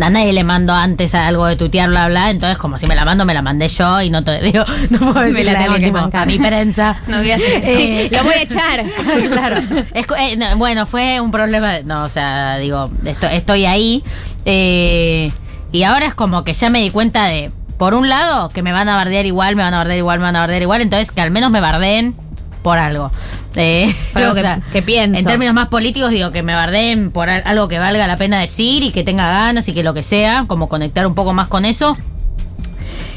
a 0.00 0.10
nadie 0.10 0.32
le 0.32 0.44
mando 0.44 0.72
antes 0.72 1.14
algo 1.14 1.46
de 1.46 1.56
tuitear, 1.56 1.88
bla, 1.88 2.08
bla, 2.08 2.30
entonces 2.30 2.58
como 2.58 2.78
si 2.78 2.86
me 2.86 2.94
la 2.94 3.04
mando, 3.04 3.24
me 3.24 3.34
la 3.34 3.42
mandé 3.42 3.68
yo 3.68 4.00
y 4.02 4.10
no 4.10 4.22
te 4.22 4.40
digo, 4.42 4.64
no 4.90 4.98
puedo 4.98 5.20
decir 5.20 5.46
la 5.46 5.58
tengo 5.64 6.10
que 6.10 6.16
a 6.16 6.26
mi 6.26 6.38
prensa. 6.38 6.96
No 7.08 7.18
voy 7.18 7.30
a 7.30 7.34
hacer 7.36 7.52
eso. 7.56 7.78
Eh, 7.78 8.08
Lo 8.12 8.24
voy 8.24 8.34
a 8.34 8.42
echar. 8.42 8.84
claro. 9.32 9.56
Es 9.92 10.06
eh, 10.18 10.36
no, 10.36 10.56
bueno, 10.56 10.86
fue 10.86 11.20
un 11.20 11.30
problema. 11.30 11.72
de- 11.72 11.84
No, 11.84 12.04
o 12.04 12.08
sea, 12.08 12.56
digo, 12.58 12.90
esto- 13.04 13.26
estoy 13.26 13.64
ahí. 13.66 14.04
eh, 14.44 15.32
y 15.72 15.82
ahora 15.84 16.06
es 16.06 16.14
como 16.14 16.42
que 16.44 16.52
ya 16.52 16.68
me 16.70 16.80
di 16.82 16.90
cuenta 16.90 17.26
de, 17.26 17.50
por 17.78 17.94
un 17.94 18.08
lado, 18.08 18.50
que 18.50 18.62
me 18.62 18.72
van 18.72 18.88
a 18.88 18.96
bardear 18.96 19.24
igual, 19.26 19.54
me 19.56 19.62
van 19.62 19.74
a 19.74 19.78
bardear 19.78 19.98
igual, 19.98 20.18
me 20.18 20.24
van 20.24 20.36
a 20.36 20.40
bardear 20.40 20.62
igual. 20.62 20.80
Entonces, 20.82 21.12
que 21.12 21.20
al 21.20 21.30
menos 21.30 21.50
me 21.50 21.60
bardeen 21.60 22.14
por 22.62 22.78
algo. 22.78 23.10
Eh, 23.56 23.92
Por 24.12 24.22
algo 24.22 24.34
que- 24.34 24.62
que 24.72 24.82
pienso. 24.82 25.18
En 25.18 25.24
términos 25.24 25.54
más 25.54 25.68
políticos, 25.68 26.10
digo, 26.10 26.30
que 26.30 26.42
me 26.42 26.54
bardeen 26.54 27.10
por 27.10 27.28
al- 27.28 27.42
algo 27.44 27.66
que 27.68 27.78
valga 27.78 28.06
la 28.06 28.16
pena 28.16 28.38
decir 28.40 28.82
y 28.82 28.92
que 28.92 29.02
tenga 29.02 29.28
ganas 29.30 29.68
y 29.68 29.72
que 29.72 29.82
lo 29.82 29.92
que 29.94 30.02
sea, 30.02 30.44
como 30.46 30.68
conectar 30.68 31.06
un 31.06 31.14
poco 31.14 31.32
más 31.32 31.48
con 31.48 31.64
eso. 31.64 31.96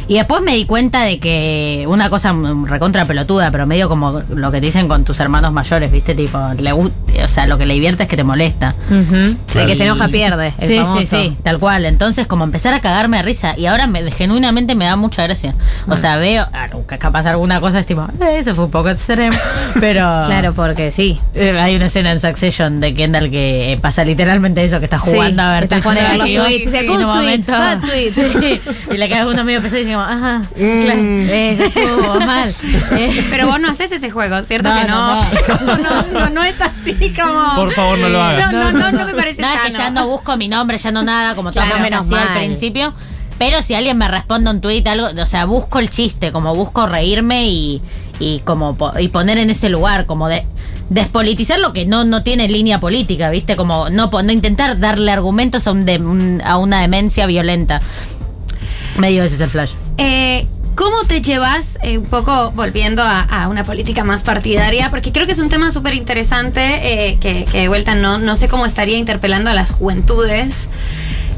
Y 0.07 0.15
después 0.15 0.41
me 0.41 0.55
di 0.55 0.65
cuenta 0.65 1.03
de 1.03 1.19
que 1.19 1.85
una 1.87 2.09
cosa 2.09 2.33
recontra 2.65 3.05
pelotuda, 3.05 3.51
pero 3.51 3.65
medio 3.65 3.89
como 3.89 4.21
lo 4.29 4.51
que 4.51 4.59
te 4.59 4.65
dicen 4.67 4.87
con 4.87 5.03
tus 5.05 5.19
hermanos 5.19 5.51
mayores, 5.53 5.91
¿viste? 5.91 6.13
Tipo, 6.15 6.39
le, 6.57 6.73
gu- 6.73 6.91
o 7.23 7.27
sea, 7.27 7.47
lo 7.47 7.57
que 7.57 7.65
le 7.65 7.73
divierte 7.73 8.03
es 8.03 8.09
que 8.09 8.17
te 8.17 8.23
molesta. 8.23 8.75
El 8.89 9.37
que 9.67 9.75
se 9.75 9.85
enoja 9.85 10.07
pierde. 10.07 10.53
el 10.59 10.67
Sí, 10.67 10.77
famoso. 10.77 10.99
sí, 10.99 11.05
sí, 11.05 11.37
tal 11.43 11.59
cual. 11.59 11.85
Entonces, 11.85 12.27
como 12.27 12.43
empezar 12.43 12.73
a 12.73 12.79
cagarme 12.79 13.17
de 13.17 13.23
risa. 13.23 13.53
Y 13.57 13.65
ahora 13.65 13.87
me, 13.87 14.11
genuinamente 14.11 14.75
me 14.75 14.85
da 14.85 14.95
mucha 14.95 15.23
gracia. 15.23 15.53
O 15.87 15.97
sea, 15.97 16.17
veo, 16.17 16.45
ah, 16.53 16.67
ca- 16.85 16.97
capaz 16.97 17.25
alguna 17.25 17.59
cosa 17.61 17.79
es 17.79 17.85
tipo, 17.85 18.03
"Eh, 18.21 18.37
eso 18.39 18.55
fue 18.55 18.65
un 18.65 18.71
poco 18.71 18.89
extremo. 18.89 19.37
Pero. 19.79 20.01
Claro, 20.25 20.53
porque 20.53 20.91
sí. 20.91 21.19
Eh, 21.33 21.57
Hay 21.59 21.75
una 21.75 21.85
escena 21.85 22.11
en 22.11 22.19
Succession 22.19 22.79
de 22.79 22.93
Kendall 22.93 23.29
que 23.29 23.73
eh, 23.73 23.77
pasa 23.77 24.03
literalmente 24.03 24.63
eso, 24.63 24.79
que 24.79 24.85
está 24.85 24.99
jugando 24.99 25.41
Sí, 25.43 25.47
a 25.49 25.53
ver 25.53 25.63
está 25.63 25.81
tweets 25.81 25.83
jugando 25.83 26.01
a 26.01 26.09
ver 26.09 26.17
los 26.17 26.27
negativos, 26.27 26.47
tweets, 27.81 28.17
y 28.17 28.61
y 28.93 28.97
le 28.97 29.07
queda 29.09 29.27
uno 29.27 29.43
medio 29.43 29.61
pesado 29.61 29.81
y 29.81 29.85
dice 29.85 29.92
como, 29.93 30.03
ajá, 30.05 30.43
claro, 30.55 30.99
eh, 31.01 31.51
eso 31.53 31.63
estuvo 31.65 32.19
mal. 32.25 32.49
Eh, 32.97 33.25
Pero 33.29 33.47
vos 33.47 33.59
no 33.59 33.69
haces 33.69 33.91
ese 33.91 34.09
juego, 34.11 34.41
¿cierto 34.43 34.69
No, 34.69 34.81
que 34.81 34.87
no? 34.87 35.15
no, 35.23 35.77
No, 35.77 36.03
no, 36.19 36.29
no 36.29 36.43
es 36.43 36.59
así 36.61 36.93
como. 37.13 37.55
Por 37.55 37.71
favor, 37.73 37.97
no 37.99 38.09
lo 38.09 38.21
hagas. 38.21 38.51
No, 38.51 38.71
no, 38.71 38.79
no, 38.79 38.91
no 38.91 39.05
me 39.05 39.13
parece 39.13 39.41
no, 39.41 39.47
es 39.53 39.59
que 39.61 39.71
sano. 39.71 39.83
ya 39.83 39.89
no 39.91 40.07
busco 40.07 40.35
mi 40.37 40.47
nombre, 40.47 40.77
ya 40.77 40.91
no 40.91 41.03
nada, 41.03 41.35
como 41.35 41.51
todo 41.51 41.63
Claro, 41.63 41.77
lo 41.77 41.83
que 41.83 41.89
menos 41.91 42.05
hacía 42.05 42.21
al 42.33 42.37
principio. 42.39 42.93
Pero 43.39 43.61
si 43.63 43.73
alguien 43.73 43.97
me 43.97 44.07
responde 44.07 44.51
un 44.51 44.61
tweet, 44.61 44.83
algo, 44.87 45.07
o 45.21 45.25
sea, 45.25 45.45
busco 45.45 45.79
el 45.79 45.89
chiste, 45.89 46.31
como 46.31 46.53
busco 46.55 46.85
reírme 46.85 47.47
y, 47.47 47.81
y 48.19 48.39
como 48.41 48.77
y 48.99 49.07
poner 49.07 49.39
en 49.39 49.49
ese 49.49 49.69
lugar, 49.69 50.05
como 50.05 50.29
de 50.29 50.45
despolitizar 50.89 51.59
lo 51.59 51.73
que 51.73 51.85
no, 51.85 52.03
no 52.05 52.21
tiene 52.23 52.47
línea 52.47 52.79
política, 52.79 53.31
¿viste? 53.31 53.55
Como 53.55 53.89
no, 53.89 54.07
no 54.11 54.31
intentar 54.31 54.79
darle 54.79 55.11
argumentos 55.11 55.65
a, 55.65 55.71
un 55.71 55.83
de- 55.85 55.97
un- 55.97 56.41
a 56.45 56.57
una 56.57 56.81
demencia 56.81 57.25
violenta. 57.25 57.81
Medio 58.97 59.23
ese 59.23 59.35
es 59.35 59.41
el 59.41 59.49
flash. 59.49 59.73
Eh, 59.97 60.47
¿Cómo 60.75 61.03
te 61.03 61.21
llevas, 61.21 61.77
eh, 61.83 61.99
un 61.99 62.05
poco 62.05 62.51
volviendo 62.51 63.03
a, 63.03 63.21
a 63.21 63.47
una 63.47 63.63
política 63.63 64.03
más 64.03 64.23
partidaria? 64.23 64.89
Porque 64.89 65.11
creo 65.11 65.27
que 65.27 65.33
es 65.33 65.39
un 65.39 65.49
tema 65.49 65.71
súper 65.71 65.93
interesante 65.93 67.11
eh, 67.11 67.17
que, 67.19 67.45
que 67.45 67.61
de 67.61 67.67
vuelta 67.67 67.93
no, 67.93 68.17
no 68.17 68.35
sé 68.35 68.47
cómo 68.47 68.65
estaría 68.65 68.97
interpelando 68.97 69.51
a 69.51 69.53
las 69.53 69.69
juventudes. 69.69 70.67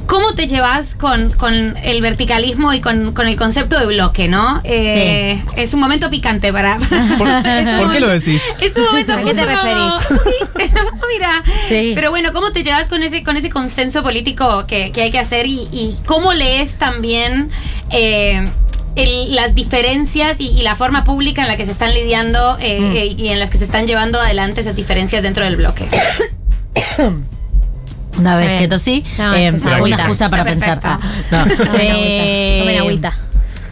¿Cómo 0.07 0.33
te 0.33 0.47
llevas 0.47 0.95
con, 0.95 1.31
con 1.31 1.75
el 1.77 2.01
verticalismo 2.01 2.73
y 2.73 2.79
con, 2.81 3.13
con 3.13 3.27
el 3.27 3.35
concepto 3.35 3.79
de 3.79 3.85
bloque, 3.87 4.27
no? 4.27 4.61
Eh, 4.63 5.41
Es 5.57 5.73
un 5.73 5.79
momento 5.79 6.09
picante 6.09 6.53
para... 6.53 6.77
¿Por, 7.17 7.91
qué 7.91 7.99
lo 7.99 8.07
decís? 8.09 8.41
Es 8.61 8.75
un 8.77 8.85
momento 8.85 9.13
¿A 9.13 9.17
qué 9.17 9.33
te 9.33 9.45
referís? 9.45 9.93
Mira. 11.13 11.43
Sí. 11.67 11.91
Pero 11.95 12.11
bueno, 12.11 12.33
¿cómo 12.33 12.51
te 12.51 12.63
llevas 12.63 12.87
con 12.87 13.01
ese, 13.03 13.23
con 13.23 13.35
ese 13.37 13.49
consenso 13.49 14.03
político 14.03 14.65
que, 14.67 14.91
que 14.91 15.01
hay 15.03 15.11
que 15.11 15.19
hacer? 15.19 15.47
Y, 15.47 15.67
y 15.71 15.97
cómo 16.05 16.33
lees 16.33 16.75
también 16.75 17.49
eh, 17.89 18.47
el- 18.95 19.33
las 19.35 19.55
diferencias 19.55 20.39
y, 20.39 20.49
y 20.49 20.61
la 20.61 20.75
forma 20.75 21.03
pública 21.03 21.41
en 21.41 21.47
la 21.47 21.57
que 21.57 21.65
se 21.65 21.71
están 21.71 21.93
lidiando 21.93 22.57
eh, 22.59 22.79
Mm. 23.15 23.19
y 23.19 23.29
en 23.29 23.39
las 23.39 23.49
que 23.49 23.57
se 23.57 23.65
están 23.65 23.87
llevando 23.87 24.19
adelante 24.19 24.61
esas 24.61 24.75
diferencias 24.75 25.23
dentro 25.23 25.43
del 25.45 25.55
bloque? 25.57 25.87
Una 28.17 28.35
vez 28.37 28.59
que 28.59 28.67
tosí, 28.67 29.03
No, 29.17 29.33
eh, 29.33 29.47
es 29.47 29.61
fue 29.61 29.69
una 29.71 29.77
agüita. 29.77 29.97
excusa 30.03 30.29
para 30.29 30.43
pensar. 30.45 30.79
Ah, 30.83 30.99
no. 31.31 31.45
Tomen 31.45 31.81
Eh, 31.81 32.59
agüita. 32.59 32.61
Tomen 32.61 32.77
agüita. 32.79 33.13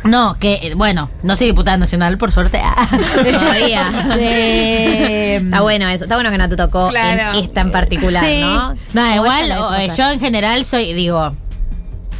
No, 0.03 0.35
que 0.37 0.55
eh, 0.61 0.73
bueno, 0.75 1.09
no 1.23 1.35
soy 1.37 1.47
diputada 1.47 1.77
nacional, 1.77 2.17
por 2.17 2.29
suerte. 2.31 2.59
Todavía. 3.31 3.89
De- 4.17 5.37
Está 5.37 5.61
bueno 5.61 5.87
eso. 5.87 6.03
Está 6.03 6.15
bueno 6.15 6.29
que 6.29 6.37
no 6.37 6.49
te 6.49 6.57
tocó 6.57 6.89
Claro. 6.89 7.37
en 7.39 7.43
esta 7.45 7.61
en 7.61 7.71
particular, 7.71 8.23
Sí. 8.25 8.41
¿no? 8.41 8.75
No, 8.93 9.15
igual, 9.15 9.51
o- 9.53 9.73
eh, 9.75 9.87
yo 9.97 10.09
en 10.09 10.19
general 10.19 10.65
soy, 10.65 10.91
digo, 10.93 11.33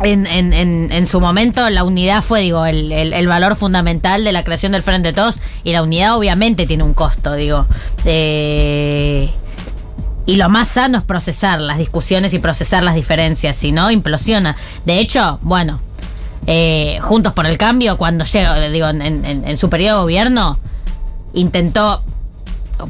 en, 0.02 0.26
en, 0.28 0.54
en, 0.54 0.92
en 0.94 1.06
su 1.08 1.20
momento 1.20 1.70
la 1.70 1.84
unidad 1.84 2.22
fue, 2.22 2.40
digo, 2.40 2.66
el, 2.66 2.90
el- 2.94 3.12
el 3.12 3.28
valor 3.28 3.58
fundamental 3.58 4.24
de 4.24 4.32
la 4.32 4.44
creación 4.46 4.72
del 4.72 4.82
Frente 4.82 5.10
de 5.10 5.14
Todos 5.14 5.40
y 5.66 5.74
la 5.74 5.84
unidad 5.84 6.16
obviamente 6.18 6.66
tiene 6.66 6.84
un 6.84 6.94
costo, 6.94 7.34
digo. 7.34 7.68
Eh, 8.06 9.30
y 10.26 10.38
lo 10.38 10.50
más 10.50 10.70
sano 10.70 10.98
es 11.00 11.04
procesar 11.04 11.60
las 11.60 11.78
discusiones 11.78 12.34
y 12.34 12.40
procesar 12.40 12.84
las 12.84 12.96
diferencias, 12.96 13.56
si 13.56 13.72
no, 13.72 13.92
implosiona. 13.92 14.56
De 14.86 15.00
hecho, 15.00 15.40
bueno, 15.42 15.82
eh, 16.48 17.00
Juntos 17.02 17.34
por 17.34 17.46
el 17.46 17.58
Cambio, 17.58 17.98
cuando 17.98 18.26
llega, 18.26 18.70
digo, 18.70 18.88
en, 18.88 19.58
su 19.58 19.70
periodo 19.70 19.98
de 19.98 20.04
gobierno, 20.04 20.60
intentó 21.34 22.04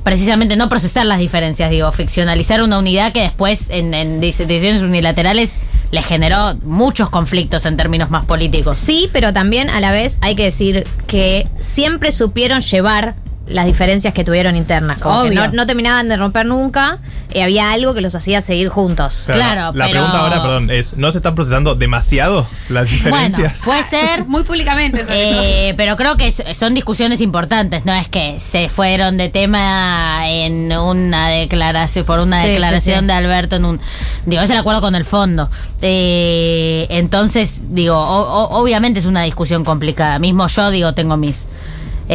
precisamente 0.04 0.56
no 0.56 0.70
procesar 0.70 1.06
las 1.06 1.20
diferencias, 1.20 1.70
digo, 1.70 1.92
ficcionalizar 1.92 2.62
una 2.64 2.80
unidad 2.80 3.12
que 3.12 3.22
después 3.22 3.70
en, 3.70 3.94
en 3.94 4.22
dec- 4.22 4.46
decisiones 4.46 4.82
unilaterales 4.82 5.58
le 5.92 6.02
generó 6.02 6.56
muchos 6.64 7.10
conflictos 7.10 7.66
en 7.66 7.78
términos 7.78 8.10
más 8.10 8.26
políticos. 8.26 8.78
Sí, 8.78 9.10
pero 9.14 9.34
también 9.34 9.70
a 9.70 9.80
la 9.80 9.92
vez 9.92 10.18
hay 10.22 10.36
que 10.36 10.46
decir 10.46 10.88
que 11.06 11.48
siempre 11.60 12.12
supieron 12.12 12.62
llevar 12.62 13.16
las 13.46 13.66
diferencias 13.66 14.14
que 14.14 14.24
tuvieron 14.24 14.56
internas. 14.56 15.02
Como 15.02 15.24
que 15.24 15.30
Obvio. 15.30 15.48
no, 15.48 15.52
no 15.54 15.68
terminaban 15.68 16.08
de 16.08 16.16
romper 16.16 16.46
nunca 16.46 17.00
y 17.34 17.42
había 17.42 17.72
algo 17.72 17.94
que 17.94 18.00
los 18.00 18.16
hacía 18.16 18.40
seguir 18.42 18.70
juntos. 18.70 19.24
Pero 19.28 19.38
Claro, 19.40 19.62
La 19.76 19.86
pero- 19.86 19.90
pregunta 19.92 20.18
ahora, 20.20 20.42
perdón, 20.42 20.72
es: 20.72 20.96
¿no 20.98 21.12
se 21.12 21.18
están 21.18 21.36
procesando 21.36 21.76
demasiado 21.76 22.48
las 22.70 22.86
Bueno, 22.90 22.92
diferencias? 23.28 23.62
puede 23.66 23.84
ser. 23.84 24.26
Muy 24.28 24.44
públicamente, 24.44 25.02
sobre 25.06 25.32
todo. 25.32 25.42
Eh, 25.44 25.74
pero 25.76 25.98
creo 25.98 26.16
que 26.16 26.32
son 26.32 26.74
discusiones 26.74 27.20
importantes, 27.20 27.84
no 27.86 27.94
es 27.94 28.08
que 28.08 28.40
se 28.40 28.70
fueron 28.70 29.18
de 29.18 29.28
tema 29.30 30.22
en 30.30 30.72
una 30.78 31.28
declaración, 31.28 32.06
por 32.06 32.20
una 32.20 32.38
Sí, 32.42 32.44
sí, 32.48 32.50
declaración 32.54 33.00
sí. 33.02 33.06
de 33.08 33.14
Alberto 33.14 33.56
en 33.58 33.66
un. 33.66 33.82
Digo, 34.26 34.42
es 34.42 34.50
el 34.50 34.58
acuerdo 34.58 34.80
con 34.80 34.96
el 34.96 35.04
fondo. 35.04 35.50
Eh, 35.82 36.88
entonces, 36.90 37.64
digo, 37.76 37.96
o- 37.98 38.22
o- 38.46 38.62
obviamente 38.62 39.00
es 39.02 39.06
una 39.06 39.24
discusión 39.24 39.64
complicada. 39.66 40.18
Mismo 40.20 40.48
yo, 40.48 40.72
digo, 40.72 40.94
tengo 40.94 41.18
mis. 41.18 41.48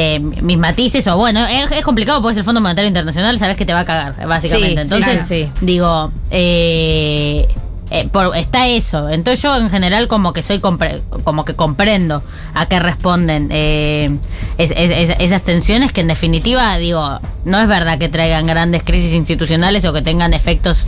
Eh, 0.01 0.21
mis 0.21 0.57
matices, 0.59 1.07
o 1.09 1.17
bueno, 1.17 1.45
es, 1.47 1.73
es 1.73 1.83
complicado 1.83 2.21
porque 2.23 2.33
es 2.33 2.39
el 2.39 2.45
Fondo 2.45 2.61
Monetario 2.61 2.87
Internacional, 2.89 3.37
sabes 3.39 3.57
que 3.57 3.67
te 3.67 3.73
va 3.73 3.81
a 3.81 3.85
cagar, 3.85 4.15
básicamente. 4.29 4.83
Sí, 4.83 4.89
sí, 4.89 4.95
Entonces, 4.95 5.27
claro, 5.27 5.53
digo, 5.61 6.13
eh, 6.31 7.49
eh, 7.91 8.07
por- 8.13 8.37
está 8.37 8.69
eso. 8.69 9.09
Entonces 9.09 9.41
yo 9.43 9.57
en 9.57 9.71
general 9.71 10.09
como 10.09 10.33
que 10.35 10.43
soy 10.43 10.59
compre- 10.59 11.01
como 11.25 11.45
que 11.47 11.55
comprendo 11.57 12.23
a 12.55 12.67
qué 12.67 12.79
responden 12.81 13.49
eh, 13.51 14.11
es- 14.59 14.73
es- 14.77 14.91
es- 14.91 15.17
esas 15.19 15.43
tensiones 15.43 15.91
que 15.93 16.03
en 16.03 16.09
definitiva 16.09 16.77
digo 16.77 17.19
no 17.47 17.59
es 17.61 17.67
verdad 17.67 17.97
que 17.99 18.11
traigan 18.11 18.47
grandes 18.47 18.83
crisis 18.83 19.13
institucionales 19.15 19.87
o 19.87 19.93
que 19.95 20.03
tengan 20.03 20.35
efectos 20.35 20.87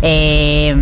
eh, 0.00 0.74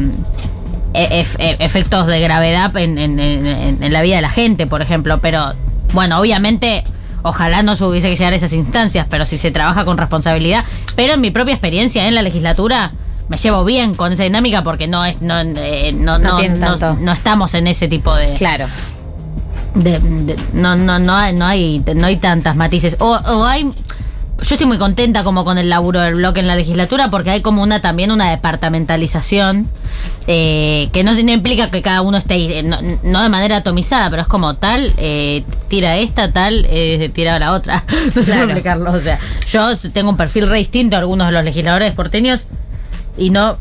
e- 0.95 1.21
ef- 1.23 1.37
e- 1.41 1.57
efectos 1.59 2.07
de 2.07 2.21
gravedad 2.21 2.75
en, 2.77 2.97
en- 2.99 3.19
en- 3.19 3.83
en 3.83 3.93
la 3.93 4.03
vida 4.03 4.17
de 4.17 4.23
la 4.23 4.31
gente, 4.31 4.67
por 4.69 4.83
ejemplo. 4.83 5.19
Pero 5.21 5.53
bueno, 5.93 6.21
obviamente 6.21 6.85
ojalá 7.29 7.62
no 7.62 7.77
se 7.77 7.85
hubiese 7.85 8.09
que 8.09 8.17
llegar 8.17 8.33
a 8.33 8.37
esas 8.37 8.53
instancias, 8.53 9.07
pero 9.11 9.27
si 9.27 9.39
se 9.39 9.51
trabaja 9.51 9.85
con 9.85 9.99
responsabilidad. 9.99 10.65
Pero 10.95 11.15
en 11.15 11.21
mi 11.21 11.31
propia 11.31 11.53
experiencia 11.55 12.07
en 12.09 12.15
la 12.15 12.23
legislatura 12.23 12.93
me 13.29 13.37
llevo 13.37 13.65
bien 13.65 13.95
con 13.95 14.12
esa 14.12 14.23
dinámica 14.23 14.62
porque 14.62 14.87
no 14.87 15.05
es 15.05 15.21
no, 15.21 15.41
eh, 15.41 15.93
no, 15.93 16.19
No 16.19 16.39
no, 17.01 17.12
estamos 17.12 17.55
en 17.55 17.67
ese 17.67 17.89
tipo 17.89 18.15
de, 18.15 18.35
Claro. 18.35 18.67
de- 19.75 19.99
de- 19.99 20.37
no, 20.53 20.77
no, 20.77 20.99
no, 20.99 21.15
hay, 21.17 21.35
no, 21.35 21.45
hay, 21.47 21.83
no 21.95 22.07
hay 22.07 22.17
tantas 22.17 22.57
matices. 22.57 22.97
O, 23.01 23.11
o 23.17 23.45
hay. 23.45 23.69
Yo 24.42 24.55
estoy 24.55 24.66
muy 24.66 24.79
contenta 24.79 25.25
como 25.25 25.44
con 25.44 25.57
el 25.59 25.68
laburo 25.70 26.01
del 26.01 26.14
bloque 26.16 26.40
en 26.40 26.46
la 26.46 26.55
legislatura 26.57 27.11
porque 27.11 27.31
hay 27.31 27.40
como 27.40 27.62
una 27.62 27.81
también 27.81 28.12
una 28.12 28.31
departamentalización 28.31 29.68
eh, 30.27 30.88
que 30.92 31.03
no, 31.05 31.12
no 31.14 31.33
implica 31.33 31.70
que 31.70 31.81
cada 31.83 32.03
uno 32.03 32.18
esté 32.18 32.59
eh, 32.59 32.62
no, 32.62 32.79
no 33.03 33.22
de 33.22 33.29
manera 33.29 33.57
atomizada, 33.57 34.11
pero 34.11 34.22
es 34.22 34.29
como 34.29 34.55
tal, 34.57 34.92
eh, 34.99 35.42
tira 35.68 35.96
esta, 35.96 36.33
tal, 36.33 36.66
eh, 36.68 37.11
tira 37.12 37.38
la 37.38 37.53
otra. 37.53 37.85
No 38.14 38.22
sé 38.22 38.33
Claro. 38.33 38.44
explicarlo. 38.44 38.92
O 38.92 39.01
sea, 39.01 39.18
yo 39.51 39.75
tengo 39.92 40.11
un 40.11 40.16
perfil 40.16 40.46
re 40.49 40.59
distinto 40.59 40.96
a 40.96 41.01
algunos 41.01 41.27
de 41.29 41.33
los 41.33 41.42
legisladores 41.44 41.92
porteños 41.92 42.46
y 43.18 43.31
no 43.31 43.57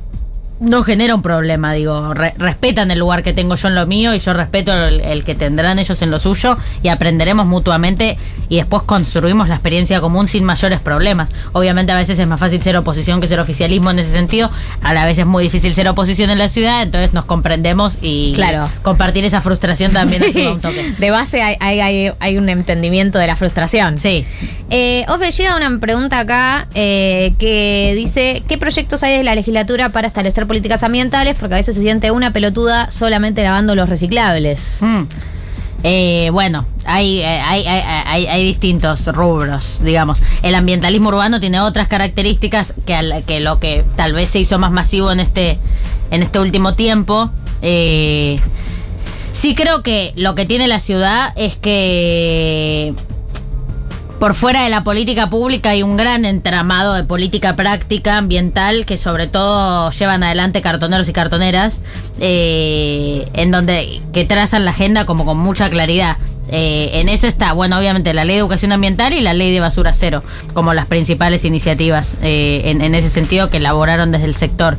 no 0.59 0.83
genera 0.83 1.13
un 1.15 1.21
problema, 1.21 1.73
digo, 1.73 2.13
re- 2.13 2.33
respetan 2.37 2.89
el 2.91 2.99
lugar 2.99 3.23
que 3.23 3.33
tengo 3.33 3.55
yo 3.55 3.67
en 3.67 3.75
lo 3.75 3.85
mío 3.87 4.13
y 4.15 4.19
yo 4.19 4.33
respeto 4.33 4.73
el, 4.73 5.01
el 5.01 5.23
que 5.23 5.35
tendrán 5.35 5.79
ellos 5.79 6.01
en 6.01 6.11
lo 6.11 6.19
suyo 6.19 6.57
y 6.81 6.87
aprenderemos 6.87 7.45
mutuamente 7.45 8.17
y 8.47 8.57
después 8.57 8.83
construimos 8.83 9.49
la 9.49 9.55
experiencia 9.55 9.99
común 9.99 10.27
sin 10.27 10.43
mayores 10.45 10.79
problemas. 10.79 11.29
Obviamente 11.51 11.91
a 11.91 11.95
veces 11.95 12.17
es 12.19 12.27
más 12.27 12.39
fácil 12.39 12.61
ser 12.61 12.77
oposición 12.77 13.19
que 13.19 13.27
ser 13.27 13.39
oficialismo 13.39 13.91
en 13.91 13.99
ese 13.99 14.11
sentido, 14.11 14.49
a 14.81 14.93
la 14.93 15.05
vez 15.05 15.17
es 15.17 15.25
muy 15.25 15.43
difícil 15.43 15.73
ser 15.73 15.87
oposición 15.89 16.29
en 16.29 16.37
la 16.39 16.47
ciudad, 16.47 16.83
entonces 16.83 17.13
nos 17.13 17.25
comprendemos 17.25 17.97
y 18.01 18.33
Claro. 18.35 18.69
compartir 18.81 19.25
esa 19.25 19.41
frustración 19.41 19.91
también 19.91 20.23
Sí. 20.31 20.41
un 20.45 20.61
toque. 20.61 20.91
De 20.97 21.11
base 21.11 21.41
hay, 21.41 21.57
hay, 21.59 21.79
hay- 21.81 22.11
hay 22.19 22.37
un 22.37 22.47
entendimiento 22.49 23.19
de 23.19 23.27
la 23.27 23.35
frustración. 23.35 23.97
Sí. 23.97 24.25
Eh, 24.69 25.05
Ofe, 25.09 25.31
llega 25.31 25.55
una 25.57 25.79
pregunta 25.79 26.19
acá 26.19 26.67
eh, 26.73 27.33
que 27.39 27.93
dice: 27.95 28.41
¿Qué 28.47 28.57
proyectos 28.57 29.03
hay 29.03 29.17
de 29.17 29.23
la 29.23 29.35
legislatura 29.35 29.89
para 29.89 30.07
establecer 30.07 30.44
políticas 30.47 30.83
ambientales? 30.83 31.35
Porque 31.39 31.55
a 31.55 31.57
veces 31.57 31.75
se 31.75 31.81
siente 31.81 32.11
una 32.11 32.31
pelotuda 32.33 32.89
solamente 32.91 33.43
lavando 33.43 33.75
los 33.75 33.89
reciclables. 33.89 34.79
Mm. 34.81 35.03
Eh, 35.87 36.29
bueno, 36.31 36.65
hay, 36.85 37.19
eh, 37.19 37.25
hay, 37.27 37.65
hay, 37.67 37.81
hay- 38.07 38.27
hay 38.27 38.43
distintos 38.45 39.05
rubros, 39.07 39.79
digamos. 39.83 40.19
El 40.41 40.55
ambientalismo 40.55 41.09
urbano 41.09 41.39
tiene 41.39 41.59
otras 41.59 41.87
características 41.87 42.73
que, 42.87 42.95
al- 42.95 43.23
que 43.25 43.39
lo 43.39 43.59
que 43.59 43.83
tal 43.95 44.13
vez 44.13 44.29
se 44.29 44.39
hizo 44.39 44.57
más 44.57 44.71
masivo 44.71 45.11
en 45.11 45.19
este, 45.19 45.59
en 46.09 46.23
este 46.23 46.39
último 46.39 46.73
tiempo. 46.73 47.29
Eh, 47.61 48.39
sí 49.31 49.53
creo 49.53 49.83
que 49.83 50.13
lo 50.15 50.33
que 50.33 50.45
tiene 50.47 50.67
la 50.67 50.79
ciudad 50.79 51.33
es 51.35 51.55
que 51.55 52.93
por 54.19 54.33
fuera 54.33 54.63
de 54.63 54.69
la 54.69 54.83
política 54.83 55.29
pública 55.29 55.71
hay 55.71 55.83
un 55.83 55.97
gran 55.97 56.25
entramado 56.25 56.93
de 56.93 57.03
política 57.03 57.55
práctica 57.55 58.17
ambiental 58.17 58.85
que 58.85 58.97
sobre 58.97 59.27
todo 59.27 59.91
llevan 59.91 60.23
adelante 60.23 60.61
cartoneros 60.61 61.09
y 61.09 61.13
cartoneras, 61.13 61.81
eh, 62.19 63.27
en 63.33 63.51
donde 63.51 64.01
que 64.13 64.25
trazan 64.25 64.65
la 64.65 64.71
agenda 64.71 65.05
como 65.05 65.25
con 65.25 65.37
mucha 65.37 65.69
claridad. 65.69 66.17
Eh, 66.47 66.91
en 66.99 67.09
eso 67.09 67.25
está, 67.25 67.53
bueno, 67.53 67.77
obviamente 67.77 68.13
la 68.13 68.23
ley 68.23 68.35
de 68.35 68.41
educación 68.41 68.71
ambiental 68.71 69.13
y 69.13 69.19
la 69.19 69.33
ley 69.33 69.51
de 69.51 69.59
basura 69.59 69.93
cero, 69.93 70.23
como 70.53 70.73
las 70.73 70.85
principales 70.85 71.43
iniciativas 71.43 72.17
eh, 72.21 72.61
en, 72.65 72.81
en 72.81 72.93
ese 72.93 73.09
sentido 73.09 73.49
que 73.49 73.57
elaboraron 73.57 74.11
desde 74.11 74.25
el 74.25 74.35
sector. 74.35 74.77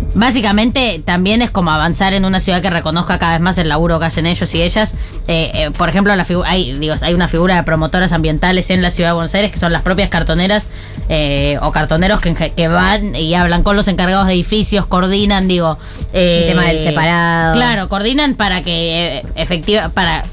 Eh, 0.00 0.12
Básicamente 0.14 1.00
también 1.04 1.40
es 1.42 1.50
como 1.50 1.70
avanzar 1.70 2.14
en 2.14 2.24
una 2.24 2.40
ciudad 2.40 2.60
que 2.60 2.70
reconozca 2.70 3.18
cada 3.18 3.32
vez 3.32 3.40
más 3.40 3.58
el 3.58 3.68
laburo 3.68 3.98
que 4.00 4.06
hacen 4.06 4.26
ellos 4.26 4.54
y 4.54 4.62
ellas. 4.62 4.94
Eh, 5.28 5.50
eh, 5.54 5.70
por 5.70 5.88
ejemplo, 5.88 6.14
la 6.16 6.26
hay, 6.46 6.78
digo, 6.78 6.94
hay 7.00 7.14
una 7.14 7.28
figura 7.28 7.56
de 7.56 7.62
promotoras 7.62 8.12
ambientales 8.12 8.70
en 8.70 8.82
la 8.82 8.90
ciudad 8.90 9.10
de 9.10 9.14
Buenos 9.14 9.34
Aires 9.34 9.52
que 9.52 9.58
son 9.58 9.72
las 9.72 9.82
propias 9.82 10.08
cartoneras 10.10 10.66
eh, 11.08 11.58
o 11.62 11.72
cartoneros 11.72 12.20
que, 12.20 12.68
van 12.68 13.14
y 13.14 13.34
hablan 13.34 13.62
con 13.62 13.76
los 13.76 13.88
encargados 13.88 14.26
de 14.26 14.34
edificios, 14.34 14.86
coordinan, 14.86 15.48
digo. 15.48 15.78
eh, 16.12 16.42
El 16.42 16.50
tema 16.50 16.66
del 16.66 16.78
separado. 16.78 17.54
Claro, 17.54 17.88
coordinan 17.88 18.34
para 18.34 18.62
que 18.62 19.18
eh, 19.18 19.22
efectiva, 19.34 19.88
para 19.90 20.24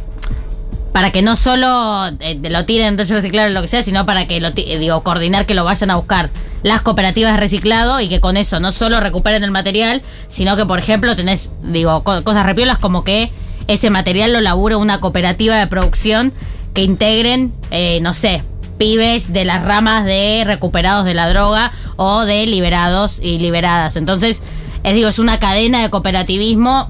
para 0.98 1.12
que 1.12 1.22
no 1.22 1.36
solo 1.36 2.08
eh, 2.22 2.40
lo 2.50 2.66
tiren 2.66 2.88
entonces 2.88 3.16
reciclar 3.16 3.52
lo 3.52 3.62
que 3.62 3.68
sea, 3.68 3.84
sino 3.84 4.08
para 4.08 4.26
que 4.28 4.42
lo 4.42 4.48
eh, 4.48 4.80
digo, 4.80 5.04
coordinar 5.04 5.46
que 5.46 5.54
lo 5.54 5.64
vayan 5.64 5.92
a 5.92 5.96
buscar 5.96 6.32
las 6.64 6.82
cooperativas 6.82 7.34
de 7.34 7.38
reciclado 7.40 8.02
y 8.02 8.10
que 8.10 8.20
con 8.20 8.36
eso 8.36 8.60
no 8.60 8.72
solo 8.72 9.00
recuperen 9.00 9.44
el 9.44 9.52
material, 9.52 10.02
sino 10.28 10.56
que 10.56 10.66
por 10.66 10.80
ejemplo 10.80 11.16
tenés, 11.16 11.52
digo, 11.62 12.04
co- 12.04 12.24
cosas 12.24 12.48
repiolas 12.48 12.80
como 12.80 13.04
que 13.04 13.32
ese 13.68 13.92
material 13.92 14.34
lo 14.34 14.42
labure 14.42 14.76
una 14.76 15.00
cooperativa 15.00 15.56
de 15.58 15.68
producción 15.68 16.34
que 16.74 16.82
integren, 16.82 17.52
eh, 17.70 18.00
no 18.02 18.16
sé, 18.16 18.42
pibes 18.80 19.32
de 19.32 19.46
las 19.46 19.64
ramas 19.64 20.04
de 20.04 20.46
recuperados 20.48 21.06
de 21.06 21.14
la 21.14 21.30
droga 21.30 21.72
o 21.98 22.26
de 22.26 22.48
liberados 22.48 23.20
y 23.22 23.38
liberadas. 23.38 23.98
Entonces, 23.98 24.42
es 24.82 24.96
digo, 24.96 25.10
es 25.10 25.20
una 25.20 25.38
cadena 25.38 25.80
de 25.84 25.92
cooperativismo 25.92 26.90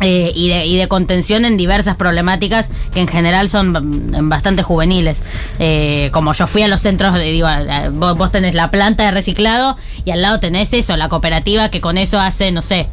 eh, 0.00 0.32
y, 0.34 0.48
de, 0.48 0.66
y 0.66 0.76
de 0.76 0.88
contención 0.88 1.44
en 1.44 1.56
diversas 1.56 1.96
problemáticas 1.96 2.70
que 2.94 3.00
en 3.00 3.08
general 3.08 3.48
son 3.48 4.28
bastante 4.28 4.62
juveniles. 4.62 5.22
Eh, 5.58 6.10
como 6.12 6.32
yo 6.32 6.46
fui 6.46 6.62
a 6.62 6.68
los 6.68 6.80
centros 6.80 7.14
de, 7.14 7.32
digo, 7.32 7.48
vos, 7.92 8.30
tenés 8.30 8.54
la 8.54 8.70
planta 8.70 9.04
de 9.04 9.10
reciclado 9.10 9.76
y 10.04 10.10
al 10.10 10.22
lado 10.22 10.40
tenés 10.40 10.72
eso, 10.72 10.96
la 10.96 11.08
cooperativa 11.08 11.70
que 11.70 11.80
con 11.80 11.98
eso 11.98 12.20
hace, 12.20 12.52
no 12.52 12.62
sé, 12.62 12.88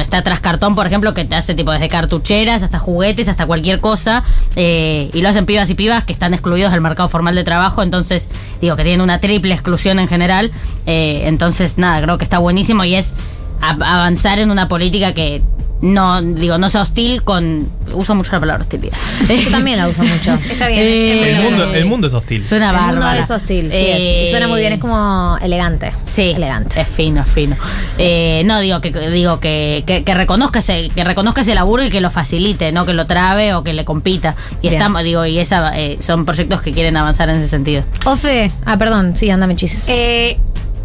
está 0.00 0.22
Trascartón, 0.22 0.74
por 0.74 0.86
ejemplo, 0.86 1.12
que 1.12 1.26
te 1.26 1.34
hace 1.34 1.54
tipo 1.54 1.70
desde 1.70 1.88
cartucheras 1.90 2.62
hasta 2.62 2.78
juguetes, 2.78 3.28
hasta 3.28 3.46
cualquier 3.46 3.80
cosa. 3.80 4.24
eh, 4.56 5.10
y 5.12 5.20
lo 5.20 5.28
hacen 5.28 5.44
pibas 5.44 5.68
y 5.68 5.74
pibas 5.74 6.04
que 6.04 6.12
están 6.14 6.32
excluidos 6.32 6.72
del 6.72 6.80
mercado 6.80 7.08
formal 7.08 7.34
de 7.34 7.44
trabajo. 7.44 7.82
Entonces, 7.82 8.28
digo 8.60 8.74
que 8.76 8.84
tienen 8.84 9.02
una 9.02 9.20
triple 9.20 9.52
exclusión 9.54 9.98
en 9.98 10.08
general. 10.08 10.50
eh, 10.86 11.24
entonces, 11.26 11.76
nada, 11.76 12.00
creo 12.02 12.16
que 12.18 12.24
está 12.24 12.38
buenísimo 12.38 12.84
y 12.84 12.94
es 12.94 13.12
avanzar 13.60 14.38
en 14.38 14.50
una 14.50 14.66
política 14.68 15.12
que 15.12 15.42
no, 15.82 16.22
digo, 16.22 16.58
no 16.58 16.68
sea 16.68 16.82
hostil 16.82 17.22
con. 17.22 17.68
Uso 17.92 18.14
mucho 18.14 18.32
la 18.32 18.40
palabra 18.40 18.62
hostilidad. 18.62 18.96
Yo 19.28 19.50
también 19.50 19.78
la 19.78 19.88
uso 19.88 20.02
mucho. 20.02 20.34
Está 20.50 20.68
bien, 20.68 20.80
es- 20.80 20.86
es 20.86 21.26
Eh, 21.26 21.32
El 21.32 21.42
mundo, 21.42 21.64
el 21.74 21.84
mundo 21.86 22.06
es 22.08 22.12
hostil. 22.14 22.44
Suena 22.44 22.70
El 22.70 22.76
mundo 22.76 22.94
bárbara. 23.00 23.20
es 23.20 23.30
hostil, 23.30 23.70
sí 23.70 23.76
Eh, 23.78 24.22
es. 24.24 24.28
Y 24.28 24.30
suena 24.30 24.48
muy 24.48 24.60
bien, 24.60 24.72
es 24.72 24.80
como 24.80 25.38
elegante. 25.40 25.92
Sí, 26.04 26.32
Elegante. 26.36 26.80
es 26.80 26.88
fino, 26.88 27.22
es 27.22 27.28
fino. 27.30 27.56
Eh, 27.98 28.42
no, 28.46 28.58
digo 28.60 28.80
que 28.80 28.90
digo 29.10 29.38
que, 29.40 29.84
que, 29.86 30.02
que 30.02 30.14
reconozca 30.14 30.58
ese, 30.58 30.88
que 30.94 31.04
reconozca 31.04 31.42
ese 31.42 31.54
laburo 31.54 31.84
y 31.84 31.90
que 31.90 32.00
lo 32.00 32.10
facilite, 32.10 32.72
no 32.72 32.84
que 32.86 32.92
lo 32.92 33.06
trabe 33.06 33.54
o 33.54 33.62
que 33.62 33.72
le 33.72 33.84
compita. 33.84 34.34
Y 34.62 34.68
estamos, 34.68 35.02
digo, 35.04 35.24
y 35.26 35.38
esa 35.38 35.78
eh, 35.78 35.98
son 36.00 36.24
proyectos 36.24 36.60
que 36.62 36.72
quieren 36.72 36.96
avanzar 36.96 37.28
en 37.30 37.36
ese 37.36 37.48
sentido. 37.48 37.84
Ofe, 38.04 38.50
ah, 38.64 38.76
perdón, 38.78 39.16
sí, 39.16 39.30
ándame 39.30 39.56
chis. 39.56 39.84
Eh, 39.88 40.38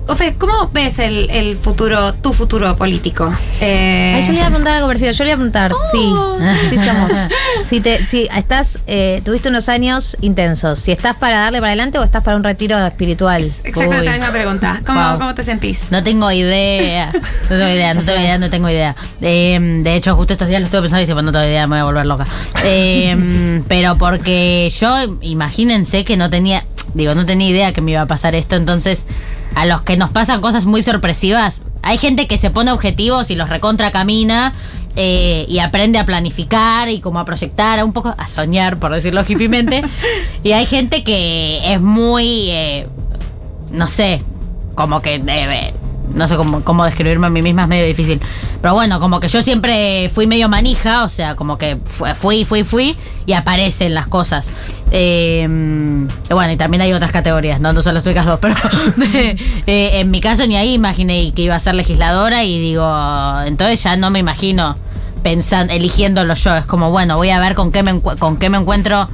Ofe, 0.07 0.35
¿cómo 0.37 0.69
ves 0.73 0.99
el, 0.99 1.29
el 1.29 1.55
futuro, 1.55 2.13
tu 2.15 2.33
futuro 2.33 2.75
político? 2.75 3.31
Eh, 3.61 4.15
Ay, 4.17 4.25
yo 4.27 4.33
le 4.33 4.39
iba 4.39 4.47
a 4.47 4.49
preguntar 4.49 4.73
algo 4.75 4.87
parecido. 4.87 5.11
Yo 5.13 5.23
le 5.23 5.29
iba 5.29 5.35
a 5.35 5.37
preguntar, 5.37 5.71
sí. 5.91 6.13
Sí 6.69 6.77
somos. 6.77 7.11
Si, 7.63 7.79
te, 7.79 8.05
si 8.05 8.27
estás, 8.35 8.79
eh, 8.87 9.21
tuviste 9.23 9.47
unos 9.49 9.69
años 9.69 10.17
intensos, 10.21 10.79
si 10.79 10.91
estás 10.91 11.15
para 11.15 11.37
darle 11.41 11.59
para 11.59 11.69
adelante 11.69 11.97
o 11.99 12.03
estás 12.03 12.23
para 12.23 12.35
un 12.35 12.43
retiro 12.43 12.77
espiritual. 12.85 13.41
Exactamente 13.43 13.99
Uy. 13.99 14.05
la 14.05 14.11
misma 14.13 14.31
pregunta. 14.31 14.81
¿Cómo, 14.85 14.99
Wow. 15.01 15.19
¿Cómo 15.19 15.35
te 15.35 15.43
sentís? 15.43 15.91
No 15.91 16.03
tengo 16.03 16.29
idea. 16.31 17.11
No 17.13 17.47
tengo 17.57 17.67
idea, 17.69 17.93
no 17.93 18.01
tengo 18.03 18.19
idea, 18.19 18.37
no 18.37 18.49
tengo 18.49 18.69
idea. 18.69 18.95
Eh, 19.21 19.59
de 19.81 19.95
hecho, 19.95 20.15
justo 20.15 20.33
estos 20.33 20.47
días 20.49 20.59
lo 20.61 20.65
estuve 20.65 20.81
pensando 20.81 21.01
y 21.01 21.05
dije, 21.05 21.13
pues 21.13 21.23
no 21.25 21.31
tengo 21.31 21.45
idea, 21.45 21.67
me 21.67 21.75
voy 21.75 21.79
a 21.79 21.83
volver 21.85 22.05
loca. 22.05 22.27
Eh, 22.65 23.61
pero 23.67 23.97
porque 23.97 24.69
yo, 24.77 25.17
imagínense 25.21 26.03
que 26.03 26.17
no 26.17 26.29
tenía, 26.29 26.65
digo, 26.95 27.15
no 27.15 27.25
tenía 27.25 27.47
idea 27.49 27.71
que 27.73 27.81
me 27.81 27.91
iba 27.91 28.01
a 28.01 28.07
pasar 28.07 28.35
esto, 28.35 28.55
entonces 28.55 29.05
a 29.55 29.65
los 29.65 29.81
que 29.81 29.97
nos 29.97 30.09
pasan 30.09 30.41
cosas 30.41 30.65
muy 30.65 30.81
sorpresivas, 30.81 31.63
hay 31.81 31.97
gente 31.97 32.27
que 32.27 32.37
se 32.37 32.49
pone 32.49 32.71
objetivos 32.71 33.31
y 33.31 33.35
los 33.35 33.49
recontra 33.49 33.91
camina 33.91 34.53
eh, 34.95 35.45
y 35.47 35.59
aprende 35.59 35.99
a 35.99 36.05
planificar 36.05 36.89
y 36.89 36.99
como 36.99 37.19
a 37.19 37.25
proyectar, 37.25 37.79
a 37.79 37.85
un 37.85 37.93
poco 37.93 38.13
a 38.17 38.27
soñar, 38.27 38.77
por 38.77 38.93
decirlo 38.93 39.23
hippiemente. 39.27 39.83
y 40.43 40.51
hay 40.51 40.65
gente 40.65 41.03
que 41.03 41.73
es 41.73 41.81
muy, 41.81 42.49
eh, 42.51 42.87
no 43.71 43.87
sé, 43.87 44.21
como 44.75 45.01
que 45.01 45.19
debe. 45.19 45.73
No 46.15 46.27
sé 46.27 46.35
cómo, 46.35 46.63
cómo 46.63 46.83
describirme 46.85 47.27
a 47.27 47.29
mí 47.29 47.41
misma, 47.41 47.63
es 47.63 47.67
medio 47.67 47.85
difícil. 47.85 48.19
Pero 48.61 48.73
bueno, 48.73 48.99
como 48.99 49.19
que 49.19 49.27
yo 49.27 49.41
siempre 49.41 50.09
fui 50.13 50.27
medio 50.27 50.49
manija, 50.49 51.03
o 51.03 51.09
sea, 51.09 51.35
como 51.35 51.57
que 51.57 51.77
fu- 51.85 52.05
fui, 52.15 52.45
fui, 52.45 52.63
fui, 52.63 52.95
y 53.25 53.33
aparecen 53.33 53.93
las 53.93 54.07
cosas. 54.07 54.51
Y 54.91 56.33
bueno, 56.33 56.51
y 56.51 56.57
también 56.57 56.81
hay 56.81 56.93
otras 56.93 57.11
categorías, 57.11 57.59
no, 57.59 57.73
no 57.73 57.81
solo 57.81 57.97
estoy 57.97 58.13
dos, 58.13 58.39
pero 58.41 58.55
eh, 59.67 59.99
en 59.99 60.11
mi 60.11 60.21
caso 60.21 60.45
ni 60.47 60.55
ahí 60.57 60.73
imaginé 60.73 61.31
que 61.33 61.43
iba 61.43 61.55
a 61.55 61.59
ser 61.59 61.75
legisladora 61.75 62.43
y 62.43 62.59
digo, 62.59 62.85
entonces 63.45 63.81
ya 63.83 63.95
no 63.95 64.09
me 64.09 64.19
imagino 64.19 64.75
pensando, 65.23 65.73
eligiéndolo 65.73 66.33
yo. 66.33 66.55
Es 66.55 66.65
como, 66.65 66.89
bueno, 66.91 67.15
voy 67.17 67.29
a 67.29 67.39
ver 67.39 67.55
con 67.55 67.71
qué 67.71 67.83
me, 67.83 67.99
con 68.01 68.37
qué 68.37 68.49
me 68.49 68.57
encuentro 68.57 69.07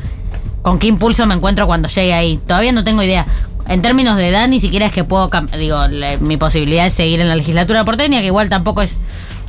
con 0.62 0.80
qué 0.80 0.88
impulso 0.88 1.26
me 1.26 1.34
encuentro 1.36 1.66
cuando 1.66 1.88
llegue 1.88 2.14
ahí. 2.14 2.38
Todavía 2.46 2.74
no 2.74 2.84
tengo 2.84 3.02
idea. 3.02 3.26
En 3.68 3.82
términos 3.82 4.18
de 4.18 4.30
edad, 4.30 4.48
ni 4.48 4.60
siquiera 4.60 4.86
es 4.86 4.92
que 4.92 5.04
puedo, 5.04 5.30
digo, 5.58 5.80
mi 6.20 6.38
posibilidad 6.38 6.86
es 6.86 6.94
seguir 6.94 7.22
en 7.22 7.28
la 7.28 7.36
legislatura 7.36 7.84
porteña, 7.84 8.22
que 8.22 8.28
igual 8.28 8.50
tampoco 8.50 8.82
es... 8.82 9.00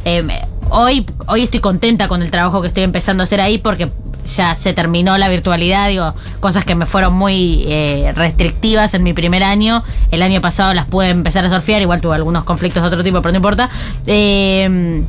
eh, 0.04 0.26
hoy, 0.70 1.06
hoy 1.26 1.42
estoy 1.42 1.60
contenta 1.60 2.08
con 2.08 2.22
el 2.22 2.30
trabajo 2.30 2.60
que 2.60 2.68
estoy 2.68 2.82
empezando 2.82 3.22
a 3.22 3.24
hacer 3.24 3.40
ahí 3.40 3.58
porque 3.58 3.90
ya 4.26 4.54
se 4.54 4.74
terminó 4.74 5.16
la 5.16 5.28
virtualidad, 5.28 5.88
digo, 5.88 6.14
cosas 6.40 6.64
que 6.64 6.74
me 6.74 6.84
fueron 6.84 7.14
muy 7.14 7.64
eh, 7.68 8.12
restrictivas 8.14 8.92
en 8.94 9.02
mi 9.02 9.14
primer 9.14 9.42
año. 9.42 9.82
El 10.10 10.22
año 10.22 10.40
pasado 10.40 10.74
las 10.74 10.86
pude 10.86 11.08
empezar 11.10 11.44
a 11.46 11.48
surfear, 11.48 11.80
igual 11.80 12.00
tuve 12.00 12.14
algunos 12.16 12.44
conflictos 12.44 12.82
de 12.82 12.88
otro 12.88 13.02
tipo, 13.02 13.22
pero 13.22 13.32
no 13.32 13.36
importa. 13.36 13.70
Eh, 14.06 15.02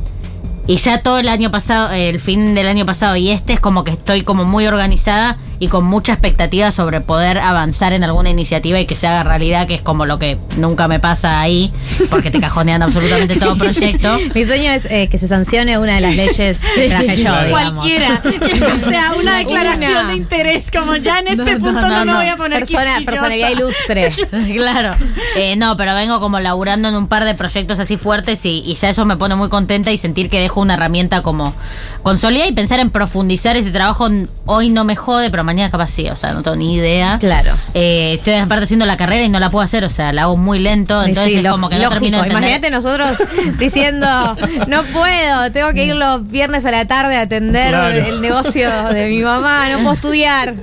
y 0.66 0.76
ya 0.76 1.02
todo 1.02 1.18
el 1.18 1.28
año 1.28 1.50
pasado, 1.50 1.92
el 1.92 2.20
fin 2.20 2.54
del 2.54 2.68
año 2.68 2.86
pasado 2.86 3.16
y 3.16 3.30
este 3.30 3.52
es 3.52 3.60
como 3.60 3.82
que 3.82 3.90
estoy 3.90 4.22
como 4.22 4.44
muy 4.44 4.66
organizada 4.66 5.36
y 5.60 5.68
con 5.68 5.84
mucha 5.84 6.14
expectativa 6.14 6.72
sobre 6.72 7.00
poder 7.00 7.38
avanzar 7.38 7.92
en 7.92 8.02
alguna 8.02 8.30
iniciativa 8.30 8.80
y 8.80 8.86
que 8.86 8.96
se 8.96 9.06
haga 9.06 9.22
realidad, 9.22 9.66
que 9.68 9.74
es 9.74 9.82
como 9.82 10.06
lo 10.06 10.18
que 10.18 10.38
nunca 10.56 10.88
me 10.88 10.98
pasa 11.00 11.38
ahí, 11.40 11.70
porque 12.10 12.30
te 12.30 12.40
cajonean 12.40 12.82
absolutamente 12.82 13.36
todo 13.36 13.56
proyecto. 13.58 14.18
Mi 14.34 14.44
sueño 14.46 14.72
es 14.72 14.86
eh, 14.86 15.08
que 15.10 15.18
se 15.18 15.28
sancione 15.28 15.78
una 15.78 15.94
de 15.96 16.00
las 16.00 16.16
leyes 16.16 16.62
que 16.74 16.88
traje 16.88 17.16
yo. 17.18 17.30
Cualquiera. 17.50 18.20
o 18.84 18.88
sea, 18.88 19.12
una 19.18 19.36
declaración 19.36 19.90
Una. 19.92 20.08
de 20.08 20.14
interés, 20.16 20.70
como 20.70 20.96
ya 20.96 21.18
en 21.18 21.28
este 21.28 21.44
No, 21.44 21.58
no, 21.58 21.64
punto 21.64 21.80
no, 21.82 21.88
no, 21.90 21.98
me 22.00 22.12
no. 22.12 22.16
voy 22.16 22.28
a 22.28 22.36
poner 22.36 22.58
Persona, 22.60 22.98
personalidad 23.04 23.50
ilustre. 23.50 24.10
claro. 24.54 24.96
Eh, 25.36 25.56
no, 25.56 25.76
pero 25.76 25.94
vengo 25.94 26.20
como 26.20 26.40
laburando 26.40 26.88
en 26.88 26.94
un 26.96 27.06
par 27.06 27.24
de 27.26 27.34
proyectos 27.34 27.78
así 27.78 27.98
fuertes 27.98 28.46
y, 28.46 28.62
y 28.64 28.74
ya 28.76 28.88
eso 28.88 29.04
me 29.04 29.16
pone 29.18 29.34
muy 29.34 29.50
contenta 29.50 29.92
y 29.92 29.98
sentir 29.98 30.30
que 30.30 30.40
dejo 30.40 30.60
una 30.60 30.74
herramienta 30.74 31.22
como 31.22 31.54
consolidada 32.02 32.48
y 32.48 32.52
pensar 32.52 32.80
en 32.80 32.90
profundizar 32.90 33.56
ese 33.58 33.70
trabajo. 33.70 34.08
Hoy 34.46 34.70
no 34.70 34.84
me 34.84 34.96
jode, 34.96 35.30
pero 35.30 35.44
mañana 35.50 35.70
capaz 35.70 35.88
sí, 35.88 36.08
o 36.08 36.16
sea, 36.16 36.32
no 36.32 36.42
tengo 36.42 36.56
ni 36.56 36.74
idea. 36.74 37.18
Claro. 37.20 37.52
Eh, 37.74 38.14
estoy 38.14 38.34
aparte 38.34 38.64
haciendo 38.64 38.86
la 38.86 38.96
carrera 38.96 39.24
y 39.24 39.28
no 39.28 39.38
la 39.40 39.50
puedo 39.50 39.64
hacer, 39.64 39.84
o 39.84 39.88
sea, 39.88 40.12
la 40.12 40.22
hago 40.22 40.36
muy 40.36 40.58
lento, 40.58 41.02
entonces 41.02 41.32
Sí, 41.32 41.38
es 41.38 41.44
lo- 41.44 41.50
como 41.52 41.68
que 41.68 41.74
no 41.76 41.82
lógico. 41.82 41.94
termino 42.00 42.16
de 42.18 42.22
entender. 42.28 42.42
Imagínate 42.50 42.70
nosotros 42.70 43.18
diciendo, 43.58 44.06
no 44.68 44.82
puedo, 44.84 45.52
tengo 45.52 45.72
que 45.72 45.84
ir 45.86 45.94
los 45.96 46.26
viernes 46.28 46.64
a 46.66 46.70
la 46.70 46.84
tarde 46.86 47.16
a 47.16 47.22
atender 47.22 47.70
Claro. 47.70 47.88
el 48.06 48.20
negocio 48.20 48.70
de 48.92 49.08
mi 49.08 49.22
mamá, 49.22 49.68
no 49.70 49.78
puedo 49.78 49.94
estudiar. 49.94 50.54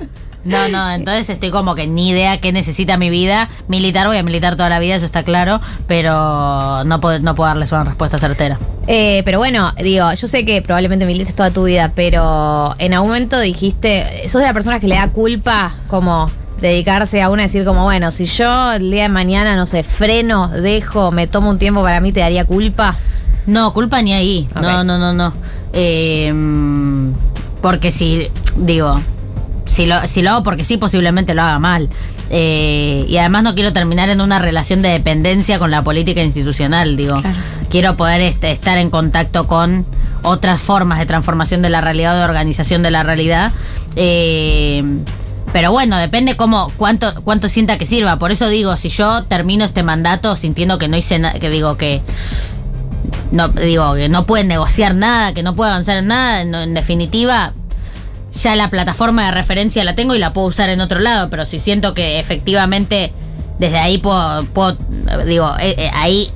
No, 0.48 0.68
no, 0.68 0.90
entonces 0.90 1.28
estoy 1.30 1.50
como 1.50 1.74
que 1.74 1.86
ni 1.86 2.08
idea 2.08 2.38
qué 2.38 2.52
necesita 2.52 2.96
mi 2.96 3.10
vida. 3.10 3.48
Militar, 3.68 4.06
voy 4.06 4.16
a 4.16 4.22
militar 4.22 4.56
toda 4.56 4.68
la 4.68 4.78
vida, 4.78 4.96
eso 4.96 5.06
está 5.06 5.22
claro, 5.22 5.60
pero 5.86 6.84
no 6.84 7.00
puedo, 7.00 7.18
no 7.20 7.34
puedo 7.34 7.48
darles 7.48 7.72
una 7.72 7.84
respuesta 7.84 8.18
certera. 8.18 8.58
Eh, 8.86 9.22
pero 9.24 9.38
bueno, 9.38 9.72
digo, 9.82 10.12
yo 10.12 10.26
sé 10.26 10.46
que 10.46 10.62
probablemente 10.62 11.04
milites 11.04 11.34
toda 11.34 11.50
tu 11.50 11.64
vida, 11.64 11.92
pero 11.94 12.74
en 12.78 12.94
algún 12.94 13.10
momento 13.10 13.38
dijiste, 13.38 14.26
sos 14.28 14.40
de 14.40 14.46
la 14.46 14.54
persona 14.54 14.80
que 14.80 14.88
le 14.88 14.94
da 14.94 15.10
culpa 15.10 15.74
como 15.88 16.30
dedicarse 16.60 17.20
a 17.22 17.30
una 17.30 17.42
decir 17.42 17.64
como, 17.64 17.84
bueno, 17.84 18.10
si 18.10 18.24
yo 18.24 18.72
el 18.72 18.90
día 18.90 19.02
de 19.02 19.08
mañana, 19.10 19.56
no 19.56 19.66
sé, 19.66 19.82
freno, 19.82 20.48
dejo, 20.48 21.12
me 21.12 21.26
tomo 21.26 21.50
un 21.50 21.58
tiempo 21.58 21.82
para 21.82 22.00
mí, 22.00 22.12
¿te 22.12 22.20
daría 22.20 22.44
culpa? 22.44 22.96
No, 23.46 23.72
culpa 23.72 24.02
ni 24.02 24.14
ahí. 24.14 24.48
No, 24.54 24.82
no, 24.84 24.98
no, 24.98 25.12
no. 25.12 25.32
Eh, 25.72 26.32
porque 27.60 27.90
si, 27.90 28.28
digo, 28.56 29.00
si 29.78 29.86
lo, 29.86 30.04
si 30.08 30.22
lo 30.22 30.30
hago 30.32 30.42
porque 30.42 30.64
sí, 30.64 30.76
posiblemente 30.76 31.34
lo 31.34 31.42
haga 31.42 31.60
mal. 31.60 31.88
Eh, 32.30 33.06
y 33.08 33.16
además 33.18 33.44
no 33.44 33.54
quiero 33.54 33.72
terminar 33.72 34.08
en 34.08 34.20
una 34.20 34.40
relación 34.40 34.82
de 34.82 34.88
dependencia 34.88 35.60
con 35.60 35.70
la 35.70 35.82
política 35.82 36.20
institucional, 36.20 36.96
digo. 36.96 37.14
Quiero 37.70 37.96
poder 37.96 38.20
este, 38.20 38.50
estar 38.50 38.76
en 38.76 38.90
contacto 38.90 39.46
con 39.46 39.86
otras 40.24 40.60
formas 40.60 40.98
de 40.98 41.06
transformación 41.06 41.62
de 41.62 41.70
la 41.70 41.80
realidad 41.80 42.16
o 42.16 42.18
de 42.18 42.24
organización 42.24 42.82
de 42.82 42.90
la 42.90 43.04
realidad. 43.04 43.52
Eh, 43.94 44.82
pero 45.52 45.70
bueno, 45.70 45.96
depende 45.96 46.36
cómo, 46.36 46.72
cuánto, 46.76 47.14
cuánto 47.22 47.48
sienta 47.48 47.78
que 47.78 47.86
sirva. 47.86 48.18
Por 48.18 48.32
eso 48.32 48.48
digo, 48.48 48.76
si 48.76 48.88
yo 48.88 49.22
termino 49.26 49.64
este 49.64 49.84
mandato 49.84 50.34
sintiendo 50.34 50.78
que 50.78 50.88
no 50.88 50.96
hice 50.96 51.20
nada, 51.20 51.38
que 51.38 51.50
digo 51.50 51.76
que 51.76 52.02
no 53.30 53.46
digo 53.46 53.94
que 53.94 54.08
no 54.08 54.24
pueden 54.24 54.48
negociar 54.48 54.96
nada, 54.96 55.34
que 55.34 55.44
no 55.44 55.54
puede 55.54 55.70
avanzar 55.70 55.98
en 55.98 56.08
nada, 56.08 56.40
en, 56.40 56.52
en 56.52 56.74
definitiva 56.74 57.52
ya 58.32 58.54
la 58.56 58.70
plataforma 58.70 59.24
de 59.26 59.30
referencia 59.32 59.82
la 59.84 59.94
tengo 59.94 60.14
y 60.14 60.18
la 60.18 60.32
puedo 60.32 60.46
usar 60.48 60.68
en 60.70 60.80
otro 60.80 61.00
lado, 61.00 61.28
pero 61.30 61.46
si 61.46 61.58
siento 61.58 61.94
que 61.94 62.18
efectivamente 62.20 63.12
desde 63.58 63.78
ahí 63.78 63.98
puedo, 63.98 64.44
puedo 64.46 64.76
digo, 65.26 65.52
eh, 65.58 65.74
eh, 65.78 65.90
ahí 65.94 66.30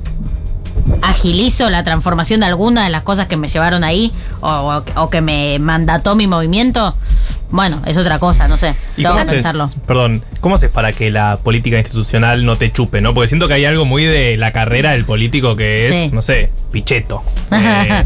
agilizo 1.01 1.71
la 1.71 1.85
transformación 1.85 2.41
de 2.41 2.47
alguna 2.47 2.85
de 2.85 2.91
las 2.91 3.03
cosas 3.03 3.27
que 3.27 3.37
me 3.37 3.49
llevaron 3.49 3.85
ahí 3.85 4.13
o, 4.41 4.49
o- 4.49 4.85
o 5.03 5.11
que 5.11 5.21
me 5.21 5.59
mandató 5.59 6.15
mi 6.17 6.27
movimiento, 6.27 6.95
bueno, 7.51 7.83
es 7.87 7.97
otra 7.97 8.19
cosa, 8.19 8.49
no 8.49 8.57
sé, 8.57 8.75
¿Y 8.97 9.03
tengo 9.03 9.11
cómo 9.11 9.17
que 9.17 9.21
haces, 9.23 9.35
pensarlo. 9.35 9.69
perdón, 9.87 10.25
cómo 10.41 10.55
haces 10.57 10.71
para 10.71 10.93
que 10.93 11.11
la 11.11 11.39
política 11.43 11.79
institucional 11.79 12.45
no 12.45 12.57
te 12.57 12.73
chupe, 12.73 13.01
no? 13.01 13.15
Porque 13.15 13.29
siento 13.29 13.47
que 13.49 13.55
hay 13.55 13.65
algo 13.65 13.85
muy 13.85 14.05
de 14.05 14.37
la 14.37 14.53
carrera 14.53 14.93
del 14.93 15.05
político 15.05 15.55
que 15.57 15.89
es, 15.89 15.95
Sí. 16.09 16.15
no 16.15 16.23
sé, 16.23 16.51
picheto. 16.73 17.23
Eh, 17.53 18.05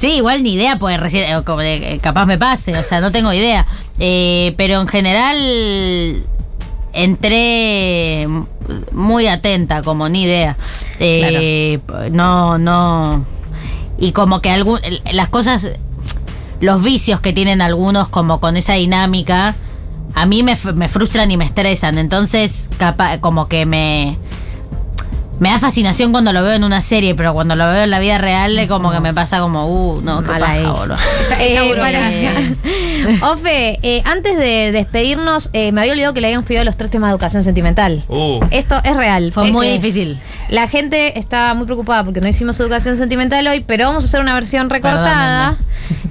Sí, 0.00 0.12
igual 0.12 0.42
ni 0.42 0.54
idea, 0.54 0.78
pues 0.78 0.98
recién, 0.98 1.24
eh, 1.24 1.42
eh, 1.60 1.98
capaz 2.00 2.24
me 2.24 2.38
pase, 2.38 2.74
o 2.74 2.82
sea, 2.82 3.02
no 3.02 3.12
tengo 3.12 3.34
idea. 3.34 3.66
Eh, 3.98 4.54
pero 4.56 4.80
en 4.80 4.86
general 4.88 5.36
entré 6.94 8.26
muy 8.92 9.26
atenta, 9.26 9.82
como 9.82 10.08
ni 10.08 10.22
idea. 10.22 10.56
Eh, 10.98 11.80
No, 12.12 12.56
no. 12.56 13.26
Y 13.98 14.12
como 14.12 14.40
que 14.40 14.48
algún, 14.50 14.80
las 15.12 15.28
cosas, 15.28 15.68
los 16.62 16.82
vicios 16.82 17.20
que 17.20 17.34
tienen 17.34 17.60
algunos 17.60 18.08
como 18.08 18.40
con 18.40 18.56
esa 18.56 18.72
dinámica, 18.76 19.54
a 20.14 20.24
mí 20.24 20.42
me, 20.42 20.56
frustran 20.56 21.30
y 21.30 21.36
me 21.36 21.44
estresan. 21.44 21.98
Entonces, 21.98 22.70
capa- 22.78 23.18
como 23.20 23.48
que 23.48 23.66
me... 23.66 24.16
Me 25.40 25.48
da 25.50 25.58
fascinación 25.58 26.12
cuando 26.12 26.32
lo 26.32 26.42
veo 26.42 26.52
en 26.52 26.64
una 26.64 26.80
serie, 26.82 27.14
pero 27.14 27.32
cuando 27.32 27.56
lo 27.56 27.66
veo 27.70 27.82
en 27.84 27.90
la 27.90 27.98
vida 27.98 28.18
real, 28.18 28.58
es 28.58 28.68
como 28.68 28.92
que 28.92 29.00
me 29.00 29.12
pasa 29.14 29.40
como, 29.40 29.66
uh, 29.66 30.00
no, 30.02 30.22
qué 30.22 30.28
Mal 30.28 30.40
paja, 30.40 30.52
ahí. 30.52 30.64
boludo. 30.64 30.96
Eh. 31.40 32.56
Ofe, 33.22 33.78
eh, 33.82 34.02
antes 34.04 34.36
de 34.36 34.70
despedirnos, 34.72 35.48
eh, 35.54 35.72
me 35.72 35.80
había 35.80 35.94
olvidado 35.94 36.12
que 36.14 36.20
le 36.20 36.26
habíamos 36.26 36.44
pedido 36.46 36.62
los 36.64 36.76
tres 36.76 36.90
temas 36.90 37.08
de 37.08 37.12
educación 37.12 37.42
sentimental. 37.42 38.04
uh, 38.08 38.40
Esto 38.50 38.80
es 38.84 38.94
real. 38.96 39.32
Fue 39.32 39.50
muy 39.50 39.68
difícil. 39.68 40.18
La 40.50 40.68
gente 40.68 41.18
está 41.18 41.54
muy 41.54 41.64
preocupada 41.64 42.04
porque 42.04 42.20
no 42.20 42.28
hicimos 42.28 42.60
educación 42.60 42.96
sentimental 42.96 43.46
hoy, 43.46 43.60
pero 43.60 43.86
vamos 43.86 44.04
a 44.04 44.08
hacer 44.08 44.20
una 44.20 44.34
versión 44.34 44.68
recortada. 44.70 45.56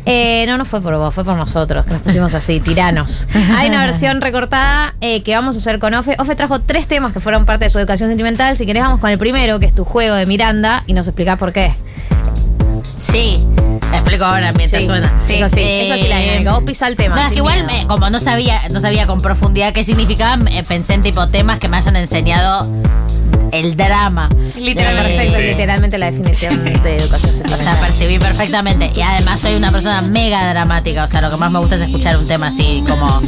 Eh, 0.05 0.45
no, 0.47 0.57
no 0.57 0.65
fue 0.65 0.81
por 0.81 0.95
vos, 0.97 1.13
fue 1.13 1.23
por 1.23 1.35
nosotros, 1.35 1.85
que 1.85 1.93
nos 1.93 2.01
pusimos 2.01 2.33
así, 2.33 2.59
tiranos. 2.59 3.27
Hay 3.55 3.69
una 3.69 3.85
versión 3.85 4.21
recortada 4.21 4.95
eh, 5.01 5.21
que 5.21 5.35
vamos 5.35 5.55
a 5.55 5.59
hacer 5.59 5.77
con 5.77 5.93
Ofe. 5.93 6.15
Ofe 6.17 6.35
trajo 6.35 6.59
tres 6.61 6.87
temas 6.87 7.13
que 7.13 7.19
fueron 7.19 7.45
parte 7.45 7.65
de 7.65 7.69
su 7.69 7.77
educación 7.77 8.09
sentimental. 8.09 8.57
Si 8.57 8.65
querés, 8.65 8.81
vamos 8.81 8.99
con 8.99 9.11
el 9.11 9.18
primero, 9.19 9.59
que 9.59 9.67
es 9.67 9.75
tu 9.75 9.85
juego 9.85 10.15
de 10.15 10.25
Miranda, 10.25 10.83
y 10.87 10.93
nos 10.93 11.05
explicás 11.07 11.37
por 11.37 11.53
qué. 11.53 11.75
Sí, 12.97 13.45
te 13.91 13.97
explico 13.97 14.25
ahora 14.25 14.51
mientras 14.53 14.81
Sí, 14.81 14.87
suena. 14.87 15.13
sí, 15.21 15.35
eso 15.35 15.49
sí, 15.49 15.61
esa 15.61 15.97
sí 15.97 16.07
la 16.07 16.17
dinámica. 16.19 16.53
Vos 16.53 16.63
pisa 16.63 16.87
el 16.87 16.95
tema, 16.95 17.15
No, 17.15 17.21
es 17.23 17.29
que 17.29 17.35
igual, 17.37 17.65
me- 17.65 17.85
como 17.87 18.09
no 18.09 18.19
sabía, 18.19 18.61
no 18.71 18.81
sabía 18.81 19.05
con 19.07 19.21
profundidad 19.21 19.73
qué 19.73 19.83
significaban, 19.83 20.47
eh, 20.47 20.63
pensé 20.67 20.93
en 20.95 21.01
tipo 21.01 21.27
temas 21.27 21.59
que 21.59 21.67
me 21.67 21.77
hayan 21.77 21.95
enseñado 21.95 22.67
el 23.51 23.75
drama. 23.75 24.29
Literal, 24.57 24.95
Eh, 24.97 25.01
Perfecto, 25.15 25.35
Sí. 25.37 25.41
literalmente 25.43 25.97
la 25.97 26.11
definición 26.11 26.63
de 26.83 26.97
educación 26.97 27.35
O 27.53 27.57
sea, 27.57 27.75
percibí 27.79 28.19
perfectamente. 28.19 28.91
Y 28.95 29.01
además 29.01 29.39
soy 29.39 29.55
una 29.55 29.71
persona 29.71 30.01
mega 30.01 30.49
dramática. 30.49 31.03
O 31.03 31.07
sea, 31.07 31.21
lo 31.21 31.29
que 31.31 31.37
más 31.37 31.51
me 31.51 31.59
gusta 31.59 31.75
es 31.75 31.81
escuchar 31.81 32.17
un 32.17 32.27
tema 32.27 32.47
así 32.47 32.83
como. 32.87 33.21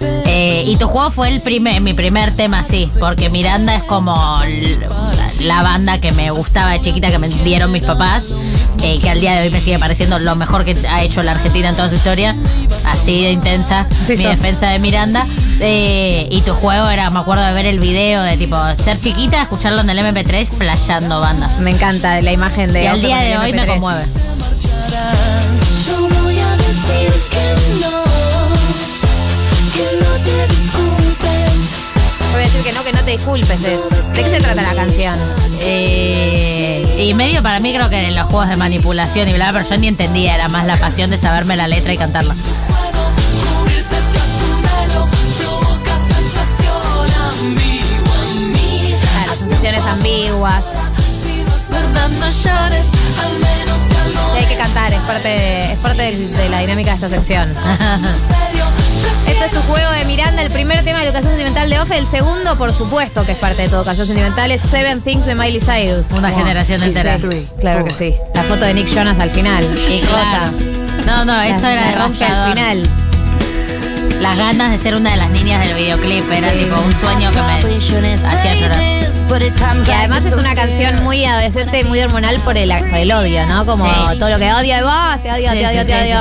Eh, 0.00 0.64
y 0.66 0.76
tu 0.76 0.86
juego 0.88 1.10
fue 1.10 1.28
el 1.28 1.40
primer, 1.40 1.80
mi 1.80 1.94
primer 1.94 2.34
tema 2.36 2.60
así. 2.60 2.90
Porque 3.00 3.28
Miranda 3.30 3.74
es 3.74 3.82
como 3.84 4.14
la 5.40 5.62
banda 5.62 6.00
que 6.00 6.12
me 6.12 6.30
gustaba 6.30 6.72
de 6.72 6.80
chiquita 6.80 7.10
que 7.10 7.18
me 7.18 7.28
dieron 7.28 7.70
mis 7.72 7.84
papás. 7.84 8.24
eh, 8.82 8.98
que 9.02 9.10
al 9.10 9.20
día 9.20 9.34
de 9.34 9.42
hoy 9.42 9.50
me 9.50 9.60
sigue 9.60 9.76
pareciendo 9.78 10.20
lo 10.20 10.36
mejor 10.36 10.64
que 10.64 10.86
ha 10.88 11.02
hecho 11.02 11.22
la 11.24 11.32
Argentina 11.32 11.68
en 11.70 11.74
toda 11.76 11.88
su 11.88 11.96
historia. 11.96 12.36
Así 12.84 13.22
de 13.24 13.32
intensa 13.32 13.86
Sí 14.04 14.12
mi 14.16 14.22
sos. 14.22 14.40
defensa 14.40 14.68
de 14.70 14.78
Miranda. 14.78 15.26
Eh, 15.60 16.28
y 16.30 16.40
tu 16.42 16.52
juego 16.54 16.88
era, 16.88 17.10
me 17.10 17.18
acuerdo 17.18 17.44
de 17.44 17.52
ver 17.52 17.66
el 17.66 17.80
video 17.80 18.22
de 18.22 18.36
tipo 18.36 18.56
ser 18.76 18.98
chiquita, 19.00 19.42
escucharlo 19.42 19.80
en 19.80 19.90
el 19.90 19.98
MP3, 19.98 20.46
flashando 20.56 21.20
banda. 21.20 21.48
Me 21.60 21.70
encanta 21.70 22.20
la 22.22 22.32
imagen 22.32 22.72
de 22.72 22.84
Y 22.84 22.86
al 22.86 23.00
día 23.00 23.18
de 23.20 23.36
hoy 23.38 23.52
me 23.52 23.62
MP3. 23.62 23.66
conmueve. 23.74 24.04
Yo 25.86 26.08
voy 26.22 26.38
a 26.38 26.56
decir 26.56 27.12
que 27.30 27.54
no, 27.80 28.02
que 29.74 30.04
no 30.04 30.12
te 30.22 30.46
disculpes. 30.46 31.52
Voy 32.32 32.40
a 32.42 32.44
decir 32.44 32.62
que 32.62 32.72
no, 32.72 32.84
que 32.84 32.92
no 32.92 33.04
te 33.04 33.10
disculpes. 33.12 33.64
es- 33.64 34.12
¿De 34.14 34.22
qué 34.22 34.30
se 34.30 34.40
trata 34.40 34.62
la 34.62 34.74
canción? 34.74 35.18
Eh, 35.60 36.96
y 36.98 37.14
medio 37.14 37.42
para 37.42 37.58
mí 37.58 37.72
creo 37.74 37.88
que 37.90 38.06
en 38.06 38.14
los 38.14 38.26
juegos 38.28 38.48
de 38.48 38.56
manipulación 38.56 39.28
y 39.28 39.32
bla, 39.34 39.50
pero 39.52 39.64
yo 39.68 39.76
ni 39.76 39.88
entendía, 39.88 40.34
era 40.36 40.48
más 40.48 40.66
la 40.66 40.76
pasión 40.76 41.10
de 41.10 41.16
saberme 41.18 41.56
la 41.56 41.66
letra 41.66 41.92
y 41.92 41.98
cantarla. 41.98 42.34
Sí, 54.32 54.38
hay 54.38 54.46
que 54.46 54.56
cantar, 54.56 54.92
es 54.92 55.00
parte, 55.00 55.72
es 55.72 55.78
parte 55.78 56.16
de 56.16 56.48
la 56.48 56.60
dinámica 56.60 56.90
de 56.90 56.94
esta 56.96 57.08
sección. 57.08 57.48
Esto 59.28 59.44
es 59.44 59.50
tu 59.50 59.60
juego 59.70 59.90
de 59.92 60.04
Miranda, 60.04 60.42
el 60.42 60.50
primer 60.50 60.82
tema 60.84 61.00
de 61.00 61.06
educación 61.06 61.32
sentimental 61.32 61.68
de 61.68 61.80
Ofe, 61.80 61.98
el 61.98 62.06
segundo, 62.06 62.56
por 62.56 62.72
supuesto, 62.72 63.24
que 63.24 63.32
es 63.32 63.38
parte 63.38 63.62
de 63.62 63.68
tu 63.68 63.76
educación 63.76 64.06
sentimental, 64.06 64.50
es 64.50 64.62
Seven 64.62 65.00
Things 65.02 65.26
de 65.26 65.34
Miley 65.34 65.60
Cyrus. 65.60 66.10
Una 66.12 66.30
generación 66.30 66.82
entera. 66.82 67.18
Claro 67.60 67.84
que 67.84 67.90
sí. 67.92 68.14
La 68.34 68.42
foto 68.44 68.64
de 68.64 68.74
Nick 68.74 68.88
Jonas 68.88 69.18
al 69.20 69.30
final. 69.30 69.64
Y. 69.88 70.02
No, 71.06 71.24
no, 71.24 71.40
esto 71.42 71.66
era 71.66 71.90
la 71.90 72.04
rompe 72.04 72.24
al 72.24 72.52
final. 72.52 73.07
Las 74.20 74.36
ganas 74.36 74.70
de 74.72 74.78
ser 74.78 74.94
una 74.94 75.10
de 75.12 75.16
las 75.16 75.30
niñas 75.30 75.64
del 75.66 75.76
videoclip 75.76 76.30
era 76.32 76.52
tipo 76.52 76.80
un 76.80 76.94
sueño 76.94 77.30
que 77.30 77.40
me 77.40 77.60
hacía 78.14 78.54
llorar. 78.54 78.78
Y 79.86 79.90
además 79.90 80.24
es 80.24 80.32
una 80.34 80.54
canción 80.54 81.04
muy 81.04 81.24
adolescente 81.24 81.80
y 81.80 81.84
muy 81.84 82.00
hormonal 82.00 82.40
por 82.40 82.56
el, 82.56 82.70
por 82.88 82.98
el 82.98 83.12
odio, 83.12 83.46
¿no? 83.46 83.64
Como 83.64 83.84
Sí. 83.84 84.18
todo 84.18 84.30
lo 84.30 84.38
que 84.38 84.52
odio 84.52 84.74
de 84.76 84.82
vos, 84.82 85.22
te 85.22 85.30
odio, 85.32 85.50
Sí, 85.52 85.58
te 85.58 85.66
odio, 85.66 85.80
sí, 85.82 85.86
te 85.86 85.94
odio. 85.94 86.18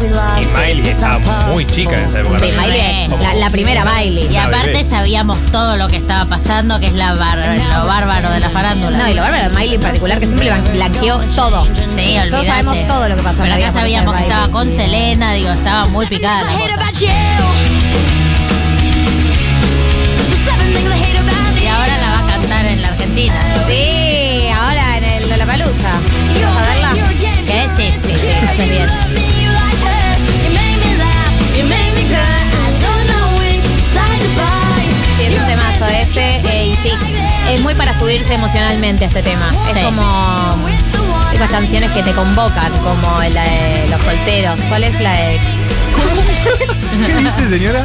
Y 0.00 0.44
Miley 0.46 0.88
estaba 0.88 1.18
muy 1.48 1.64
chica 1.66 1.94
en 1.96 2.08
esa 2.10 2.20
época. 2.20 2.38
Sí, 2.40 2.46
también. 2.52 2.60
Miley 2.60 2.80
es 3.04 3.10
la, 3.20 3.34
la 3.34 3.50
primera 3.50 3.84
Miley. 3.84 4.28
Y 4.32 4.36
aparte 4.36 4.66
bebé. 4.72 4.84
sabíamos 4.84 5.38
todo 5.52 5.76
lo 5.76 5.88
que 5.88 5.96
estaba 5.96 6.24
pasando, 6.26 6.78
que 6.80 6.86
es 6.86 6.92
la 6.94 7.14
bar- 7.14 7.38
lo 7.58 7.86
bárbaro 7.86 8.30
de 8.30 8.40
la 8.40 8.50
farándula. 8.50 8.98
No, 8.98 9.08
y 9.08 9.14
lo 9.14 9.22
bárbaro 9.22 9.44
de 9.44 9.48
Miley 9.50 9.74
en 9.76 9.80
particular, 9.80 10.20
que 10.20 10.26
siempre 10.26 10.50
le 10.50 10.60
blanqueó 10.72 11.18
todo. 11.36 11.64
Sí, 11.66 12.14
Nosotros 12.16 12.40
olvídate. 12.40 12.46
sabemos 12.46 12.86
todo 12.86 13.08
lo 13.08 13.16
que 13.16 13.22
pasó 13.22 13.42
en 13.44 13.50
Pero 13.50 13.50
la 13.50 13.56
vida 13.56 13.68
acá 13.68 13.78
amorosa 13.78 13.80
de 13.80 13.80
sabíamos 13.80 14.14
que 14.14 14.20
Miley. 14.20 14.30
estaba 14.32 14.52
con 14.52 14.70
Selena, 14.70 15.32
digo, 15.34 15.50
estaba 15.50 15.86
muy 15.86 16.06
picada 16.06 16.42
la 16.44 16.52
cosa. 16.52 16.64
Y 21.62 21.66
ahora 21.66 21.96
la 21.98 22.10
va 22.10 22.18
a 22.18 22.26
cantar 22.26 22.64
en 22.66 22.82
la 22.82 22.88
Argentina. 22.88 23.34
Sí, 23.68 24.48
ahora 24.54 24.98
en 24.98 25.04
el 25.04 25.28
Lollapalooza. 25.30 25.90
Vamos 26.42 26.62
a 26.62 26.66
verla. 26.66 26.90
¿Qué? 27.46 27.68
Sí, 27.76 27.94
sí, 28.02 28.12
sí, 28.20 28.28
hace 28.48 28.68
bien. 28.68 28.88
Sí, 36.84 36.90
es 37.48 37.60
muy 37.62 37.74
para 37.74 37.94
subirse 37.94 38.34
emocionalmente 38.34 39.06
este 39.06 39.22
tema. 39.22 39.50
Es 39.74 39.84
como 39.84 40.68
esas 41.32 41.50
canciones 41.50 41.90
que 41.92 42.02
te 42.02 42.12
convocan, 42.12 42.70
como 42.78 43.20
la 43.32 43.44
de 43.44 43.88
los 43.90 44.00
solteros. 44.02 44.60
¿Cuál 44.68 44.84
es 44.84 45.00
la 45.00 45.12
de 45.12 45.40
¿Qué 47.06 47.14
dice, 47.22 47.48
señora? 47.48 47.84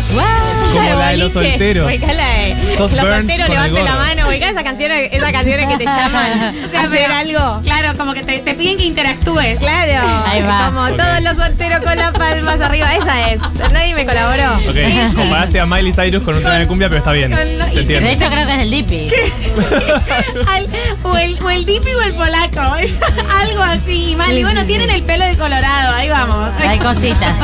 Como 0.74 0.84
la 1.00 1.10
de 1.10 1.18
los 1.18 1.34
solteros. 1.34 1.88
Ubicá 1.88 2.14
la 2.14 2.28
de 2.30 2.76
Sos 2.78 2.92
los 2.92 3.02
Burns 3.02 3.18
solteros, 3.18 3.48
con 3.48 3.58
el 3.58 3.64
levanten 3.74 3.86
la 3.86 3.96
mano. 3.96 4.28
Ubicá 4.28 4.50
esas 4.50 4.64
canciones, 4.64 5.10
esas 5.12 5.32
canciones 5.32 5.68
que 5.68 5.78
te 5.78 5.86
llaman 5.86 6.56
O 6.66 6.70
sea, 6.70 6.82
a 6.82 6.84
hacer 6.84 7.00
pero- 7.08 7.16
algo. 7.16 7.62
Claro, 7.64 7.98
como 7.98 8.14
que 8.14 8.24
te, 8.24 8.40
te 8.40 8.54
piden 8.54 8.78
que 8.78 8.84
interactúes. 8.86 9.60
Claro, 9.60 10.08
Ahí 10.28 10.42
va. 10.44 10.66
como 10.68 10.82
Ok. 10.86 10.98
todos 10.98 11.22
los 11.24 11.36
solteros 11.38 11.80
con 11.84 11.96
las 11.98 12.12
palmas 12.12 12.62
arriba. 12.62 12.96
Esa 12.96 13.32
es. 13.32 13.42
Nadie 13.72 13.96
me 13.96 14.06
colaboró. 14.06 14.58
Ok, 14.70 15.16
comparaste 15.16 15.60
a 15.60 15.66
Miley 15.66 15.94
Cyrus 15.94 16.24
con 16.24 16.36
un 16.36 16.42
tema 16.42 16.56
de 16.56 16.68
cumbia, 16.68 16.90
pero 16.90 17.00
está 17.00 17.12
bien. 17.12 17.32
con 17.32 17.58
lo- 17.58 17.66
Se 17.66 17.72
De 17.76 17.82
entiende. 17.82 18.12
hecho, 18.12 18.30
creo 18.30 18.46
que 18.46 18.52
es 18.54 18.58
del 18.60 18.72
Dipi. 18.72 19.10
Al- 20.48 20.68
o, 21.04 21.18
el, 21.18 21.38
o 21.44 21.50
el 21.50 21.66
dipi 21.66 21.92
o 21.94 22.02
el 22.02 22.14
polaco. 22.14 22.60
algo 23.42 23.64
así. 23.64 24.16
Mal. 24.18 24.38
y 24.38 24.44
bueno, 24.44 24.64
tienen 24.66 24.90
el 24.90 25.04
pelo 25.04 25.26
de 25.26 25.36
colorado. 25.38 25.96
Ahí 25.96 26.10
vamos. 26.10 26.50
Hay 26.68 26.78
cositas. 26.80 27.40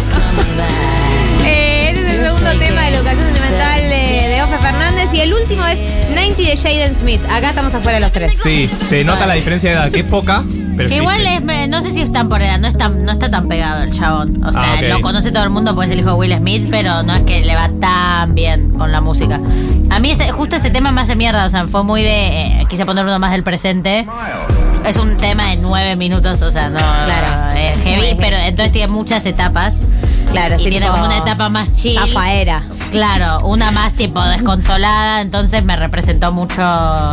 Eh, 1.45 1.89
este 1.93 2.07
es 2.07 2.13
el 2.13 2.21
segundo 2.23 2.49
tema 2.59 2.81
de 2.81 2.91
la 2.91 2.97
educación 2.97 3.23
sentimental 3.25 3.81
de, 3.81 4.27
de 4.29 4.43
Ofe 4.43 4.57
Fernández. 4.57 5.13
Y 5.13 5.19
el 5.21 5.33
último 5.33 5.65
es 5.65 5.81
90 6.13 6.35
de 6.41 6.57
Jaden 6.57 6.95
Smith. 6.95 7.21
Acá 7.29 7.49
estamos 7.49 7.73
afuera 7.75 7.99
los 7.99 8.11
tres. 8.11 8.39
Sí, 8.41 8.69
se 8.89 9.03
nota 9.03 9.25
la 9.25 9.33
diferencia 9.35 9.69
de 9.71 9.75
edad, 9.77 9.91
que 9.91 9.99
es 10.01 10.05
poca, 10.05 10.43
pero 10.47 10.89
Que 10.89 10.95
existe. 10.95 10.95
igual 10.97 11.25
es, 11.27 11.41
me- 11.43 11.67
no 11.67 11.81
sé 11.81 11.91
si 11.91 12.01
están 12.01 12.29
por 12.29 12.41
edad, 12.41 12.59
no, 12.59 12.67
es 12.67 12.77
tan- 12.77 13.03
no 13.05 13.11
está 13.11 13.29
tan 13.29 13.47
pegado 13.47 13.83
el 13.83 13.91
chabón. 13.91 14.43
O 14.43 14.51
sea, 14.51 14.61
Ah, 14.73 14.75
ok. 14.81 14.89
lo 14.89 15.01
conoce 15.01 15.31
todo 15.31 15.43
el 15.43 15.49
mundo, 15.49 15.75
pues 15.75 15.87
es 15.89 15.93
el 15.93 15.99
hijo 15.99 16.09
de 16.09 16.15
Will 16.15 16.35
Smith, 16.37 16.67
pero 16.71 17.03
no 17.03 17.15
es 17.15 17.21
que 17.23 17.43
le 17.45 17.55
va 17.55 17.69
tan 17.79 18.33
bien 18.35 18.71
con 18.71 18.91
la 18.91 19.01
música. 19.01 19.39
A 19.89 19.99
mí 19.99 20.11
ese- 20.11 20.31
justo 20.31 20.55
este 20.55 20.71
tema 20.71 20.91
me 20.91 21.01
hace 21.01 21.15
mierda, 21.15 21.45
o 21.45 21.49
sea, 21.49 21.67
fue 21.67 21.83
muy 21.83 22.01
de... 22.03 22.27
eh, 22.61 22.65
quise 22.69 22.85
poner 22.85 23.05
uno 23.05 23.19
más 23.19 23.31
del 23.31 23.43
presente. 23.43 24.07
Es 24.87 24.97
un 24.97 25.17
tema 25.17 25.47
de 25.47 25.57
nueve 25.57 25.95
minutos, 25.95 26.41
o 26.41 26.51
sea, 26.51 26.69
no... 26.69 26.77
Claro. 26.79 27.57
Es 27.59 27.79
heavy, 27.81 28.15
pero 28.19 28.37
entonces 28.37 28.71
tiene 28.71 28.91
muchas 28.91 29.25
etapas. 29.25 29.85
Claro, 30.31 30.55
y 30.55 30.59
sí, 30.59 30.69
tiene 30.69 30.85
tipo 30.87 30.93
como 30.97 31.05
una 31.05 31.19
etapa 31.19 31.49
más 31.49 31.71
chill. 31.73 31.97
Zafaera. 31.97 32.61
Claro, 32.91 33.45
una 33.47 33.71
más 33.71 33.93
tipo 33.93 34.21
desconsolada, 34.23 35.21
entonces 35.21 35.63
me 35.63 35.75
representó 35.75 36.31
mucho 36.33 36.61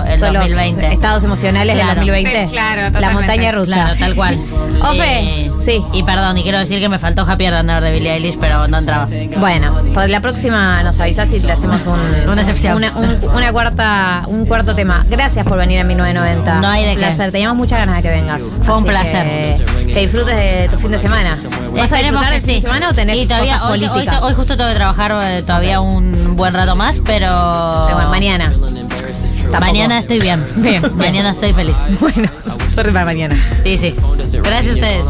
el 0.06 0.18
Todos 0.18 0.32
los 0.32 0.42
2020. 0.44 0.92
estados 0.92 1.22
emocionales 1.24 1.74
Claro. 1.76 2.00
del 2.00 2.08
2020. 2.08 2.42
Eh, 2.42 2.46
claro, 2.50 2.80
La 2.82 2.86
totalmente. 2.88 3.14
montaña 3.14 3.52
rusa. 3.52 3.74
Claro, 3.74 3.94
tal 3.98 4.14
cual. 4.14 4.38
Ofe, 4.82 5.50
sí. 5.60 5.82
Y 5.92 6.02
perdón, 6.02 6.38
y 6.38 6.42
quiero 6.42 6.58
decir 6.58 6.80
que 6.80 6.88
me 6.88 6.98
faltó 6.98 7.22
Happy 7.22 7.46
Under 7.46 7.82
de 7.82 7.92
Billie 7.92 8.12
Eilish, 8.14 8.38
pero 8.40 8.66
no 8.68 8.78
entraba. 8.78 9.06
Bueno, 9.38 9.80
por 9.94 10.08
la 10.10 10.20
próxima 10.20 10.82
nos 10.82 10.98
avisás 10.98 11.30
si 11.30 11.40
te 11.40 11.52
hacemos 11.52 11.86
un, 11.86 12.00
Una 12.28 12.40
excepción. 12.40 12.76
Una, 12.76 12.92
un- 12.96 13.18
una 13.34 13.52
cuarta, 13.52 14.24
un 14.26 14.46
cuarto 14.46 14.74
tema. 14.74 15.04
Gracias 15.08 15.46
por 15.46 15.58
venir 15.58 15.78
a 15.80 15.84
1990. 15.84 16.60
No 16.60 16.68
hay 16.68 16.84
de 16.84 16.88
un 16.90 16.94
qué. 16.96 17.00
placer. 17.04 17.30
Teníamos 17.30 17.56
muchas 17.62 17.78
ganas 17.78 17.96
de 17.96 18.02
que 18.02 18.08
vengas. 18.10 18.58
Fue 18.62 18.76
un 18.76 18.84
placer. 18.84 19.24
Que, 19.24 19.92
que 19.92 20.00
disfrutes 20.00 20.34
de 20.36 20.68
tu 20.68 20.78
fin 20.78 20.90
de 20.90 20.98
semana. 20.98 21.36
¿Vas 21.76 21.92
a 21.92 21.96
disfrutar 21.98 22.26
que 22.28 22.32
del 22.32 22.40
fin 22.40 22.48
de 22.48 22.54
sí. 22.54 22.60
semana 22.60 22.88
o 22.90 22.92
tenés 22.92 23.18
Y 23.18 23.26
todavía, 23.26 23.58
cosas 23.60 23.70
hoy, 23.70 23.82
hoy- 23.84 23.88
políticas? 23.88 24.22
hoy 24.22 24.34
justo 24.34 24.56
tengo 24.56 24.68
que 24.70 24.74
trabajar 24.74 25.12
eh, 25.22 25.42
todavía 25.42 25.80
un 25.80 26.34
buen 26.34 26.52
rato 26.54 26.74
más, 26.74 26.96
pero... 27.04 27.28
Pero 27.28 27.94
bueno, 27.94 28.10
mañana. 28.10 28.52
Mañana 29.60 29.98
estoy 29.98 30.18
bien. 30.18 30.44
Bien. 30.56 30.82
Mañana 30.96 31.30
estoy 31.30 31.52
feliz. 31.52 31.76
Bueno, 32.00 32.28
suerte 32.74 32.90
para 32.90 33.04
mañana. 33.04 33.36
Sí, 33.62 33.76
sí. 33.78 33.94
Gracias 34.42 34.72
a 34.72 34.74
ustedes. 34.74 35.06